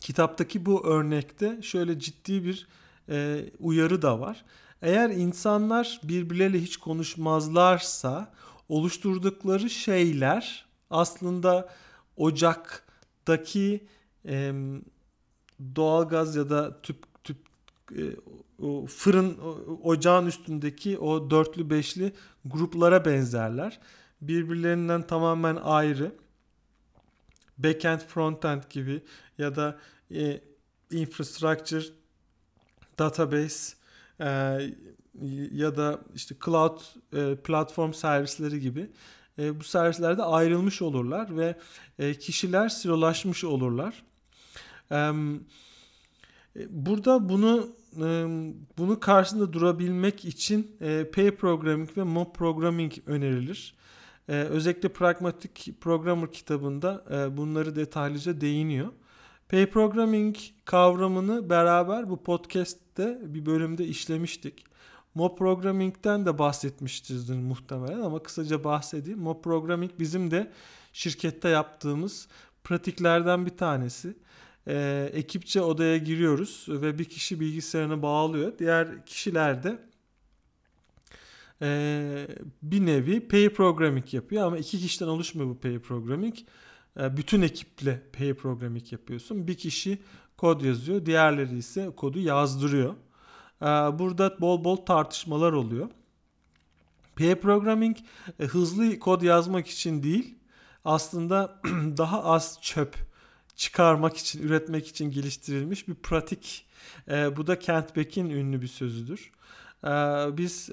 [0.00, 2.68] kitaptaki bu örnekte şöyle ciddi bir
[3.58, 4.44] uyarı da var.
[4.82, 8.32] Eğer insanlar birbirleriyle hiç konuşmazlarsa
[8.68, 11.68] oluşturdukları şeyler aslında
[12.16, 12.86] ocak
[13.26, 13.86] daki
[14.28, 14.52] e,
[15.76, 17.36] doğalgaz ya da tüp tüp
[17.92, 18.02] e,
[18.88, 19.38] fırın
[19.82, 22.12] ocağın üstündeki o dörtlü beşli
[22.44, 23.80] gruplara benzerler.
[24.20, 26.12] Birbirlerinden tamamen ayrı.
[27.58, 29.02] Backend frontend gibi
[29.38, 29.78] ya da
[30.14, 30.40] e,
[30.90, 31.84] infrastructure
[32.98, 33.74] database
[34.20, 34.26] e,
[35.52, 36.80] ya da işte cloud
[37.12, 38.90] e, platform servisleri gibi
[39.38, 41.56] e, bu servislerde ayrılmış olurlar ve
[41.98, 44.02] e, kişiler silolaşmış olurlar.
[44.92, 45.12] E,
[46.68, 47.68] burada bunu
[48.78, 53.74] bunu karşısında durabilmek için e, pair programming ve mob programming önerilir.
[54.28, 58.88] E, özellikle Pragmatic Programmer kitabında e, bunları detaylıca değiniyor.
[59.48, 64.64] Pair programming kavramını beraber bu podcast'te bir bölümde işlemiştik.
[65.14, 69.18] Mob Programming'den de bahsetmiştiniz muhtemelen ama kısaca bahsedeyim.
[69.18, 70.52] Mob Programming bizim de
[70.92, 72.28] şirkette yaptığımız
[72.64, 74.16] pratiklerden bir tanesi.
[74.68, 78.58] Ee, ekipçe odaya giriyoruz ve bir kişi bilgisayarına bağlıyor.
[78.58, 79.78] Diğer kişiler de
[81.62, 82.28] e,
[82.62, 86.34] bir nevi pair programming yapıyor ama iki kişiden oluşmuyor bu pair programming.
[87.00, 89.48] E, bütün ekiple pair programming yapıyorsun.
[89.48, 89.98] Bir kişi
[90.36, 92.94] kod yazıyor, diğerleri ise kodu yazdırıyor.
[93.62, 93.66] Ee,
[93.98, 95.88] burada bol bol tartışmalar oluyor.
[97.16, 97.96] Pair programming
[98.40, 100.38] e, hızlı kod yazmak için değil,
[100.84, 101.60] aslında
[101.96, 102.96] daha az çöp
[103.56, 106.66] çıkarmak için, üretmek için geliştirilmiş bir pratik.
[107.08, 109.30] E, bu da Kent Beck'in ünlü bir sözüdür.
[109.84, 109.88] E,
[110.36, 110.70] biz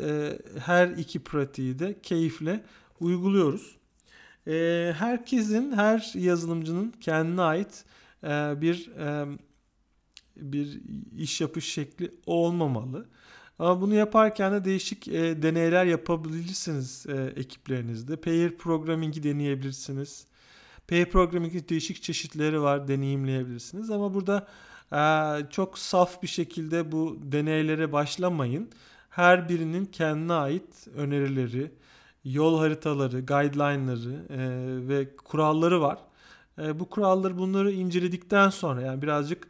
[0.59, 2.63] her iki pratiği de keyifle
[2.99, 3.75] uyguluyoruz.
[4.97, 7.85] herkesin, her yazılımcının kendine ait
[8.61, 8.89] bir
[10.35, 10.81] bir
[11.17, 13.05] iş yapış şekli olmamalı.
[13.59, 18.15] Ama bunu yaparken de değişik e, deneyler yapabilirsiniz e, ekiplerinizde.
[18.15, 20.25] Pair programming'i deneyebilirsiniz.
[20.87, 23.91] Pair programming'in değişik çeşitleri var, deneyimleyebilirsiniz.
[23.91, 24.47] Ama burada
[24.93, 28.69] e, çok saf bir şekilde bu deneylere başlamayın.
[29.09, 31.71] her birinin kendine ait önerileri,
[32.23, 34.39] yol haritaları, guideline'ları e,
[34.87, 35.97] ve kuralları var.
[36.59, 39.47] E, bu kuralları bunları inceledikten sonra yani birazcık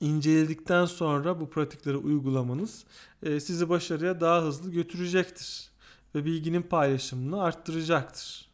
[0.00, 2.84] inceledikten sonra bu pratikleri uygulamanız
[3.24, 5.70] sizi başarıya daha hızlı götürecektir
[6.14, 8.49] ve bilginin paylaşımını arttıracaktır.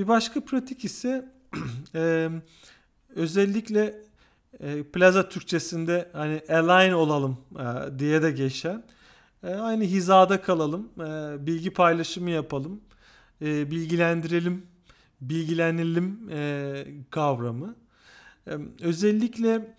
[0.00, 1.28] Bir başka pratik ise
[1.94, 2.28] e,
[3.14, 4.02] özellikle
[4.60, 8.84] e, plaza Türkçesinde hani align olalım e, diye de geçen
[9.42, 12.80] e, aynı hizada kalalım, e, bilgi paylaşımı yapalım,
[13.42, 14.66] e, bilgilendirelim,
[15.20, 17.76] bilgilenelim e, kavramı.
[18.46, 19.76] E, özellikle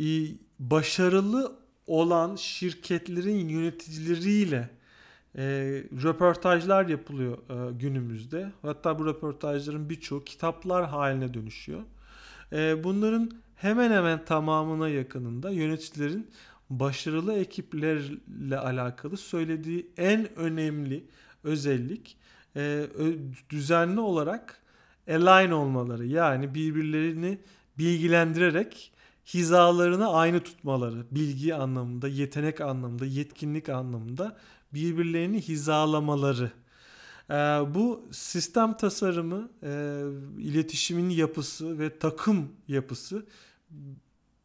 [0.00, 0.06] e,
[0.58, 4.75] başarılı olan şirketlerin yöneticileriyle
[5.36, 5.42] e,
[6.02, 8.52] röportajlar yapılıyor e, günümüzde.
[8.62, 11.80] Hatta bu röportajların birçoğu kitaplar haline dönüşüyor.
[12.52, 16.30] E, bunların hemen hemen tamamına yakınında yöneticilerin
[16.70, 21.04] başarılı ekiplerle alakalı söylediği en önemli
[21.44, 22.16] özellik
[22.56, 22.86] e,
[23.50, 24.62] düzenli olarak
[25.10, 26.06] align olmaları.
[26.06, 27.38] Yani birbirlerini
[27.78, 28.92] bilgilendirerek
[29.34, 31.04] hizalarını aynı tutmaları.
[31.10, 34.36] Bilgi anlamında, yetenek anlamında, yetkinlik anlamında
[34.76, 36.52] birbirlerini hizalamaları.
[37.30, 37.34] Ee,
[37.74, 40.02] bu sistem tasarımı, e,
[40.38, 43.26] iletişimin yapısı ve takım yapısı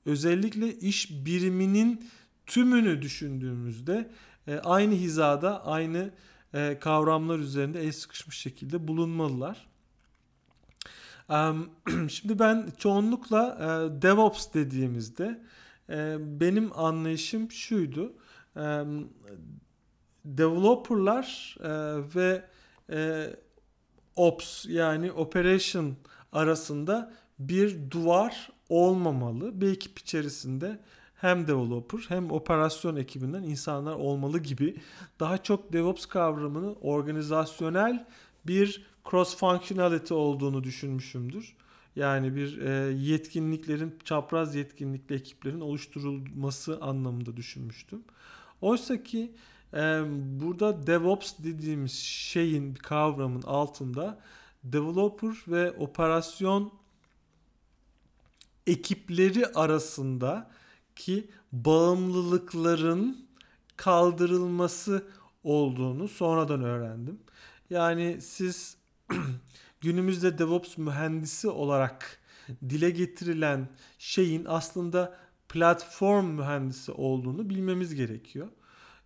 [0.06, 2.10] özellikle iş biriminin
[2.46, 4.12] tümünü düşündüğümüzde
[4.48, 6.12] e, aynı hizada, aynı
[6.54, 9.68] e, kavramlar üzerinde el sıkışmış şekilde bulunmalılar.
[12.10, 15.42] Şimdi ben çoğunlukla e, DevOps dediğimizde
[15.90, 18.14] e, benim anlayışım şuydu.
[20.26, 21.58] E, developerlar
[22.16, 22.46] ve
[24.16, 25.96] Ops yani Operation
[26.32, 29.62] arasında bir duvar olmamalı.
[29.62, 30.80] Bir ekip içerisinde
[31.16, 34.76] hem developer hem operasyon ekibinden insanlar olmalı gibi
[35.20, 38.08] daha çok DevOps kavramını organizasyonel
[38.48, 41.56] bir cross functionality olduğunu düşünmüşümdür.
[41.96, 48.04] Yani bir e, yetkinliklerin, çapraz yetkinlikli ekiplerin oluşturulması anlamında düşünmüştüm.
[48.62, 49.51] Oysa ki e,
[50.40, 54.20] burada DevOps dediğimiz şeyin, kavramın altında
[54.64, 56.74] developer ve operasyon
[58.68, 60.52] ekipleri arasında
[60.96, 63.28] ki bağımlılıkların
[63.78, 65.08] kaldırılması
[65.44, 67.20] olduğunu sonradan öğrendim.
[67.70, 68.78] Yani siz
[69.82, 72.20] günümüzde DevOps mühendisi olarak
[72.70, 73.70] dile getirilen
[74.00, 75.18] şeyin aslında
[75.50, 78.48] platform mühendisi olduğunu bilmemiz gerekiyor.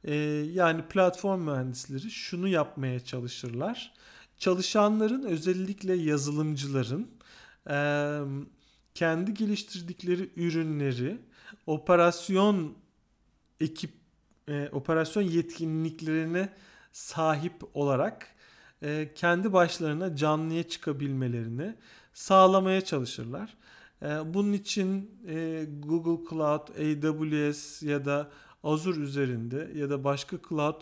[0.05, 0.15] Ee,
[0.53, 3.93] yani platform mühendisleri şunu yapmaya çalışırlar.
[4.37, 7.07] Çalışanların özellikle yazılımcıların
[7.69, 7.77] e,
[8.95, 11.17] kendi geliştirdikleri ürünleri
[11.67, 12.73] operasyon
[13.59, 13.91] ekip
[14.47, 16.49] e, operasyon yetkinliklerine
[16.91, 18.27] sahip olarak
[18.81, 21.75] e, kendi başlarına canlıya çıkabilmelerini
[22.13, 23.57] sağlamaya çalışırlar.
[24.01, 28.31] E, bunun için e, Google Cloud, AWS ya da
[28.65, 30.81] Azure üzerinde ya da başka cloud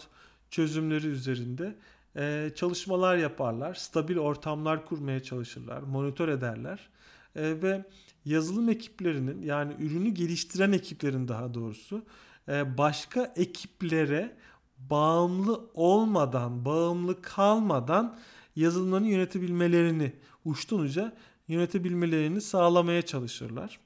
[0.49, 1.75] çözümleri üzerinde
[2.15, 3.73] e, çalışmalar yaparlar.
[3.73, 6.89] Stabil ortamlar kurmaya çalışırlar, monitör ederler.
[7.35, 7.85] E, ve
[8.25, 12.03] yazılım ekiplerinin yani ürünü geliştiren ekiplerin daha doğrusu
[12.49, 14.37] e, başka ekiplere
[14.77, 18.19] bağımlı olmadan, bağımlı kalmadan
[18.55, 20.13] yazılımlarını yönetebilmelerini,
[20.45, 21.13] uçtan uca
[21.47, 23.79] yönetebilmelerini sağlamaya çalışırlar.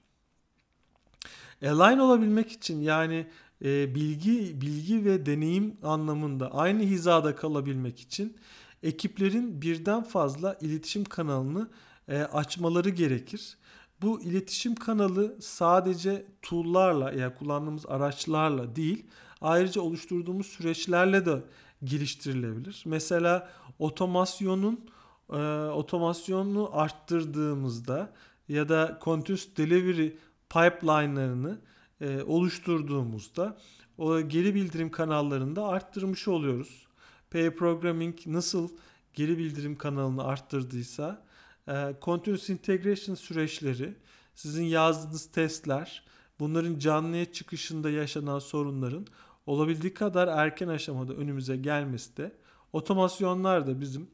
[1.61, 3.27] Align olabilmek için yani
[3.65, 8.37] e, bilgi bilgi ve deneyim anlamında aynı hizada kalabilmek için
[8.83, 11.69] ekiplerin birden fazla iletişim kanalını
[12.07, 13.57] e, açmaları gerekir.
[14.01, 19.05] Bu iletişim kanalı sadece tool'larla ya yani kullandığımız araçlarla değil,
[19.41, 21.43] ayrıca oluşturduğumuz süreçlerle de
[21.83, 22.83] geliştirilebilir.
[22.85, 24.85] Mesela otomasyonun
[25.29, 25.37] e,
[25.69, 28.13] otomasyonunu arttırdığımızda
[28.49, 30.09] ya da continuous delivery
[30.49, 31.59] pipeline'larını
[32.01, 33.57] e, oluşturduğumuzda
[33.97, 36.87] o geri bildirim kanallarında arttırmış oluyoruz.
[37.31, 38.69] Pair Programming nasıl
[39.13, 41.25] geri bildirim kanalını arttırdıysa
[41.67, 43.93] e, continuous integration süreçleri,
[44.35, 46.03] sizin yazdığınız testler,
[46.39, 49.07] bunların canlıya çıkışında yaşanan sorunların
[49.45, 52.31] olabildiği kadar erken aşamada önümüze gelmesi de
[52.73, 54.07] otomasyonlar da bizim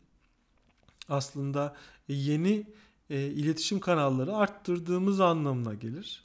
[1.09, 1.75] aslında
[2.07, 2.67] yeni
[3.09, 6.23] e, iletişim kanalları arttırdığımız anlamına gelir.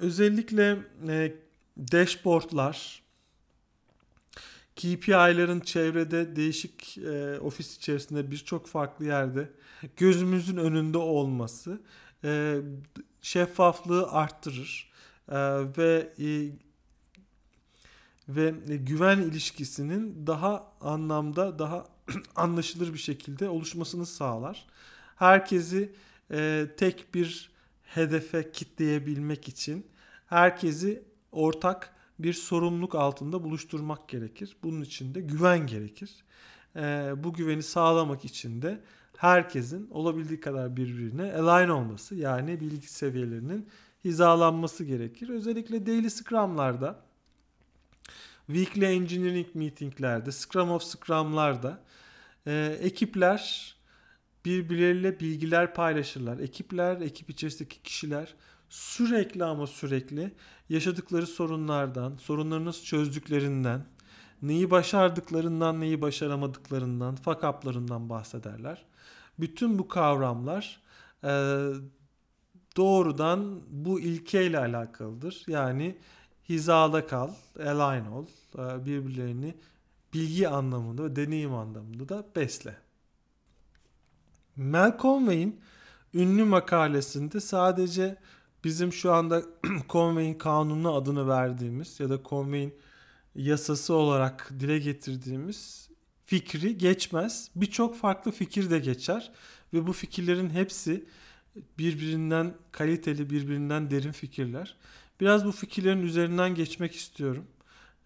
[0.00, 0.78] Özellikle
[1.08, 1.34] e,
[1.78, 3.02] dashboardlar,
[4.76, 9.50] KPI'lerin çevrede değişik e, ofis içerisinde birçok farklı yerde
[9.96, 11.80] gözümüzün önünde olması
[12.24, 12.56] e,
[13.22, 14.92] şeffaflığı arttırır
[15.28, 15.36] e,
[15.78, 16.50] ve e,
[18.28, 21.86] ve güven ilişkisinin daha anlamda daha
[22.36, 24.66] anlaşılır bir şekilde oluşmasını sağlar.
[25.16, 25.92] Herkesi
[26.30, 27.55] e, tek bir
[27.94, 29.86] hedefe kitleyebilmek için
[30.26, 31.02] herkesi
[31.32, 34.56] ortak bir sorumluluk altında buluşturmak gerekir.
[34.62, 36.24] Bunun için de güven gerekir.
[36.76, 38.80] E, bu güveni sağlamak için de
[39.16, 43.68] herkesin olabildiği kadar birbirine align olması yani bilgi seviyelerinin
[44.04, 45.28] hizalanması gerekir.
[45.28, 47.00] Özellikle daily scrum'larda,
[48.46, 51.82] weekly engineering meeting'lerde, scrum of scrum'larda
[52.46, 53.75] e, ekipler
[54.46, 56.38] birbirleriyle bilgiler paylaşırlar.
[56.38, 58.34] Ekipler, ekip içerisindeki kişiler
[58.68, 60.34] sürekli ama sürekli
[60.68, 63.84] yaşadıkları sorunlardan, sorunları çözdüklerinden,
[64.42, 68.84] neyi başardıklarından, neyi başaramadıklarından, fuck up'larından bahsederler.
[69.38, 70.80] Bütün bu kavramlar
[71.24, 71.28] e,
[72.76, 75.44] doğrudan bu ilkeyle alakalıdır.
[75.46, 75.98] Yani
[76.48, 78.26] hizada kal, align ol,
[78.58, 79.54] e, birbirlerini
[80.14, 82.85] bilgi anlamında ve deneyim anlamında da besle.
[84.56, 85.60] Mel Conway'in
[86.14, 88.16] ünlü makalesinde sadece
[88.64, 89.42] bizim şu anda
[89.88, 92.74] Conway'in kanunu adını verdiğimiz ya da Conway'in
[93.34, 95.88] yasası olarak dile getirdiğimiz
[96.24, 97.50] fikri geçmez.
[97.56, 99.32] Birçok farklı fikir de geçer
[99.72, 101.04] ve bu fikirlerin hepsi
[101.78, 104.76] birbirinden kaliteli, birbirinden derin fikirler.
[105.20, 107.46] Biraz bu fikirlerin üzerinden geçmek istiyorum.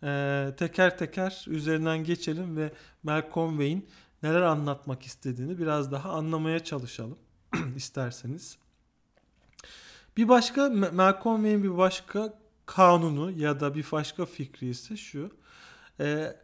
[0.03, 2.73] Ee, teker teker üzerinden geçelim ve
[3.03, 3.87] Mel Conway'in
[4.23, 7.19] neler anlatmak istediğini biraz daha anlamaya çalışalım
[7.77, 8.59] isterseniz.
[10.17, 15.31] Bir başka Malcolm Conway'in bir başka kanunu ya da bir başka fikri ise şu.
[16.01, 16.37] Ee,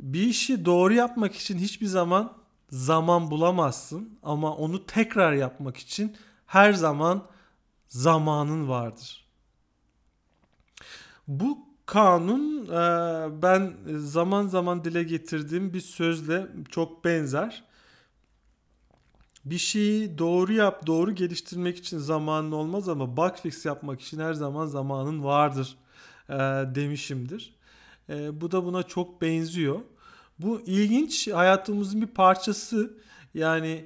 [0.00, 2.36] bir işi doğru yapmak için hiçbir zaman
[2.70, 6.16] zaman bulamazsın ama onu tekrar yapmak için
[6.46, 7.26] her zaman
[7.88, 9.24] zamanın vardır.
[11.28, 17.64] Bu kanun e, ben zaman zaman dile getirdiğim bir sözle çok benzer.
[19.44, 24.34] Bir şeyi doğru yap, doğru geliştirmek için zamanın olmaz ama bug fix yapmak için her
[24.34, 25.76] zaman zamanın vardır
[26.28, 26.34] e,
[26.74, 27.54] demişimdir.
[28.08, 29.80] E, bu da buna çok benziyor.
[30.38, 32.98] Bu ilginç hayatımızın bir parçası.
[33.34, 33.84] Yani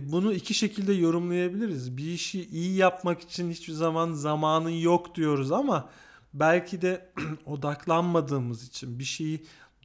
[0.00, 1.96] bunu iki şekilde yorumlayabiliriz.
[1.96, 5.88] Bir işi iyi yapmak için hiçbir zaman zamanın yok diyoruz ama
[6.34, 7.12] belki de
[7.46, 9.44] odaklanmadığımız için bir şeyi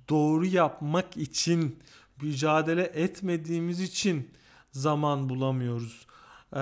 [0.10, 1.80] doğru yapmak için
[2.22, 4.30] mücadele etmediğimiz için
[4.72, 6.08] zaman bulamıyoruz
[6.56, 6.62] e,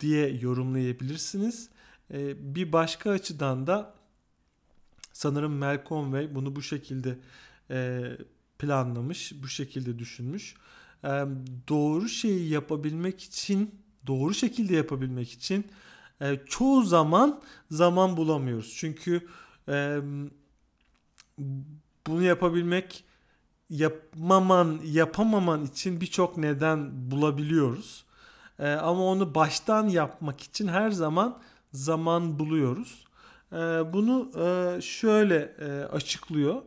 [0.00, 1.68] diye yorumlayabilirsiniz.
[2.10, 3.94] E, bir başka açıdan da
[5.12, 7.18] sanırım Mel Conway bunu bu şekilde
[7.70, 8.02] e,
[8.58, 10.54] planlamış, bu şekilde düşünmüş.
[11.04, 11.08] E,
[11.68, 13.74] doğru şeyi yapabilmek için,
[14.06, 15.66] doğru şekilde yapabilmek için
[16.22, 17.40] e, çoğu zaman
[17.70, 18.74] zaman bulamıyoruz.
[18.76, 19.28] Çünkü
[19.68, 19.98] e,
[22.06, 23.04] bunu yapabilmek
[23.70, 28.04] yapmaman, yapamaman için birçok neden bulabiliyoruz.
[28.58, 31.40] E, ama onu baştan yapmak için her zaman
[31.72, 33.04] zaman buluyoruz.
[33.52, 33.56] E,
[33.92, 36.62] bunu e, şöyle e, açıklıyor.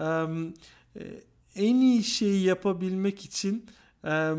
[0.00, 1.02] E,
[1.56, 3.66] en iyi şeyi yapabilmek için
[4.04, 4.32] e,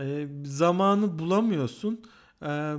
[0.00, 2.00] e, zamanı bulamıyorsun
[2.42, 2.76] e,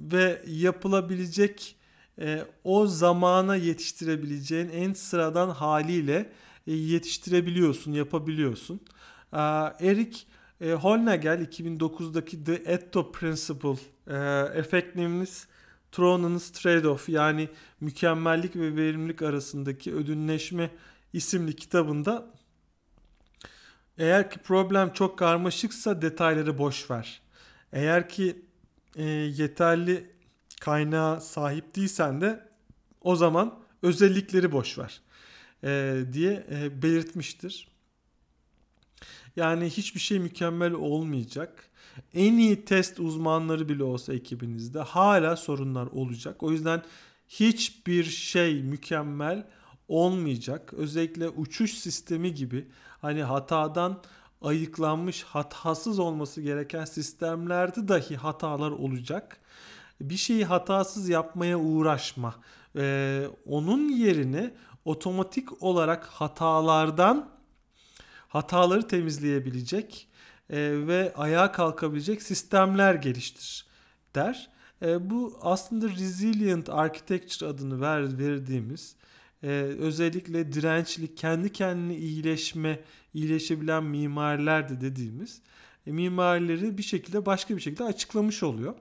[0.00, 1.76] ve yapılabilecek
[2.20, 6.32] e, o zamana yetiştirebileceğin en sıradan haliyle
[6.66, 8.80] e, yetiştirebiliyorsun, yapabiliyorsun.
[9.32, 9.38] E,
[9.80, 10.18] Eric
[10.60, 13.76] e, Holnagel 2009'daki The Etto Principle
[14.06, 14.16] e,
[14.58, 15.46] Effectiveness
[15.92, 17.48] Tronan's Trade-off yani
[17.80, 20.70] mükemmellik ve verimlilik arasındaki ödünleşme
[21.12, 22.26] isimli kitabında
[23.98, 27.22] eğer ki problem çok karmaşıksa detayları boş ver.
[27.72, 28.43] Eğer ki
[28.96, 30.10] e, yeterli
[30.60, 32.48] kaynağa sahip değilsen de
[33.00, 35.00] o zaman özellikleri boş ver
[35.64, 37.68] e, diye e, belirtmiştir.
[39.36, 41.70] Yani hiçbir şey mükemmel olmayacak.
[42.14, 46.42] En iyi test uzmanları bile olsa ekibinizde hala sorunlar olacak.
[46.42, 46.82] O yüzden
[47.28, 49.46] hiçbir şey mükemmel
[49.88, 50.74] olmayacak.
[50.74, 52.68] Özellikle uçuş sistemi gibi
[53.00, 54.02] hani hatadan
[54.44, 59.40] ayıklanmış hatasız olması gereken sistemlerde dahi hatalar olacak.
[60.00, 62.34] Bir şeyi hatasız yapmaya uğraşma.
[62.76, 64.54] Ee, onun yerine
[64.84, 67.30] otomatik olarak hatalardan
[68.28, 70.08] hataları temizleyebilecek
[70.50, 70.56] e,
[70.86, 73.66] ve ayağa kalkabilecek sistemler geliştir
[74.14, 74.50] der.
[74.82, 78.96] E, bu aslında resilient architecture adını ver, verdiğimiz
[79.44, 79.48] e,
[79.78, 82.80] özellikle dirençli kendi kendine iyileşme
[83.14, 85.42] iyileşebilen mimarlar da dediğimiz
[85.86, 88.74] e, mimarileri bir şekilde başka bir şekilde açıklamış oluyor.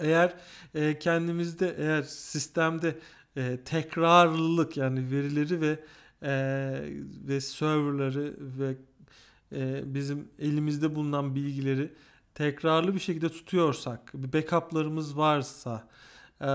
[0.00, 0.34] Eğer
[0.74, 2.98] e, kendimizde eğer sistemde
[3.36, 5.78] e, tekrarlılık yani verileri ve
[6.22, 6.32] e,
[7.28, 8.76] ve serverları ve
[9.52, 11.92] e, bizim elimizde bulunan bilgileri
[12.34, 15.88] tekrarlı bir şekilde tutuyorsak, bir backup'larımız varsa,
[16.40, 16.46] e,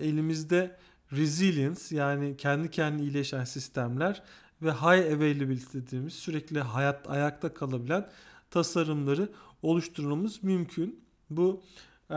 [0.00, 0.76] elimizde
[1.12, 4.22] resilience yani kendi kendine iyileşen sistemler
[4.62, 8.08] ve high availability dediğimiz sürekli hayat ayakta kalabilen
[8.50, 9.28] tasarımları
[9.62, 11.04] oluşturmamız mümkün.
[11.30, 11.62] Bu
[12.10, 12.16] e,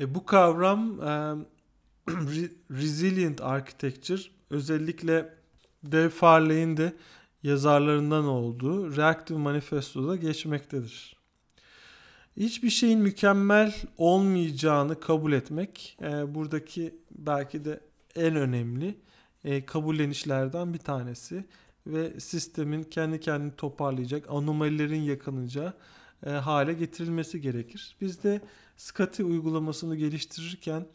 [0.00, 1.34] bu kavram e,
[2.70, 5.34] resilient architecture özellikle
[5.92, 6.96] Dave Farley'in de
[7.42, 11.17] yazarlarından olduğu Reactive Manifesto'da geçmektedir.
[12.38, 17.80] Hiçbir şeyin mükemmel olmayacağını kabul etmek e, buradaki belki de
[18.16, 18.98] en önemli
[19.44, 21.44] e, kabullenişlerden bir tanesi
[21.86, 25.72] ve sistemin kendi kendini toparlayacak, anomalilerin yakalayacağı
[26.26, 27.96] e, hale getirilmesi gerekir.
[28.00, 28.40] Biz de
[28.76, 30.86] SCATI uygulamasını geliştirirken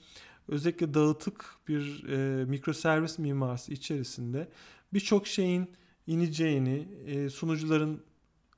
[0.48, 4.48] özellikle dağıtık bir e, mikroservis mimarisi içerisinde
[4.94, 5.70] birçok şeyin
[6.08, 8.04] ineceğini, e, sunucuların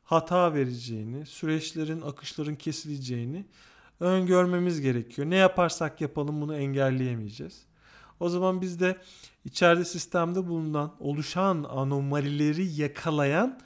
[0.06, 3.46] hata vereceğini, süreçlerin, akışların kesileceğini
[4.00, 5.30] öngörmemiz gerekiyor.
[5.30, 7.66] Ne yaparsak yapalım bunu engelleyemeyeceğiz.
[8.20, 8.98] O zaman biz de
[9.46, 13.60] içeride sistemde bulunan oluşan anomalileri yakalayan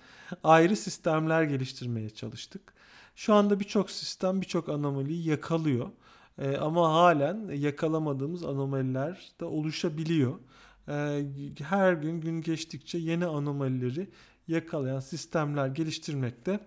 [0.43, 2.73] ayrı sistemler geliştirmeye çalıştık.
[3.15, 5.89] Şu anda birçok sistem birçok anomaliyi yakalıyor.
[6.37, 10.39] Ee, ama halen yakalamadığımız anomaliler de oluşabiliyor.
[10.87, 11.23] Ee,
[11.63, 14.09] her gün gün geçtikçe yeni anomalileri
[14.49, 16.59] yakalayan sistemler geliştirmek de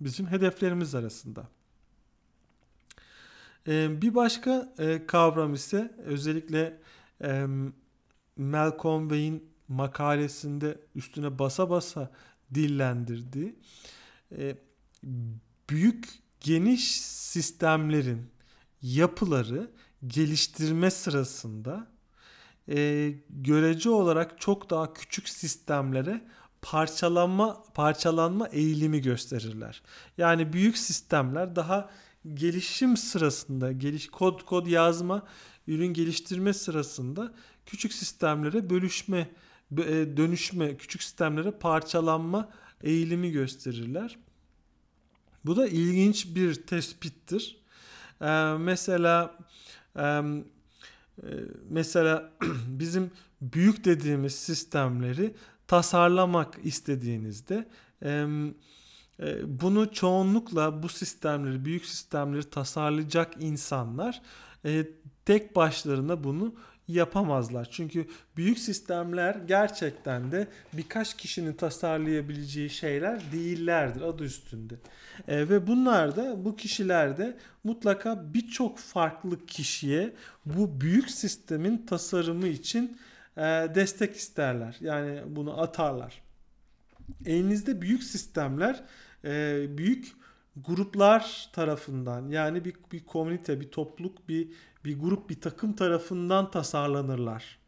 [0.00, 1.48] bizim hedeflerimiz arasında.
[3.68, 6.80] Ee, bir başka e, kavram ise özellikle
[7.22, 7.46] e,
[8.36, 12.10] Malcolm Way'in makalesinde üstüne basa basa
[12.54, 13.56] dillendirdiği
[14.38, 14.56] e,
[15.70, 16.08] büyük
[16.40, 18.30] geniş sistemlerin
[18.82, 19.70] yapıları
[20.06, 21.86] geliştirme sırasında
[23.30, 26.20] görece olarak çok daha küçük sistemlere
[26.70, 29.82] parçalanma parçalanma eğilimi gösterirler.
[30.18, 31.90] Yani büyük sistemler daha
[32.34, 35.26] gelişim sırasında, geliş kod kod yazma,
[35.66, 37.34] ürün geliştirme sırasında
[37.66, 39.30] küçük sistemlere bölüşme,
[39.78, 42.48] e, dönüşme, küçük sistemlere parçalanma
[42.82, 44.18] eğilimi gösterirler.
[45.44, 47.62] Bu da ilginç bir tespittir.
[48.20, 49.38] Ee, mesela
[49.96, 50.22] e,
[51.70, 52.32] mesela
[52.66, 53.10] bizim
[53.40, 55.34] büyük dediğimiz sistemleri
[55.68, 57.68] tasarlamak istediğinizde
[58.02, 58.26] e,
[59.46, 64.22] bunu çoğunlukla bu sistemleri, büyük sistemleri tasarlayacak insanlar
[64.64, 64.86] e,
[65.24, 66.54] tek başlarına bunu
[66.88, 67.68] yapamazlar.
[67.70, 68.06] Çünkü
[68.36, 74.74] büyük sistemler gerçekten de birkaç kişinin tasarlayabileceği şeyler değillerdir adı üstünde.
[75.28, 80.12] E, ve bunlar da bu kişiler de mutlaka birçok farklı kişiye
[80.46, 82.98] bu büyük sistemin tasarımı için
[83.36, 83.42] e,
[83.74, 84.76] destek isterler.
[84.80, 86.22] Yani bunu atarlar.
[87.26, 88.84] Elinizde büyük sistemler
[89.24, 90.12] e, büyük
[90.56, 94.48] gruplar tarafından yani bir, bir komünite, bir topluluk, bir
[94.86, 97.58] bir grup, bir takım tarafından tasarlanırlar.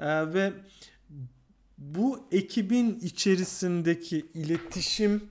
[0.00, 0.52] Ee, ve
[1.78, 5.30] bu ekibin içerisindeki iletişim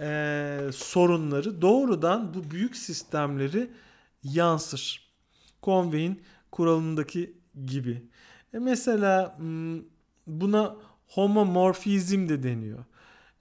[0.00, 3.70] e, sorunları doğrudan bu büyük sistemleri
[4.22, 5.08] yansır.
[5.62, 7.34] Conway'in kuralındaki
[7.66, 8.02] gibi.
[8.54, 9.38] E mesela
[10.26, 10.76] buna
[11.08, 12.84] homomorfizm de deniyor.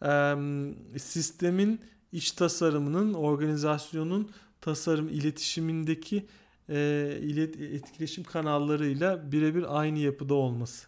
[0.04, 1.82] E, sistemin
[2.12, 4.32] iç tasarımının, organizasyonun
[4.62, 6.26] tasarım iletişimindeki
[6.70, 10.88] e, ilet, etkileşim kanallarıyla birebir aynı yapıda olması.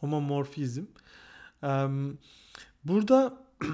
[0.00, 0.84] Homomorfizm.
[1.62, 1.86] E,
[2.84, 3.46] burada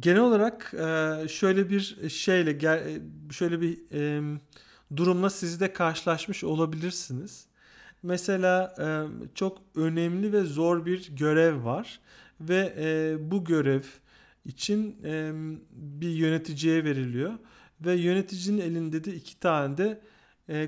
[0.00, 0.70] genel olarak
[1.30, 2.58] şöyle bir şeyle
[3.30, 3.78] şöyle bir
[4.96, 7.46] durumla siz de karşılaşmış olabilirsiniz.
[8.02, 8.86] Mesela e,
[9.34, 12.00] çok önemli ve zor bir görev var
[12.40, 13.82] ve e, bu görev
[14.44, 15.32] için e,
[15.70, 17.32] bir yöneticiye veriliyor
[17.80, 20.00] ve yöneticinin elinde de iki tane de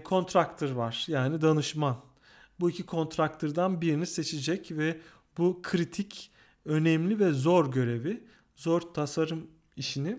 [0.04, 1.96] kontraktör var yani danışman.
[2.60, 5.00] Bu iki kontraktörden birini seçecek ve
[5.38, 6.30] bu kritik,
[6.64, 8.24] önemli ve zor görevi,
[8.56, 9.46] zor tasarım
[9.76, 10.18] işini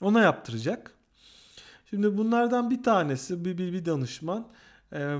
[0.00, 0.95] ona yaptıracak.
[1.90, 4.48] Şimdi bunlardan bir tanesi bir, bir, bir danışman
[4.92, 5.16] e,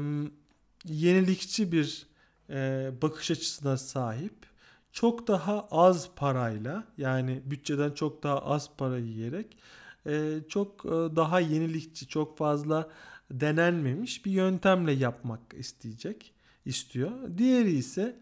[0.84, 2.06] yenilikçi bir
[2.51, 4.34] e, bakış açısına sahip.
[4.93, 9.56] Çok daha az parayla yani bütçeden çok daha az para yiyerek
[10.06, 12.88] e, çok e, daha yenilikçi, çok fazla
[13.30, 16.32] denenmemiş bir yöntemle yapmak isteyecek,
[16.64, 17.10] istiyor.
[17.38, 18.16] Diğeri ise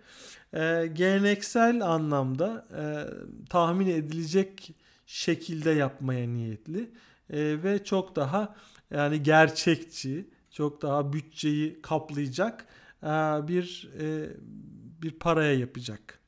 [0.52, 2.66] e, geleneksel anlamda
[3.48, 4.74] tahmin edilecek
[5.06, 6.90] şekilde yapmaya niyetli
[7.30, 8.56] ve çok daha
[8.90, 12.66] yani gerçekçi, çok daha bütçeyi kaplayacak
[13.02, 13.08] e,
[13.48, 14.30] bir e,
[15.02, 16.18] bir paraya yapacak.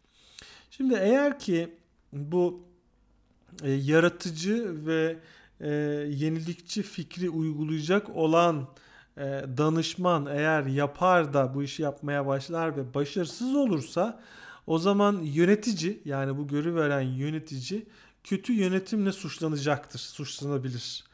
[0.70, 1.74] Şimdi eğer ki
[2.12, 2.64] bu
[3.62, 5.18] e, yaratıcı ve
[6.08, 8.68] yenilikçi fikri uygulayacak olan
[9.56, 14.20] danışman eğer yapar da bu işi yapmaya başlar ve başarısız olursa
[14.66, 17.86] o zaman yönetici yani bu görü veren yönetici
[18.26, 21.04] kötü yönetimle suçlanacaktır, suçlanabilir.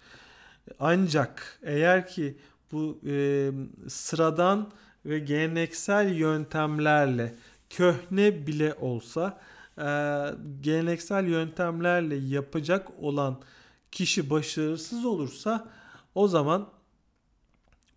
[0.81, 2.39] Ancak eğer ki
[2.73, 3.51] bu e,
[3.89, 4.73] sıradan
[5.07, 7.35] ve geleneksel yöntemlerle
[7.71, 9.41] köhne bile olsa
[9.79, 9.85] e,
[10.61, 13.41] geleneksel yöntemlerle yapacak olan
[13.91, 15.69] kişi başarısız olursa
[16.15, 16.69] o zaman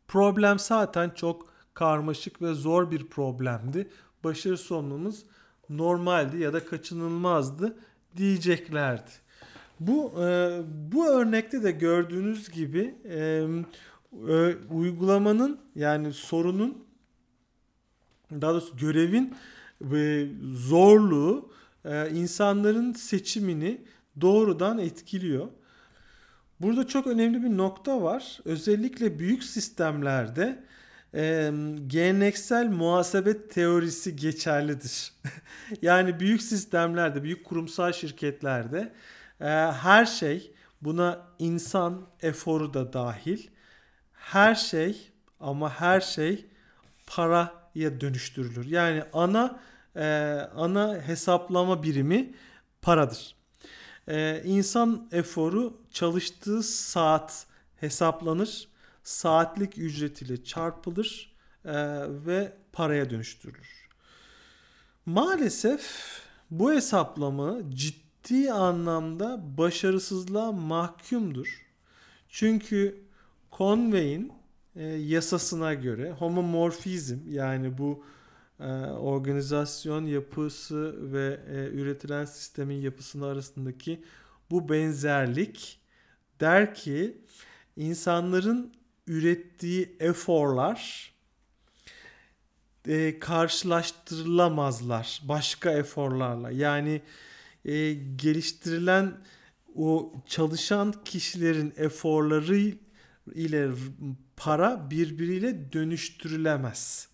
[0.08, 3.90] problem zaten çok karmaşık ve zor bir problemdi.
[4.24, 5.26] Başarı sonumuz
[5.70, 7.78] normaldi ya da kaçınılmazdı
[8.18, 9.12] diyeceklerdi.
[9.80, 10.60] Bu e,
[10.92, 13.48] bu örnekte de gördüğünüz gibi e,
[14.30, 16.86] e, uygulamanın yani sorunun
[18.32, 19.34] daha doğrusu görevin
[19.82, 21.52] ve zorluğu
[21.86, 23.82] e, insanların seçimini
[24.22, 25.48] doğrudan etkiliyor.
[26.62, 28.40] Burada çok önemli bir nokta var.
[28.46, 30.64] Özellikle büyük sistemlerde
[31.16, 31.52] e,
[31.88, 35.14] geleneksel muhasebe teorisi geçerlidir.
[35.82, 38.94] yani büyük sistemlerde, büyük kurumsal şirketlerde
[39.42, 40.52] e, her şey
[40.82, 43.48] buna insan eforu da dahil.
[44.14, 46.46] Her şey ama her şey
[47.08, 48.66] paraya dönüştürülür.
[48.66, 49.60] Yani ana
[49.96, 50.06] e,
[50.56, 52.34] ana hesaplama birimi
[52.82, 53.36] paradır.
[54.08, 58.68] E, insan eforu çalıştığı saat hesaplanır
[59.06, 61.74] saatlik ücretiyle çarpılır e,
[62.26, 63.90] ve paraya dönüştürülür.
[65.06, 65.92] Maalesef
[66.52, 71.66] bu hesaplama ciddi anlamda başarısızlığa mahkumdur.
[72.30, 73.04] Çünkü
[73.52, 74.34] Conway'in
[74.76, 78.04] e, yasasına göre homomorfizm yani bu
[78.60, 84.04] e, organizasyon yapısı ve e, üretilen sistemin yapısının arasındaki
[84.52, 85.80] bu benzerlik
[86.40, 87.18] der ki
[87.78, 88.74] insanların
[89.08, 91.12] ürettiği eforlar
[92.88, 96.52] e, karşılaştırılamazlar başka eforlarla.
[96.52, 97.02] Yani
[97.66, 99.18] e, geliştirilen
[99.76, 102.74] o çalışan kişilerin eforları
[103.36, 103.70] ile
[104.38, 107.08] para birbiriyle dönüştürülemez.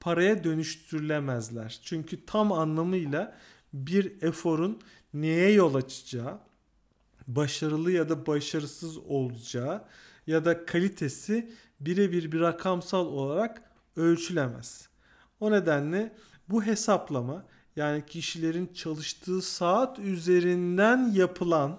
[0.00, 1.80] Paraya dönüştürülemezler.
[1.82, 3.38] Çünkü tam anlamıyla
[3.72, 4.80] bir eforun
[5.14, 6.38] neye yol açacağı,
[7.28, 9.84] başarılı ya da başarısız olacağı
[10.26, 13.62] ya da kalitesi birebir bir rakamsal olarak
[13.96, 14.88] ölçülemez.
[15.40, 16.16] O nedenle
[16.48, 17.44] bu hesaplama
[17.76, 21.78] yani kişilerin çalıştığı saat üzerinden yapılan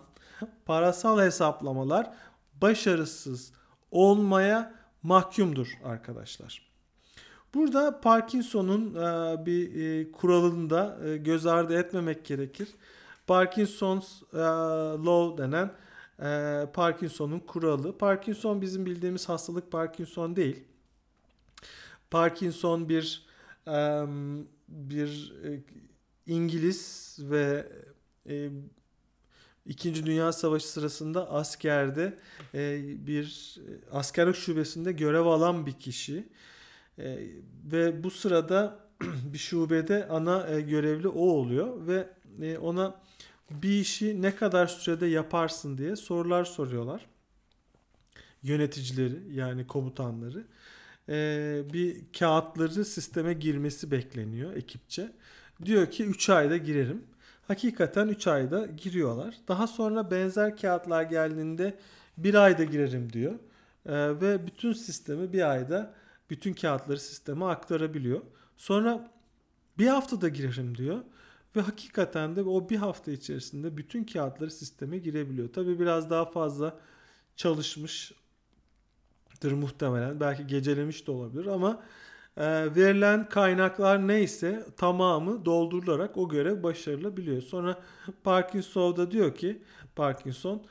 [0.66, 2.14] parasal hesaplamalar
[2.62, 3.52] başarısız
[3.92, 6.68] olmaya mahkumdur arkadaşlar.
[7.54, 12.70] Burada Parkinson'un e, bir e, kuralını da e, göz ardı etmemek gerekir.
[13.28, 15.72] Parkinson's Law denen
[16.22, 17.98] e, Parkinson'un kuralı.
[17.98, 20.64] Parkinson bizim bildiğimiz hastalık Parkinson değil.
[22.12, 23.26] Parkinson bir
[23.68, 24.04] e,
[24.68, 25.60] bir e,
[26.26, 27.68] İngiliz ve
[28.30, 28.50] e,
[29.66, 32.18] İkinci Dünya Savaşı sırasında askerde
[32.54, 33.58] e, bir
[33.92, 36.28] askerlik şubesinde görev alan bir kişi
[37.00, 37.18] e,
[37.72, 38.80] ve bu sırada
[39.34, 42.08] bir şubede ana e, görevli o oluyor ve
[42.42, 43.02] e, ona
[43.52, 47.06] bir işi ne kadar sürede yaparsın diye sorular soruyorlar.
[48.44, 50.46] Yöneticileri yani komutanları.
[51.10, 55.12] Ee, bir kağıtları sisteme girmesi bekleniyor ekipçe.
[55.66, 57.04] Diyor ki 3 ayda girerim.
[57.48, 59.36] Hakikaten 3 ayda giriyorlar.
[59.48, 61.80] Daha sonra benzer kağıtlar geldiğinde
[62.18, 63.34] 1 ayda girerim diyor.
[63.86, 65.94] Ee, ve bütün sistemi bir ayda
[66.30, 68.22] bütün kağıtları sisteme aktarabiliyor.
[68.58, 69.12] Sonra
[69.78, 71.04] bir haftada girerim diyor.
[71.58, 75.54] Ve hakikaten de o bir hafta içerisinde bütün kağıtları sisteme girebiliyor.
[75.54, 76.80] Tabi biraz daha fazla
[77.36, 78.22] çalışmıştır
[79.52, 80.20] muhtemelen.
[80.20, 81.84] Belki gecelemiş de olabilir ama
[82.38, 87.42] e, verilen kaynaklar neyse tamamı doldurularak o görev başarılabiliyor.
[87.42, 87.80] Sonra
[88.24, 89.64] Parkinson da diyor ki
[89.96, 90.64] Parkinson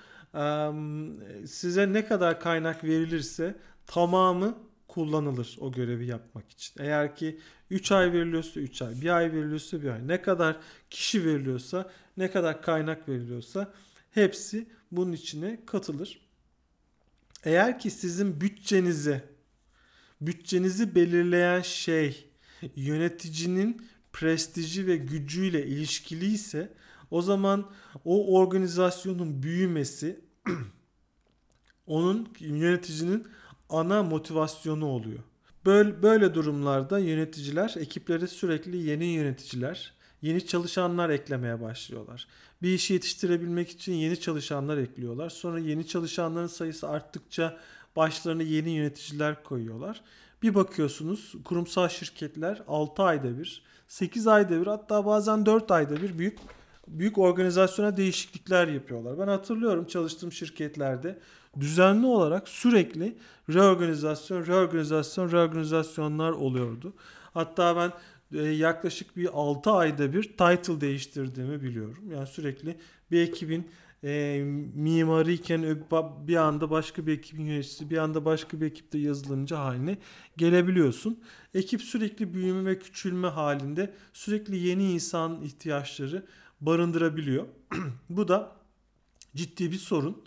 [1.46, 3.56] size ne kadar kaynak verilirse
[3.86, 4.58] tamamı
[4.88, 6.82] kullanılır o görevi yapmak için.
[6.82, 7.40] Eğer ki
[7.70, 10.56] 3 ay veriliyorsa 3 ay, 1 ay veriliyorsa 1 ay, ne kadar
[10.90, 13.72] kişi veriliyorsa, ne kadar kaynak veriliyorsa
[14.10, 16.20] hepsi bunun içine katılır.
[17.44, 19.22] Eğer ki sizin bütçenizi
[20.20, 22.30] bütçenizi belirleyen şey
[22.76, 26.72] yöneticinin prestiji ve gücüyle ilişkiliyse
[27.10, 27.70] o zaman
[28.04, 30.20] o organizasyonun büyümesi
[31.86, 33.26] onun yöneticinin
[33.68, 35.22] ana motivasyonu oluyor.
[35.66, 42.26] Böyle, böyle durumlarda yöneticiler ekipleri sürekli yeni yöneticiler, yeni çalışanlar eklemeye başlıyorlar.
[42.62, 45.30] Bir işi yetiştirebilmek için yeni çalışanlar ekliyorlar.
[45.30, 47.56] Sonra yeni çalışanların sayısı arttıkça
[47.96, 50.00] başlarına yeni yöneticiler koyuyorlar.
[50.42, 56.18] Bir bakıyorsunuz kurumsal şirketler 6 ayda bir, 8 ayda bir hatta bazen 4 ayda bir
[56.18, 56.38] büyük
[56.88, 59.18] büyük organizasyona değişiklikler yapıyorlar.
[59.18, 61.18] Ben hatırlıyorum çalıştığım şirketlerde
[61.60, 63.16] düzenli olarak sürekli
[63.50, 66.94] reorganizasyon, reorganizasyon, reorganizasyonlar oluyordu.
[67.34, 67.92] Hatta ben
[68.38, 72.04] e, yaklaşık bir 6 ayda bir title değiştirdiğimi biliyorum.
[72.10, 72.76] Yani sürekli
[73.10, 73.70] bir ekibin
[74.04, 74.42] e,
[74.74, 75.84] mimariyken
[76.26, 79.98] bir anda başka bir ekibin yöneticisi, bir anda başka bir ekipte yazılımcı haline
[80.36, 81.20] gelebiliyorsun.
[81.54, 86.26] Ekip sürekli büyüme ve küçülme halinde sürekli yeni insan ihtiyaçları
[86.60, 87.46] barındırabiliyor.
[88.10, 88.52] Bu da
[89.34, 90.22] ciddi bir sorun.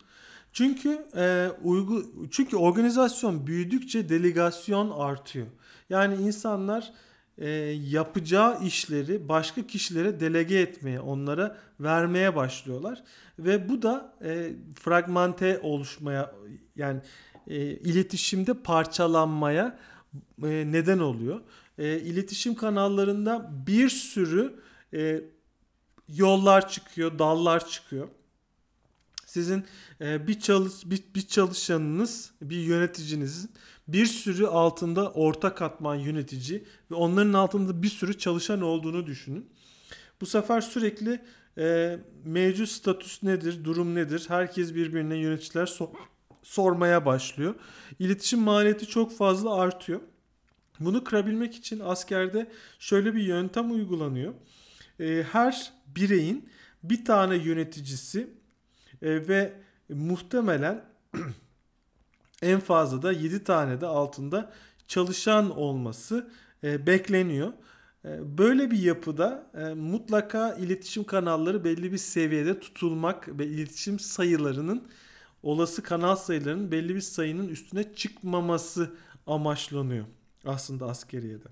[0.53, 5.47] Çünkü e, uygu çünkü organizasyon büyüdükçe delegasyon artıyor.
[5.89, 6.93] Yani insanlar
[7.37, 7.49] e,
[7.89, 13.03] yapacağı işleri başka kişilere delege etmeye, onlara vermeye başlıyorlar
[13.39, 16.35] ve bu da e, fragmente oluşmaya
[16.75, 17.01] yani
[17.47, 19.79] e, iletişimde parçalanmaya
[20.43, 21.41] e, neden oluyor.
[21.77, 24.59] E, iletişim kanallarında bir sürü
[24.93, 25.21] e,
[26.07, 28.07] yollar çıkıyor, dallar çıkıyor.
[29.29, 29.65] Sizin
[30.01, 33.51] e, bir çalış bir, bir çalışanınız, bir yöneticinizin
[33.87, 39.49] bir sürü altında orta katman yönetici ve onların altında bir sürü çalışan olduğunu düşünün.
[40.21, 41.21] Bu sefer sürekli
[41.57, 44.25] e, mevcut statüs nedir, durum nedir?
[44.27, 45.93] Herkes birbirine yöneticiler so-
[46.43, 47.55] sormaya başlıyor.
[47.99, 49.99] İletişim maliyeti çok fazla artıyor.
[50.79, 54.33] Bunu kırabilmek için askerde şöyle bir yöntem uygulanıyor.
[54.99, 56.49] E, her bireyin
[56.83, 58.38] bir tane yöneticisi
[59.01, 59.53] e, ve
[59.89, 60.85] muhtemelen
[62.41, 64.51] en fazla da 7 tane de altında
[64.87, 66.29] çalışan olması
[66.63, 67.53] e, bekleniyor.
[68.05, 74.87] E, böyle bir yapıda e, mutlaka iletişim kanalları belli bir seviyede tutulmak ve iletişim sayılarının
[75.43, 78.95] olası kanal sayılarının belli bir sayının üstüne çıkmaması
[79.27, 80.05] amaçlanıyor
[80.45, 81.47] aslında askeriyede.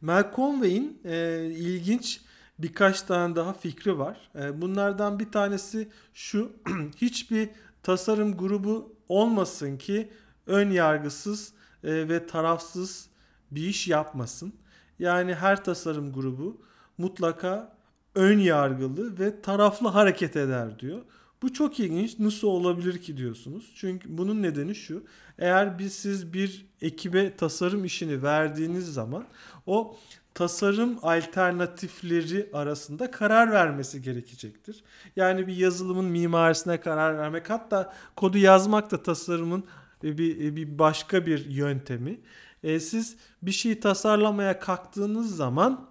[0.00, 2.20] Malcolm Way'in e, ilginç
[2.62, 4.30] birkaç tane daha fikri var.
[4.34, 6.52] E, bunlardan bir tanesi şu.
[6.96, 7.48] hiçbir
[7.82, 10.08] tasarım grubu olmasın ki
[10.46, 11.52] ön yargısız
[11.84, 13.08] e, ve tarafsız
[13.50, 14.52] bir iş yapmasın.
[14.98, 16.60] Yani her tasarım grubu
[16.98, 17.76] mutlaka
[18.14, 21.02] ön yargılı ve taraflı hareket eder diyor.
[21.42, 22.18] Bu çok ilginç.
[22.18, 23.72] Nasıl olabilir ki diyorsunuz.
[23.74, 25.04] Çünkü bunun nedeni şu.
[25.38, 29.24] Eğer biz siz bir ekibe tasarım işini verdiğiniz zaman
[29.66, 29.96] o
[30.34, 34.84] tasarım alternatifleri arasında karar vermesi gerekecektir.
[35.16, 39.64] Yani bir yazılımın mimarisine karar vermek hatta kodu yazmak da tasarımın
[40.02, 42.20] bir, bir başka bir yöntemi.
[42.62, 45.88] E, siz bir şeyi tasarlamaya kalktığınız zaman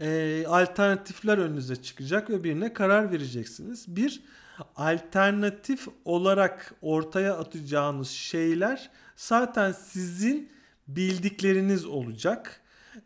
[0.00, 3.96] e, alternatifler önünüze çıkacak ve birine karar vereceksiniz.
[3.96, 4.22] Bir
[4.76, 10.52] alternatif olarak ortaya atacağınız şeyler zaten sizin
[10.88, 12.60] bildikleriniz olacak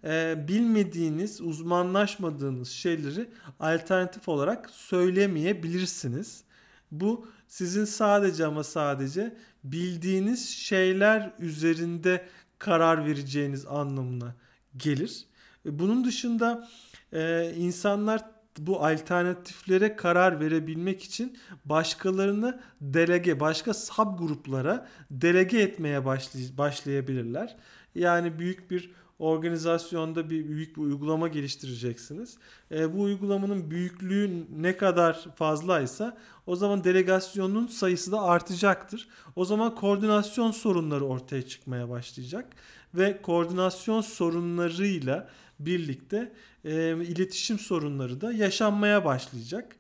[0.05, 3.29] e, bilmediğiniz, uzmanlaşmadığınız şeyleri
[3.61, 6.45] alternatif olarak söylemeyebilirsiniz.
[6.91, 12.27] Bu sizin sadece ama sadece bildiğiniz şeyler üzerinde
[12.59, 14.35] karar vereceğiniz anlamına
[14.77, 15.25] gelir.
[15.65, 16.69] Bunun dışında
[17.13, 18.25] e, insanlar
[18.59, 27.57] bu alternatiflere karar verebilmek için başkalarını delege, başka sub gruplara delege etmeye başlay- başlayabilirler.
[27.95, 32.39] Yani büyük bir organizasyonda bir büyük bir uygulama geliştireceksiniz.
[32.71, 36.17] E, bu uygulamanın büyüklüğü ne kadar fazlaysa
[36.47, 39.09] o zaman delegasyonun sayısı da artacaktır.
[39.37, 42.47] O zaman koordinasyon sorunları ortaya çıkmaya başlayacak
[42.95, 45.29] ve koordinasyon sorunlarıyla
[45.61, 46.33] birlikte
[46.65, 49.77] e, iletişim sorunları da yaşanmaya başlayacak.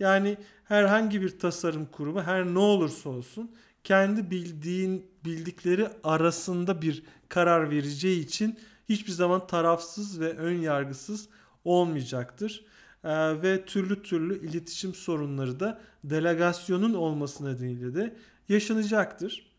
[0.00, 3.50] Yani herhangi bir tasarım kurumu her ne olursa olsun
[3.84, 11.28] kendi bildiğin bildikleri arasında bir karar vereceği için hiçbir zaman tarafsız ve ön yargısız
[11.64, 12.64] olmayacaktır.
[13.04, 18.16] Ee, ve türlü türlü iletişim sorunları da delegasyonun olması nedeniyle de
[18.48, 19.52] yaşanacaktır.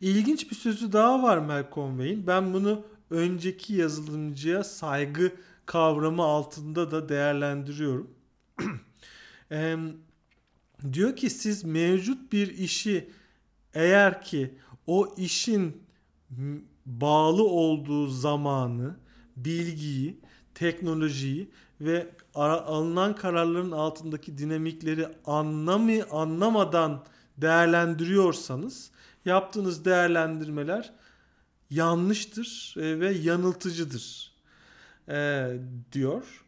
[0.00, 2.26] İlginç bir sözü daha var Malcolm Wayne.
[2.26, 5.32] Ben bunu önceki yazılımcıya saygı
[5.66, 8.10] kavramı altında da değerlendiriyorum.
[10.92, 13.10] diyor ki siz mevcut bir işi
[13.74, 14.54] eğer ki
[14.86, 15.82] o işin
[16.86, 18.96] bağlı olduğu zamanı,
[19.36, 20.20] bilgiyi,
[20.54, 21.50] teknolojiyi
[21.80, 27.04] ve alınan kararların altındaki dinamikleri anlamı anlamadan
[27.36, 28.90] değerlendiriyorsanız
[29.24, 30.92] yaptığınız değerlendirmeler
[31.70, 34.34] yanlıştır e, ve yanıltıcıdır
[35.08, 35.48] e,
[35.92, 36.44] diyor.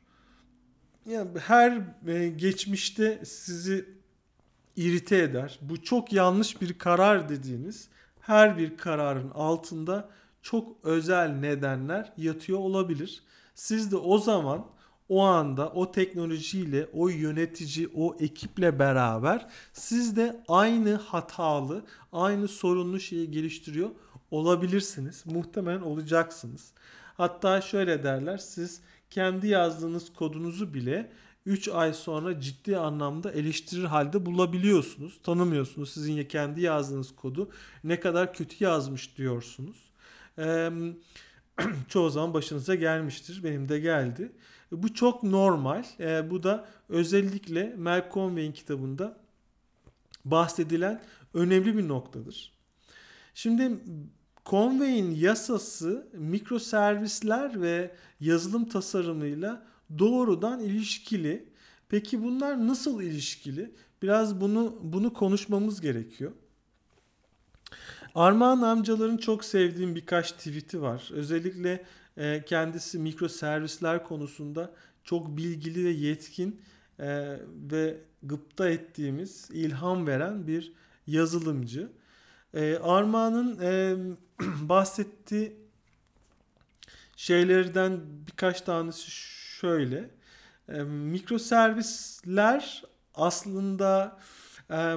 [1.06, 3.95] Yani her e, geçmişte sizi
[4.76, 5.58] irite eder.
[5.62, 7.88] Bu çok yanlış bir karar dediğiniz
[8.20, 10.08] her bir kararın altında
[10.42, 13.22] çok özel nedenler yatıyor olabilir.
[13.54, 14.66] Siz de o zaman
[15.08, 23.00] o anda o teknolojiyle, o yönetici, o ekiple beraber siz de aynı hatalı, aynı sorunlu
[23.00, 23.90] şeyi geliştiriyor
[24.30, 25.26] olabilirsiniz.
[25.26, 26.72] Muhtemelen olacaksınız.
[27.16, 28.80] Hatta şöyle derler siz
[29.10, 31.12] kendi yazdığınız kodunuzu bile
[31.46, 35.20] 3 ay sonra ciddi anlamda eleştirir halde bulabiliyorsunuz.
[35.22, 37.50] Tanımıyorsunuz sizin kendi yazdığınız kodu
[37.84, 39.76] ne kadar kötü yazmış diyorsunuz.
[40.38, 40.70] Ee,
[41.88, 43.44] çoğu zaman başınıza gelmiştir.
[43.44, 44.32] Benim de geldi.
[44.72, 45.84] Bu çok normal.
[46.00, 49.16] Ee, bu da özellikle Malcolm Conway'in kitabında
[50.24, 51.02] bahsedilen
[51.34, 52.52] önemli bir noktadır.
[53.34, 53.78] Şimdi
[54.46, 59.66] Conway'in yasası mikroservisler ve yazılım tasarımıyla
[59.98, 61.48] doğrudan ilişkili.
[61.88, 63.74] Peki bunlar nasıl ilişkili?
[64.02, 66.32] Biraz bunu bunu konuşmamız gerekiyor.
[68.14, 71.10] Armağan amcaların çok sevdiğim birkaç tweet'i var.
[71.12, 71.84] Özellikle
[72.16, 74.72] e, kendisi mikro servisler konusunda
[75.04, 76.60] çok bilgili ve yetkin
[76.98, 77.38] e,
[77.72, 80.72] ve gıpta ettiğimiz, ilham veren bir
[81.06, 81.88] yazılımcı.
[82.54, 83.96] E, Armağan'ın e,
[84.68, 85.56] bahsettiği
[87.16, 89.10] şeylerden birkaç tanesi
[89.66, 90.10] şöyle.
[90.68, 92.82] E, mikro servisler
[93.14, 94.18] aslında
[94.70, 94.96] e,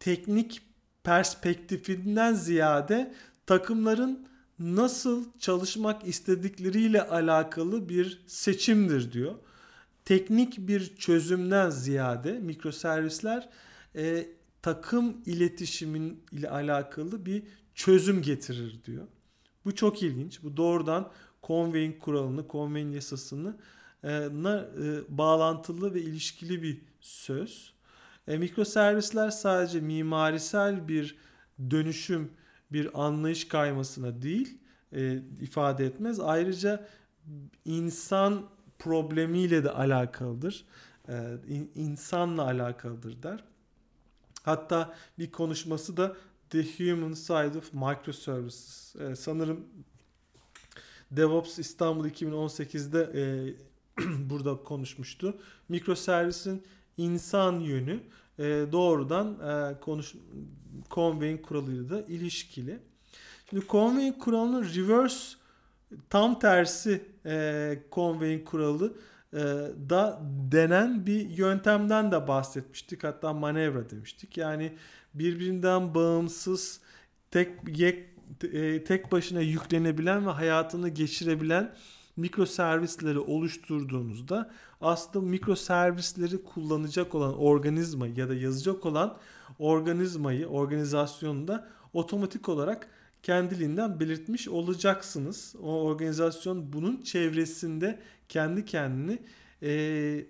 [0.00, 0.62] teknik
[1.04, 3.14] perspektifinden ziyade
[3.46, 4.28] takımların
[4.58, 9.34] nasıl çalışmak istedikleriyle alakalı bir seçimdir diyor.
[10.04, 13.48] Teknik bir çözümden ziyade mikroservisler
[13.96, 14.26] e,
[14.62, 17.42] takım iletişimin ile alakalı bir
[17.74, 19.06] çözüm getirir diyor.
[19.64, 20.42] Bu çok ilginç.
[20.42, 21.10] Bu doğrudan
[21.46, 23.56] Conway'in kuralını, Conway'in yasasını
[24.04, 24.28] e, e,
[25.08, 27.72] bağlantılı ve ilişkili bir söz.
[28.28, 31.16] E, mikroservisler sadece mimarisel bir
[31.70, 32.30] dönüşüm,
[32.72, 34.58] bir anlayış kaymasına değil
[34.92, 36.20] e, ifade etmez.
[36.20, 36.88] Ayrıca
[37.64, 38.42] insan
[38.78, 40.64] problemiyle de alakalıdır.
[41.08, 41.36] E,
[41.74, 43.44] insanla alakalıdır der.
[44.42, 46.16] Hatta bir konuşması da
[46.50, 48.96] The Human Side of Microservices.
[48.96, 49.66] E, sanırım
[51.16, 53.24] DevOps İstanbul 2018'de e,
[54.30, 55.36] burada konuşmuştu.
[55.68, 56.62] Mikroservisin
[56.96, 58.00] insan yönü
[58.38, 58.42] e,
[58.72, 60.14] doğrudan e, konuş
[60.90, 62.78] Conway'in kuralıyla da ilişkili.
[63.50, 65.36] Şimdi Conway'in kuralının reverse
[66.10, 68.94] tam tersi e, Conway'in kuralı
[69.32, 69.38] e,
[69.90, 70.20] da
[70.52, 73.04] denen bir yöntemden de bahsetmiştik.
[73.04, 74.36] Hatta manevra demiştik.
[74.36, 74.72] Yani
[75.14, 76.80] birbirinden bağımsız
[77.30, 78.08] tek yek,
[78.52, 81.74] e, tek başına yüklenebilen ve hayatını geçirebilen
[82.16, 89.18] mikro servisleri oluşturduğunuzda aslında mikro servisleri kullanacak olan organizma ya da yazacak olan
[89.58, 92.88] organizmayı, organizasyonu da otomatik olarak
[93.22, 95.54] kendiliğinden belirtmiş olacaksınız.
[95.62, 99.18] O organizasyon bunun çevresinde kendi kendini
[99.62, 99.70] e,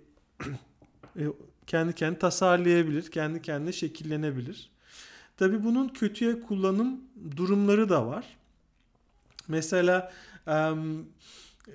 [1.17, 1.23] e,
[1.67, 4.74] kendi kendini tasarlayabilir, kendi kendine şekillenebilir.
[5.37, 7.01] Tabi bunun kötüye kullanım
[7.37, 8.37] durumları da var.
[9.47, 10.13] Mesela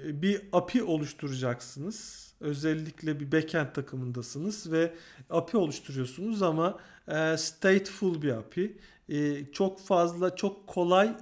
[0.05, 2.31] bir API oluşturacaksınız.
[2.41, 4.95] Özellikle bir backend takımındasınız ve
[5.31, 6.79] API oluşturuyorsunuz ama
[7.37, 8.77] stateful bir API.
[9.53, 11.17] Çok fazla, çok kolay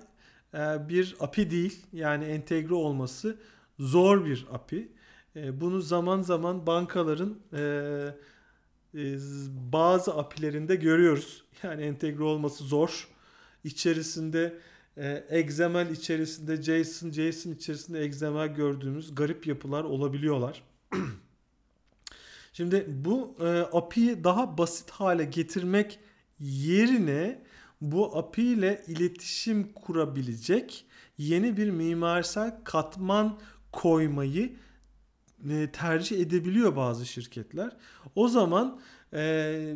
[0.88, 1.86] bir API değil.
[1.92, 3.36] Yani entegre olması
[3.78, 4.88] zor bir API.
[5.34, 7.38] Bunu zaman zaman bankaların
[9.72, 11.44] bazı API'lerinde görüyoruz.
[11.62, 13.08] Yani entegre olması zor.
[13.64, 14.58] İçerisinde
[14.96, 20.62] e, XML içerisinde JSON, JSON içerisinde XML gördüğümüz garip yapılar olabiliyorlar.
[22.52, 25.98] Şimdi bu e, API'yi daha basit hale getirmek
[26.40, 27.42] yerine
[27.80, 30.84] bu API ile iletişim kurabilecek
[31.18, 33.40] yeni bir mimarisel katman
[33.72, 34.56] koymayı
[35.50, 37.76] e, tercih edebiliyor bazı şirketler.
[38.14, 38.80] O zaman
[39.12, 39.74] e,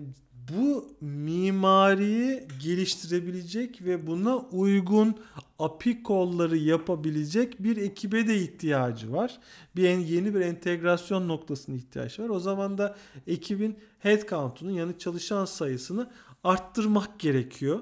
[0.51, 5.17] bu mimariyi geliştirebilecek ve buna uygun
[5.59, 9.41] API kolları yapabilecek bir ekibe de ihtiyacı var.
[9.77, 12.29] Bir yeni bir entegrasyon noktasına ihtiyaç var.
[12.29, 16.11] O zaman da ekibin headcount'unu yani çalışan sayısını
[16.45, 17.81] arttırmak gerekiyor.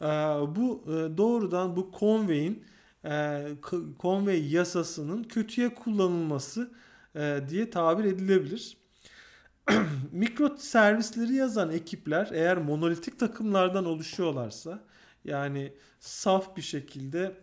[0.00, 0.06] Ee,
[0.56, 2.64] bu e, doğrudan bu Conway'in
[3.04, 3.44] e,
[4.00, 6.70] Conway yasasının kötüye kullanılması
[7.16, 8.76] e, diye tabir edilebilir.
[10.12, 14.84] mikro servisleri yazan ekipler eğer monolitik takımlardan oluşuyorlarsa
[15.24, 17.36] yani saf bir şekilde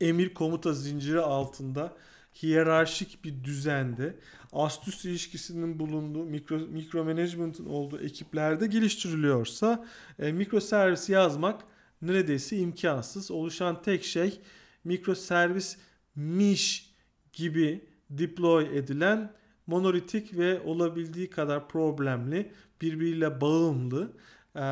[0.00, 1.96] emir komuta zinciri altında
[2.42, 4.16] hiyerarşik bir düzende
[4.52, 9.86] ast üst ilişkisinin bulunduğu mikro, mikro management'ın olduğu ekiplerde geliştiriliyorsa
[10.18, 11.62] e, mikro servis yazmak
[12.02, 13.30] neredeyse imkansız.
[13.30, 14.40] Oluşan tek şey
[14.84, 15.76] mikro servis
[16.16, 16.94] miş
[17.32, 19.32] gibi deploy edilen
[19.66, 24.12] monolitik ve olabildiği kadar problemli birbiriyle bağımlı
[24.56, 24.64] e,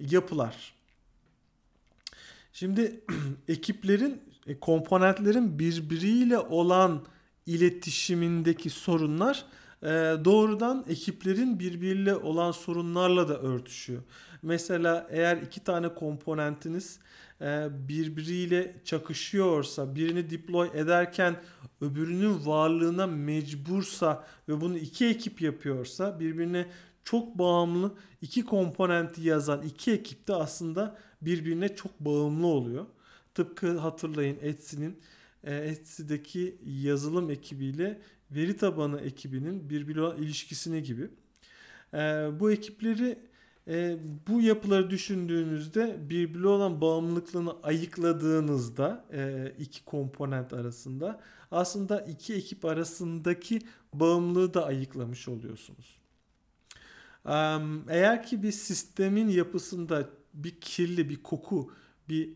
[0.00, 0.74] yapılar.
[2.52, 3.00] Şimdi
[3.48, 7.04] ekiplerin, e, komponentlerin birbiriyle olan
[7.46, 9.44] iletişimindeki sorunlar
[9.82, 9.88] e,
[10.24, 14.02] doğrudan ekiplerin birbiriyle olan sorunlarla da örtüşüyor.
[14.42, 16.98] Mesela eğer iki tane komponentiniz
[17.88, 21.36] birbiriyle çakışıyorsa, birini deploy ederken
[21.80, 26.66] öbürünün varlığına mecbursa ve bunu iki ekip yapıyorsa birbirine
[27.04, 32.86] çok bağımlı iki komponenti yazan iki ekip de aslında birbirine çok bağımlı oluyor.
[33.34, 35.00] Tıpkı hatırlayın Etsy'nin
[35.44, 38.00] e, Etsy'deki yazılım ekibiyle
[38.30, 41.10] veri tabanı ekibinin birbiriyle ilişkisine gibi.
[41.94, 41.98] E,
[42.40, 43.18] bu ekipleri
[43.68, 49.04] e, bu yapıları düşündüğünüzde birbirine olan bağımlılıklarını ayıkladığınızda
[49.58, 51.20] iki komponent arasında
[51.50, 53.58] aslında iki ekip arasındaki
[53.94, 55.98] bağımlılığı da ayıklamış oluyorsunuz.
[57.88, 61.72] Eğer ki bir sistemin yapısında bir kirli, bir koku,
[62.08, 62.30] bir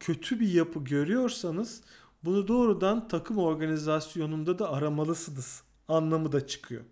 [0.00, 1.82] kötü bir yapı görüyorsanız
[2.24, 6.82] bunu doğrudan takım organizasyonunda da aramalısınız anlamı da çıkıyor.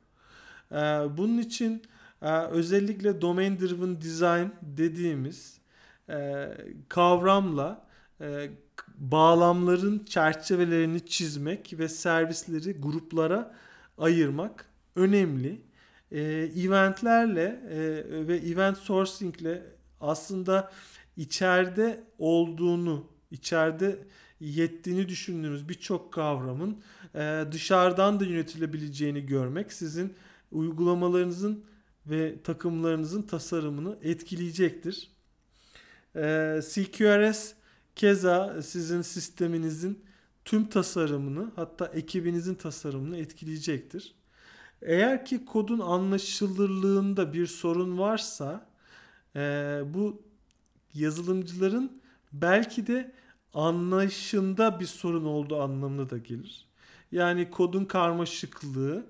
[1.16, 1.82] Bunun için
[2.50, 5.60] özellikle domain driven design dediğimiz
[6.88, 7.86] kavramla
[8.96, 13.54] bağlamların çerçevelerini çizmek ve servisleri gruplara
[13.98, 14.66] ayırmak
[14.96, 15.60] önemli.
[16.10, 17.60] Eventlerle
[18.28, 19.62] ve event sourcingle
[20.00, 20.72] aslında
[21.16, 23.98] içeride olduğunu, içeride
[24.40, 26.82] yettiğini düşündüğünüz birçok kavramın
[27.14, 30.14] e, dışarıdan da yönetilebileceğini görmek sizin
[30.52, 31.64] uygulamalarınızın
[32.06, 35.10] ve takımlarınızın tasarımını etkileyecektir.
[36.16, 37.54] E, CQRS
[37.96, 40.04] keza sizin sisteminizin
[40.44, 44.14] tüm tasarımını hatta ekibinizin tasarımını etkileyecektir.
[44.82, 48.66] Eğer ki kodun anlaşılırlığında bir sorun varsa
[49.36, 49.40] e,
[49.86, 50.22] bu
[50.94, 52.00] yazılımcıların
[52.32, 53.12] belki de
[53.54, 56.66] anlayışında bir sorun olduğu anlamına da gelir.
[57.12, 59.06] Yani kodun karmaşıklığı,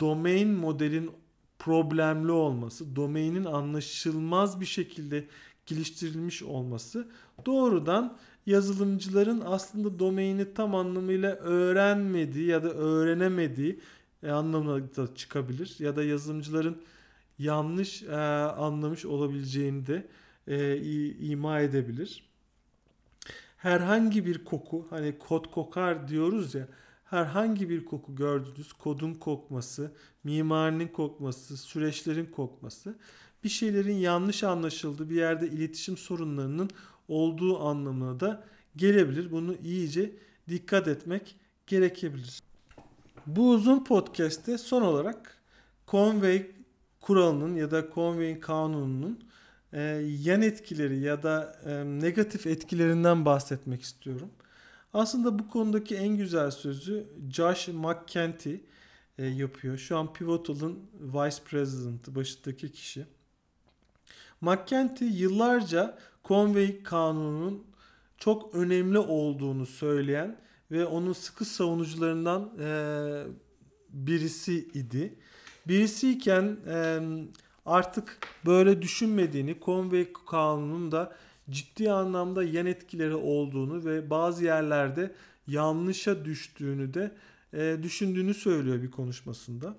[0.00, 1.10] domain modelin
[1.64, 5.24] problemli olması, domainin anlaşılmaz bir şekilde
[5.66, 7.08] geliştirilmiş olması
[7.46, 8.16] doğrudan
[8.46, 13.80] yazılımcıların aslında domaini tam anlamıyla öğrenmediği ya da öğrenemediği
[14.22, 15.76] e, anlamına da çıkabilir.
[15.78, 16.82] Ya da yazılımcıların
[17.38, 18.16] yanlış e,
[18.56, 20.06] anlamış olabileceğini de
[20.48, 20.76] e,
[21.18, 22.24] ima edebilir.
[23.56, 26.68] Herhangi bir koku hani kod kokar diyoruz ya
[27.14, 29.92] herhangi bir koku gördünüz kodun kokması,
[30.24, 32.94] mimarinin kokması, süreçlerin kokması
[33.44, 36.70] bir şeylerin yanlış anlaşıldığı bir yerde iletişim sorunlarının
[37.08, 38.44] olduğu anlamına da
[38.76, 39.30] gelebilir.
[39.30, 40.12] Bunu iyice
[40.48, 41.36] dikkat etmek
[41.66, 42.42] gerekebilir.
[43.26, 45.38] Bu uzun podcast'te son olarak
[45.88, 46.46] Conway
[47.00, 49.24] kuralının ya da Conway kanununun
[49.72, 49.80] e,
[50.22, 54.30] yan etkileri ya da e, negatif etkilerinden bahsetmek istiyorum.
[54.94, 58.54] Aslında bu konudaki en güzel sözü Josh McKenty
[59.18, 59.78] e, yapıyor.
[59.78, 63.06] Şu an Pivotal'ın Vice President başındaki kişi.
[64.40, 67.64] McKenty yıllarca Conway kanununun
[68.18, 70.36] çok önemli olduğunu söyleyen
[70.70, 72.68] ve onun sıkı savunucularından e,
[73.90, 75.18] birisi idi.
[75.68, 77.00] Birisiyken e,
[77.66, 81.16] artık böyle düşünmediğini, Conway kanunun da
[81.50, 85.14] ciddi anlamda yan etkileri olduğunu ve bazı yerlerde
[85.46, 87.12] yanlışa düştüğünü de
[87.52, 89.76] e, düşündüğünü söylüyor bir konuşmasında.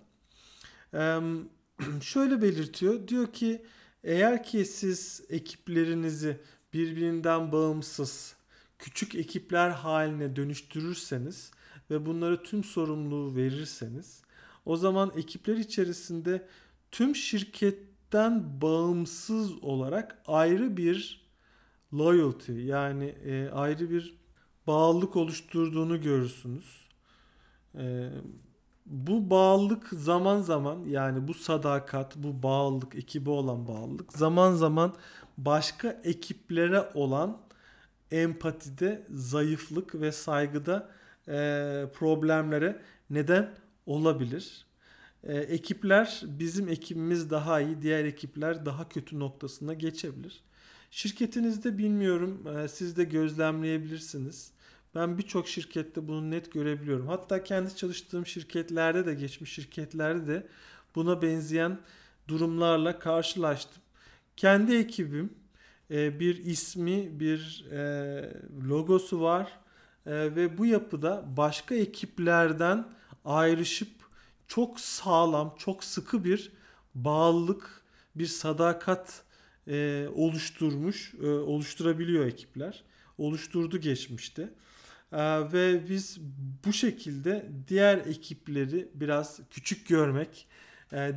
[0.94, 1.20] E,
[2.02, 3.08] şöyle belirtiyor.
[3.08, 3.66] Diyor ki
[4.04, 6.38] eğer ki siz ekiplerinizi
[6.74, 8.36] birbirinden bağımsız
[8.80, 11.52] küçük ekipler haline dönüştürürseniz
[11.90, 14.22] ve bunları tüm sorumluluğu verirseniz
[14.66, 16.48] o zaman ekipler içerisinde
[16.92, 21.25] tüm şirketten bağımsız olarak ayrı bir
[21.94, 24.18] loyalty yani e, ayrı bir
[24.68, 26.88] bağlılık oluşturduğunu görürsünüz.
[27.78, 28.10] E,
[28.86, 34.96] bu bağlılık zaman zaman yani bu sadakat, bu bağlılık, ekibi olan bağlılık zaman zaman
[35.38, 37.38] başka ekiplere olan
[38.12, 40.90] empatide zayıflık ve saygıda
[41.28, 41.34] e,
[41.94, 43.56] problemlere neden
[43.86, 44.66] olabilir.
[45.24, 50.44] e, ekipler bizim ekibimiz daha iyi, diğer ekipler daha kötü noktasına geçebilir.
[50.96, 54.52] Şirketinizde bilmiyorum e, siz de gözlemleyebilirsiniz.
[54.96, 57.08] Ben birçok şirkette bunu net görebiliyorum.
[57.08, 60.48] Hatta kendi çalıştığım şirketlerde de geçmiş şirketlerde de
[60.96, 61.80] buna benzeyen
[62.28, 63.82] durumlarla karşılaştım.
[64.38, 65.34] Kendi ekibim
[65.92, 68.34] e, bir ismi, bir e,
[68.70, 69.60] logosu var
[70.06, 72.88] ve bu yapıda başka ekiplerden
[73.26, 73.92] ayrışıp
[74.48, 76.52] çok sağlam, çok sıkı bir
[76.96, 77.82] bağlılık,
[78.16, 79.25] bir sadakat
[80.16, 82.84] oluşturmuş, oluşturabiliyor ekipler.
[83.18, 84.50] Oluşturdu geçmişte.
[85.54, 86.20] Ve biz
[86.66, 90.48] bu şekilde diğer ekipleri biraz küçük görmek,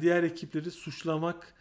[0.01, 1.55] diğer ekipleri suçlamak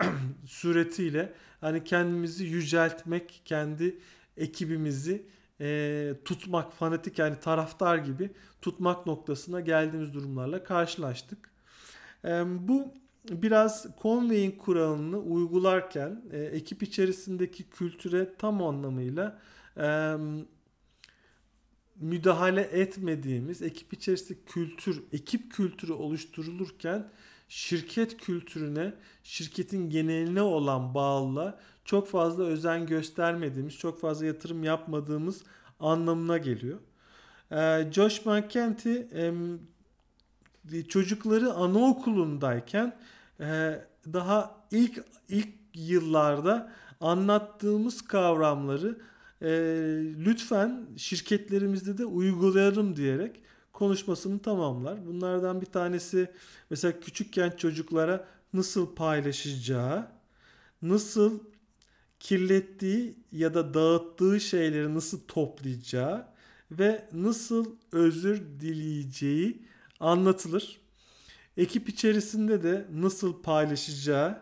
[0.46, 3.98] suretiyle hani kendimizi yüceltmek, kendi
[4.36, 5.26] ekibimizi
[5.60, 8.30] e, tutmak, fanatik yani taraftar gibi
[8.62, 11.50] tutmak noktasına geldiğimiz durumlarla karşılaştık.
[12.24, 12.28] E,
[12.68, 12.94] bu
[13.30, 19.38] biraz Conway'in kuralını uygularken e, ekip içerisindeki kültüre tam anlamıyla
[19.76, 20.16] e,
[21.96, 27.08] müdahale etmediğimiz ekip içerisindeki kültür, ekip kültürü oluşturulurken
[27.48, 35.44] şirket kültürüne, şirketin geneline olan bağlılığa çok fazla özen göstermediğimiz, çok fazla yatırım yapmadığımız
[35.80, 36.78] anlamına geliyor.
[37.52, 38.94] Ee, Josh McKenty
[40.88, 42.96] çocukları anaokulundayken
[43.40, 43.80] e,
[44.12, 48.98] daha ilk ilk yıllarda anlattığımız kavramları
[49.42, 49.48] e,
[50.24, 55.06] lütfen şirketlerimizde de uygulayalım diyerek konuşmasını tamamlar.
[55.06, 56.30] Bunlardan bir tanesi
[56.70, 60.06] mesela küçükken çocuklara nasıl paylaşacağı,
[60.82, 61.40] nasıl
[62.20, 66.26] kirlettiği ya da dağıttığı şeyleri nasıl toplayacağı
[66.70, 69.62] ve nasıl özür dileyeceği
[70.02, 70.80] anlatılır.
[71.56, 74.38] Ekip içerisinde de nasıl paylaşacağı,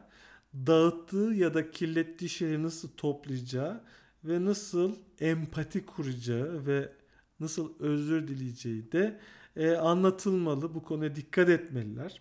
[0.54, 3.80] dağıttığı ya da kirlettiği şeyleri nasıl toplayacağı
[4.24, 6.92] ve nasıl empati kuracağı ve
[7.40, 9.20] nasıl özür dileyeceği de
[9.56, 10.74] e, anlatılmalı.
[10.74, 12.20] Bu konuya dikkat etmeliler.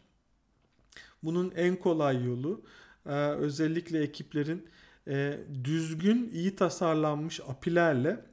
[1.24, 2.61] Bunun en kolay yolu
[3.06, 4.70] e, özellikle ekiplerin
[5.07, 8.28] e, düzgün, iyi tasarlanmış apilerle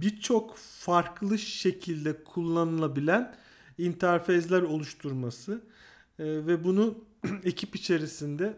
[0.00, 3.34] birçok farklı şekilde kullanılabilen
[3.78, 5.60] interfezler oluşturması
[6.18, 6.98] e, ve bunu
[7.44, 8.54] ekip içerisinde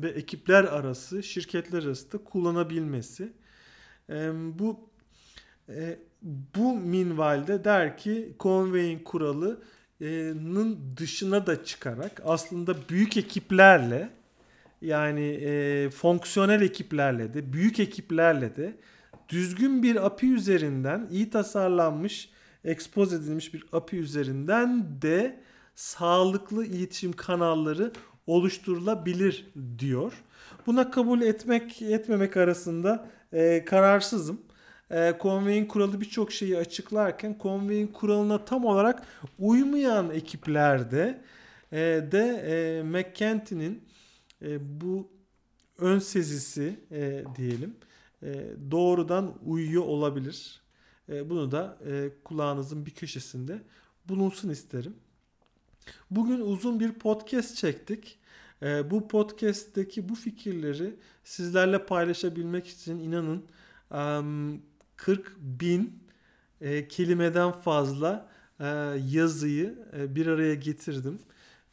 [0.00, 3.32] ve ekipler arası, şirketler arası da kullanabilmesi.
[4.10, 4.90] E, bu
[5.68, 5.98] e,
[6.54, 14.10] bu minvalde der ki Conway'in kuralının dışına da çıkarak aslında büyük ekiplerle
[14.82, 18.76] yani e, fonksiyonel ekiplerle de büyük ekiplerle de
[19.30, 22.30] düzgün bir API üzerinden iyi tasarlanmış
[22.64, 25.40] expose edilmiş bir API üzerinden de
[25.74, 27.92] sağlıklı iletişim kanalları
[28.26, 29.46] oluşturulabilir
[29.78, 30.12] diyor.
[30.66, 34.40] Buna kabul etmek etmemek arasında e, kararsızım
[34.90, 39.02] e, Conway'in kuralı birçok şeyi açıklarken Conway'in kuralına tam olarak
[39.38, 41.22] uymayan ekiplerde
[41.72, 41.78] e,
[42.12, 43.82] de e, McKenty'nin
[44.42, 45.10] e, bu
[45.78, 47.76] ön sezisi e, diyelim
[48.70, 50.60] doğrudan uyuyor olabilir.
[51.08, 53.62] E, bunu da e, kulağınızın bir köşesinde
[54.08, 54.94] bulunsun isterim.
[56.10, 58.18] Bugün uzun bir podcast çektik.
[58.62, 63.44] E, bu podcast'teki bu fikirleri sizlerle paylaşabilmek için inanın
[64.96, 66.02] 40 bin
[66.60, 68.28] e, kelimeden fazla
[68.60, 68.66] e,
[69.10, 71.18] yazıyı e, bir araya getirdim.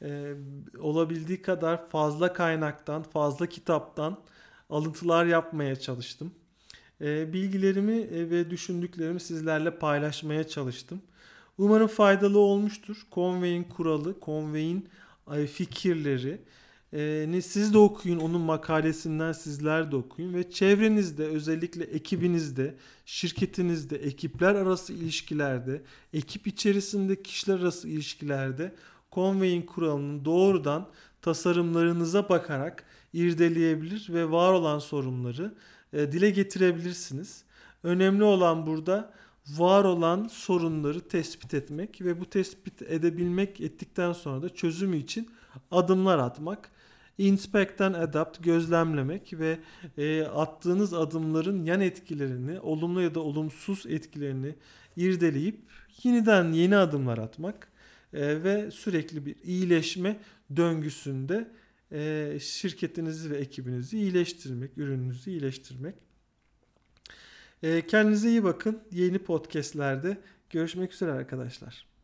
[0.01, 0.33] E,
[0.79, 4.17] olabildiği kadar fazla kaynaktan, fazla kitaptan
[4.69, 6.31] alıntılar yapmaya çalıştım.
[7.01, 11.01] E, bilgilerimi e, ve düşündüklerimi sizlerle paylaşmaya çalıştım.
[11.57, 13.07] Umarım faydalı olmuştur.
[13.11, 14.89] Conway'in kuralı, Conway'in
[15.47, 16.41] fikirleri,
[16.93, 22.75] e, siz de okuyun onun makalesinden sizler de okuyun ve çevrenizde özellikle ekibinizde,
[23.05, 25.81] şirketinizde, ekipler arası ilişkilerde,
[26.13, 28.75] ekip içerisinde kişiler arası ilişkilerde
[29.11, 30.89] Conway'in kuralının doğrudan
[31.21, 32.83] tasarımlarınıza bakarak
[33.17, 35.53] irdeleyebilir ve var olan sorunları
[35.93, 37.43] e, dile getirebilirsiniz.
[37.83, 39.13] Önemli olan burada
[39.47, 45.29] var olan sorunları tespit etmek ve bu tespit edebilmek ettikten sonra da çözümü için
[45.71, 46.71] adımlar atmak.
[47.17, 49.59] Inspect and Adapt gözlemlemek ve
[49.97, 54.55] e, attığınız adımların yan etkilerini, olumlu ya da olumsuz etkilerini
[54.97, 55.59] irdeleyip
[56.03, 57.67] yeniden yeni adımlar atmak
[58.13, 60.19] e, ve sürekli bir iyileşme
[60.55, 61.47] döngüsünde
[61.91, 65.95] e, şirketinizi ve ekibinizi iyileştirmek, ürününüzü iyileştirmek.
[67.63, 68.83] E, kendinize iyi bakın.
[68.91, 70.17] Yeni podcastlerde
[70.49, 71.96] görüşmek üzere arkadaşlar.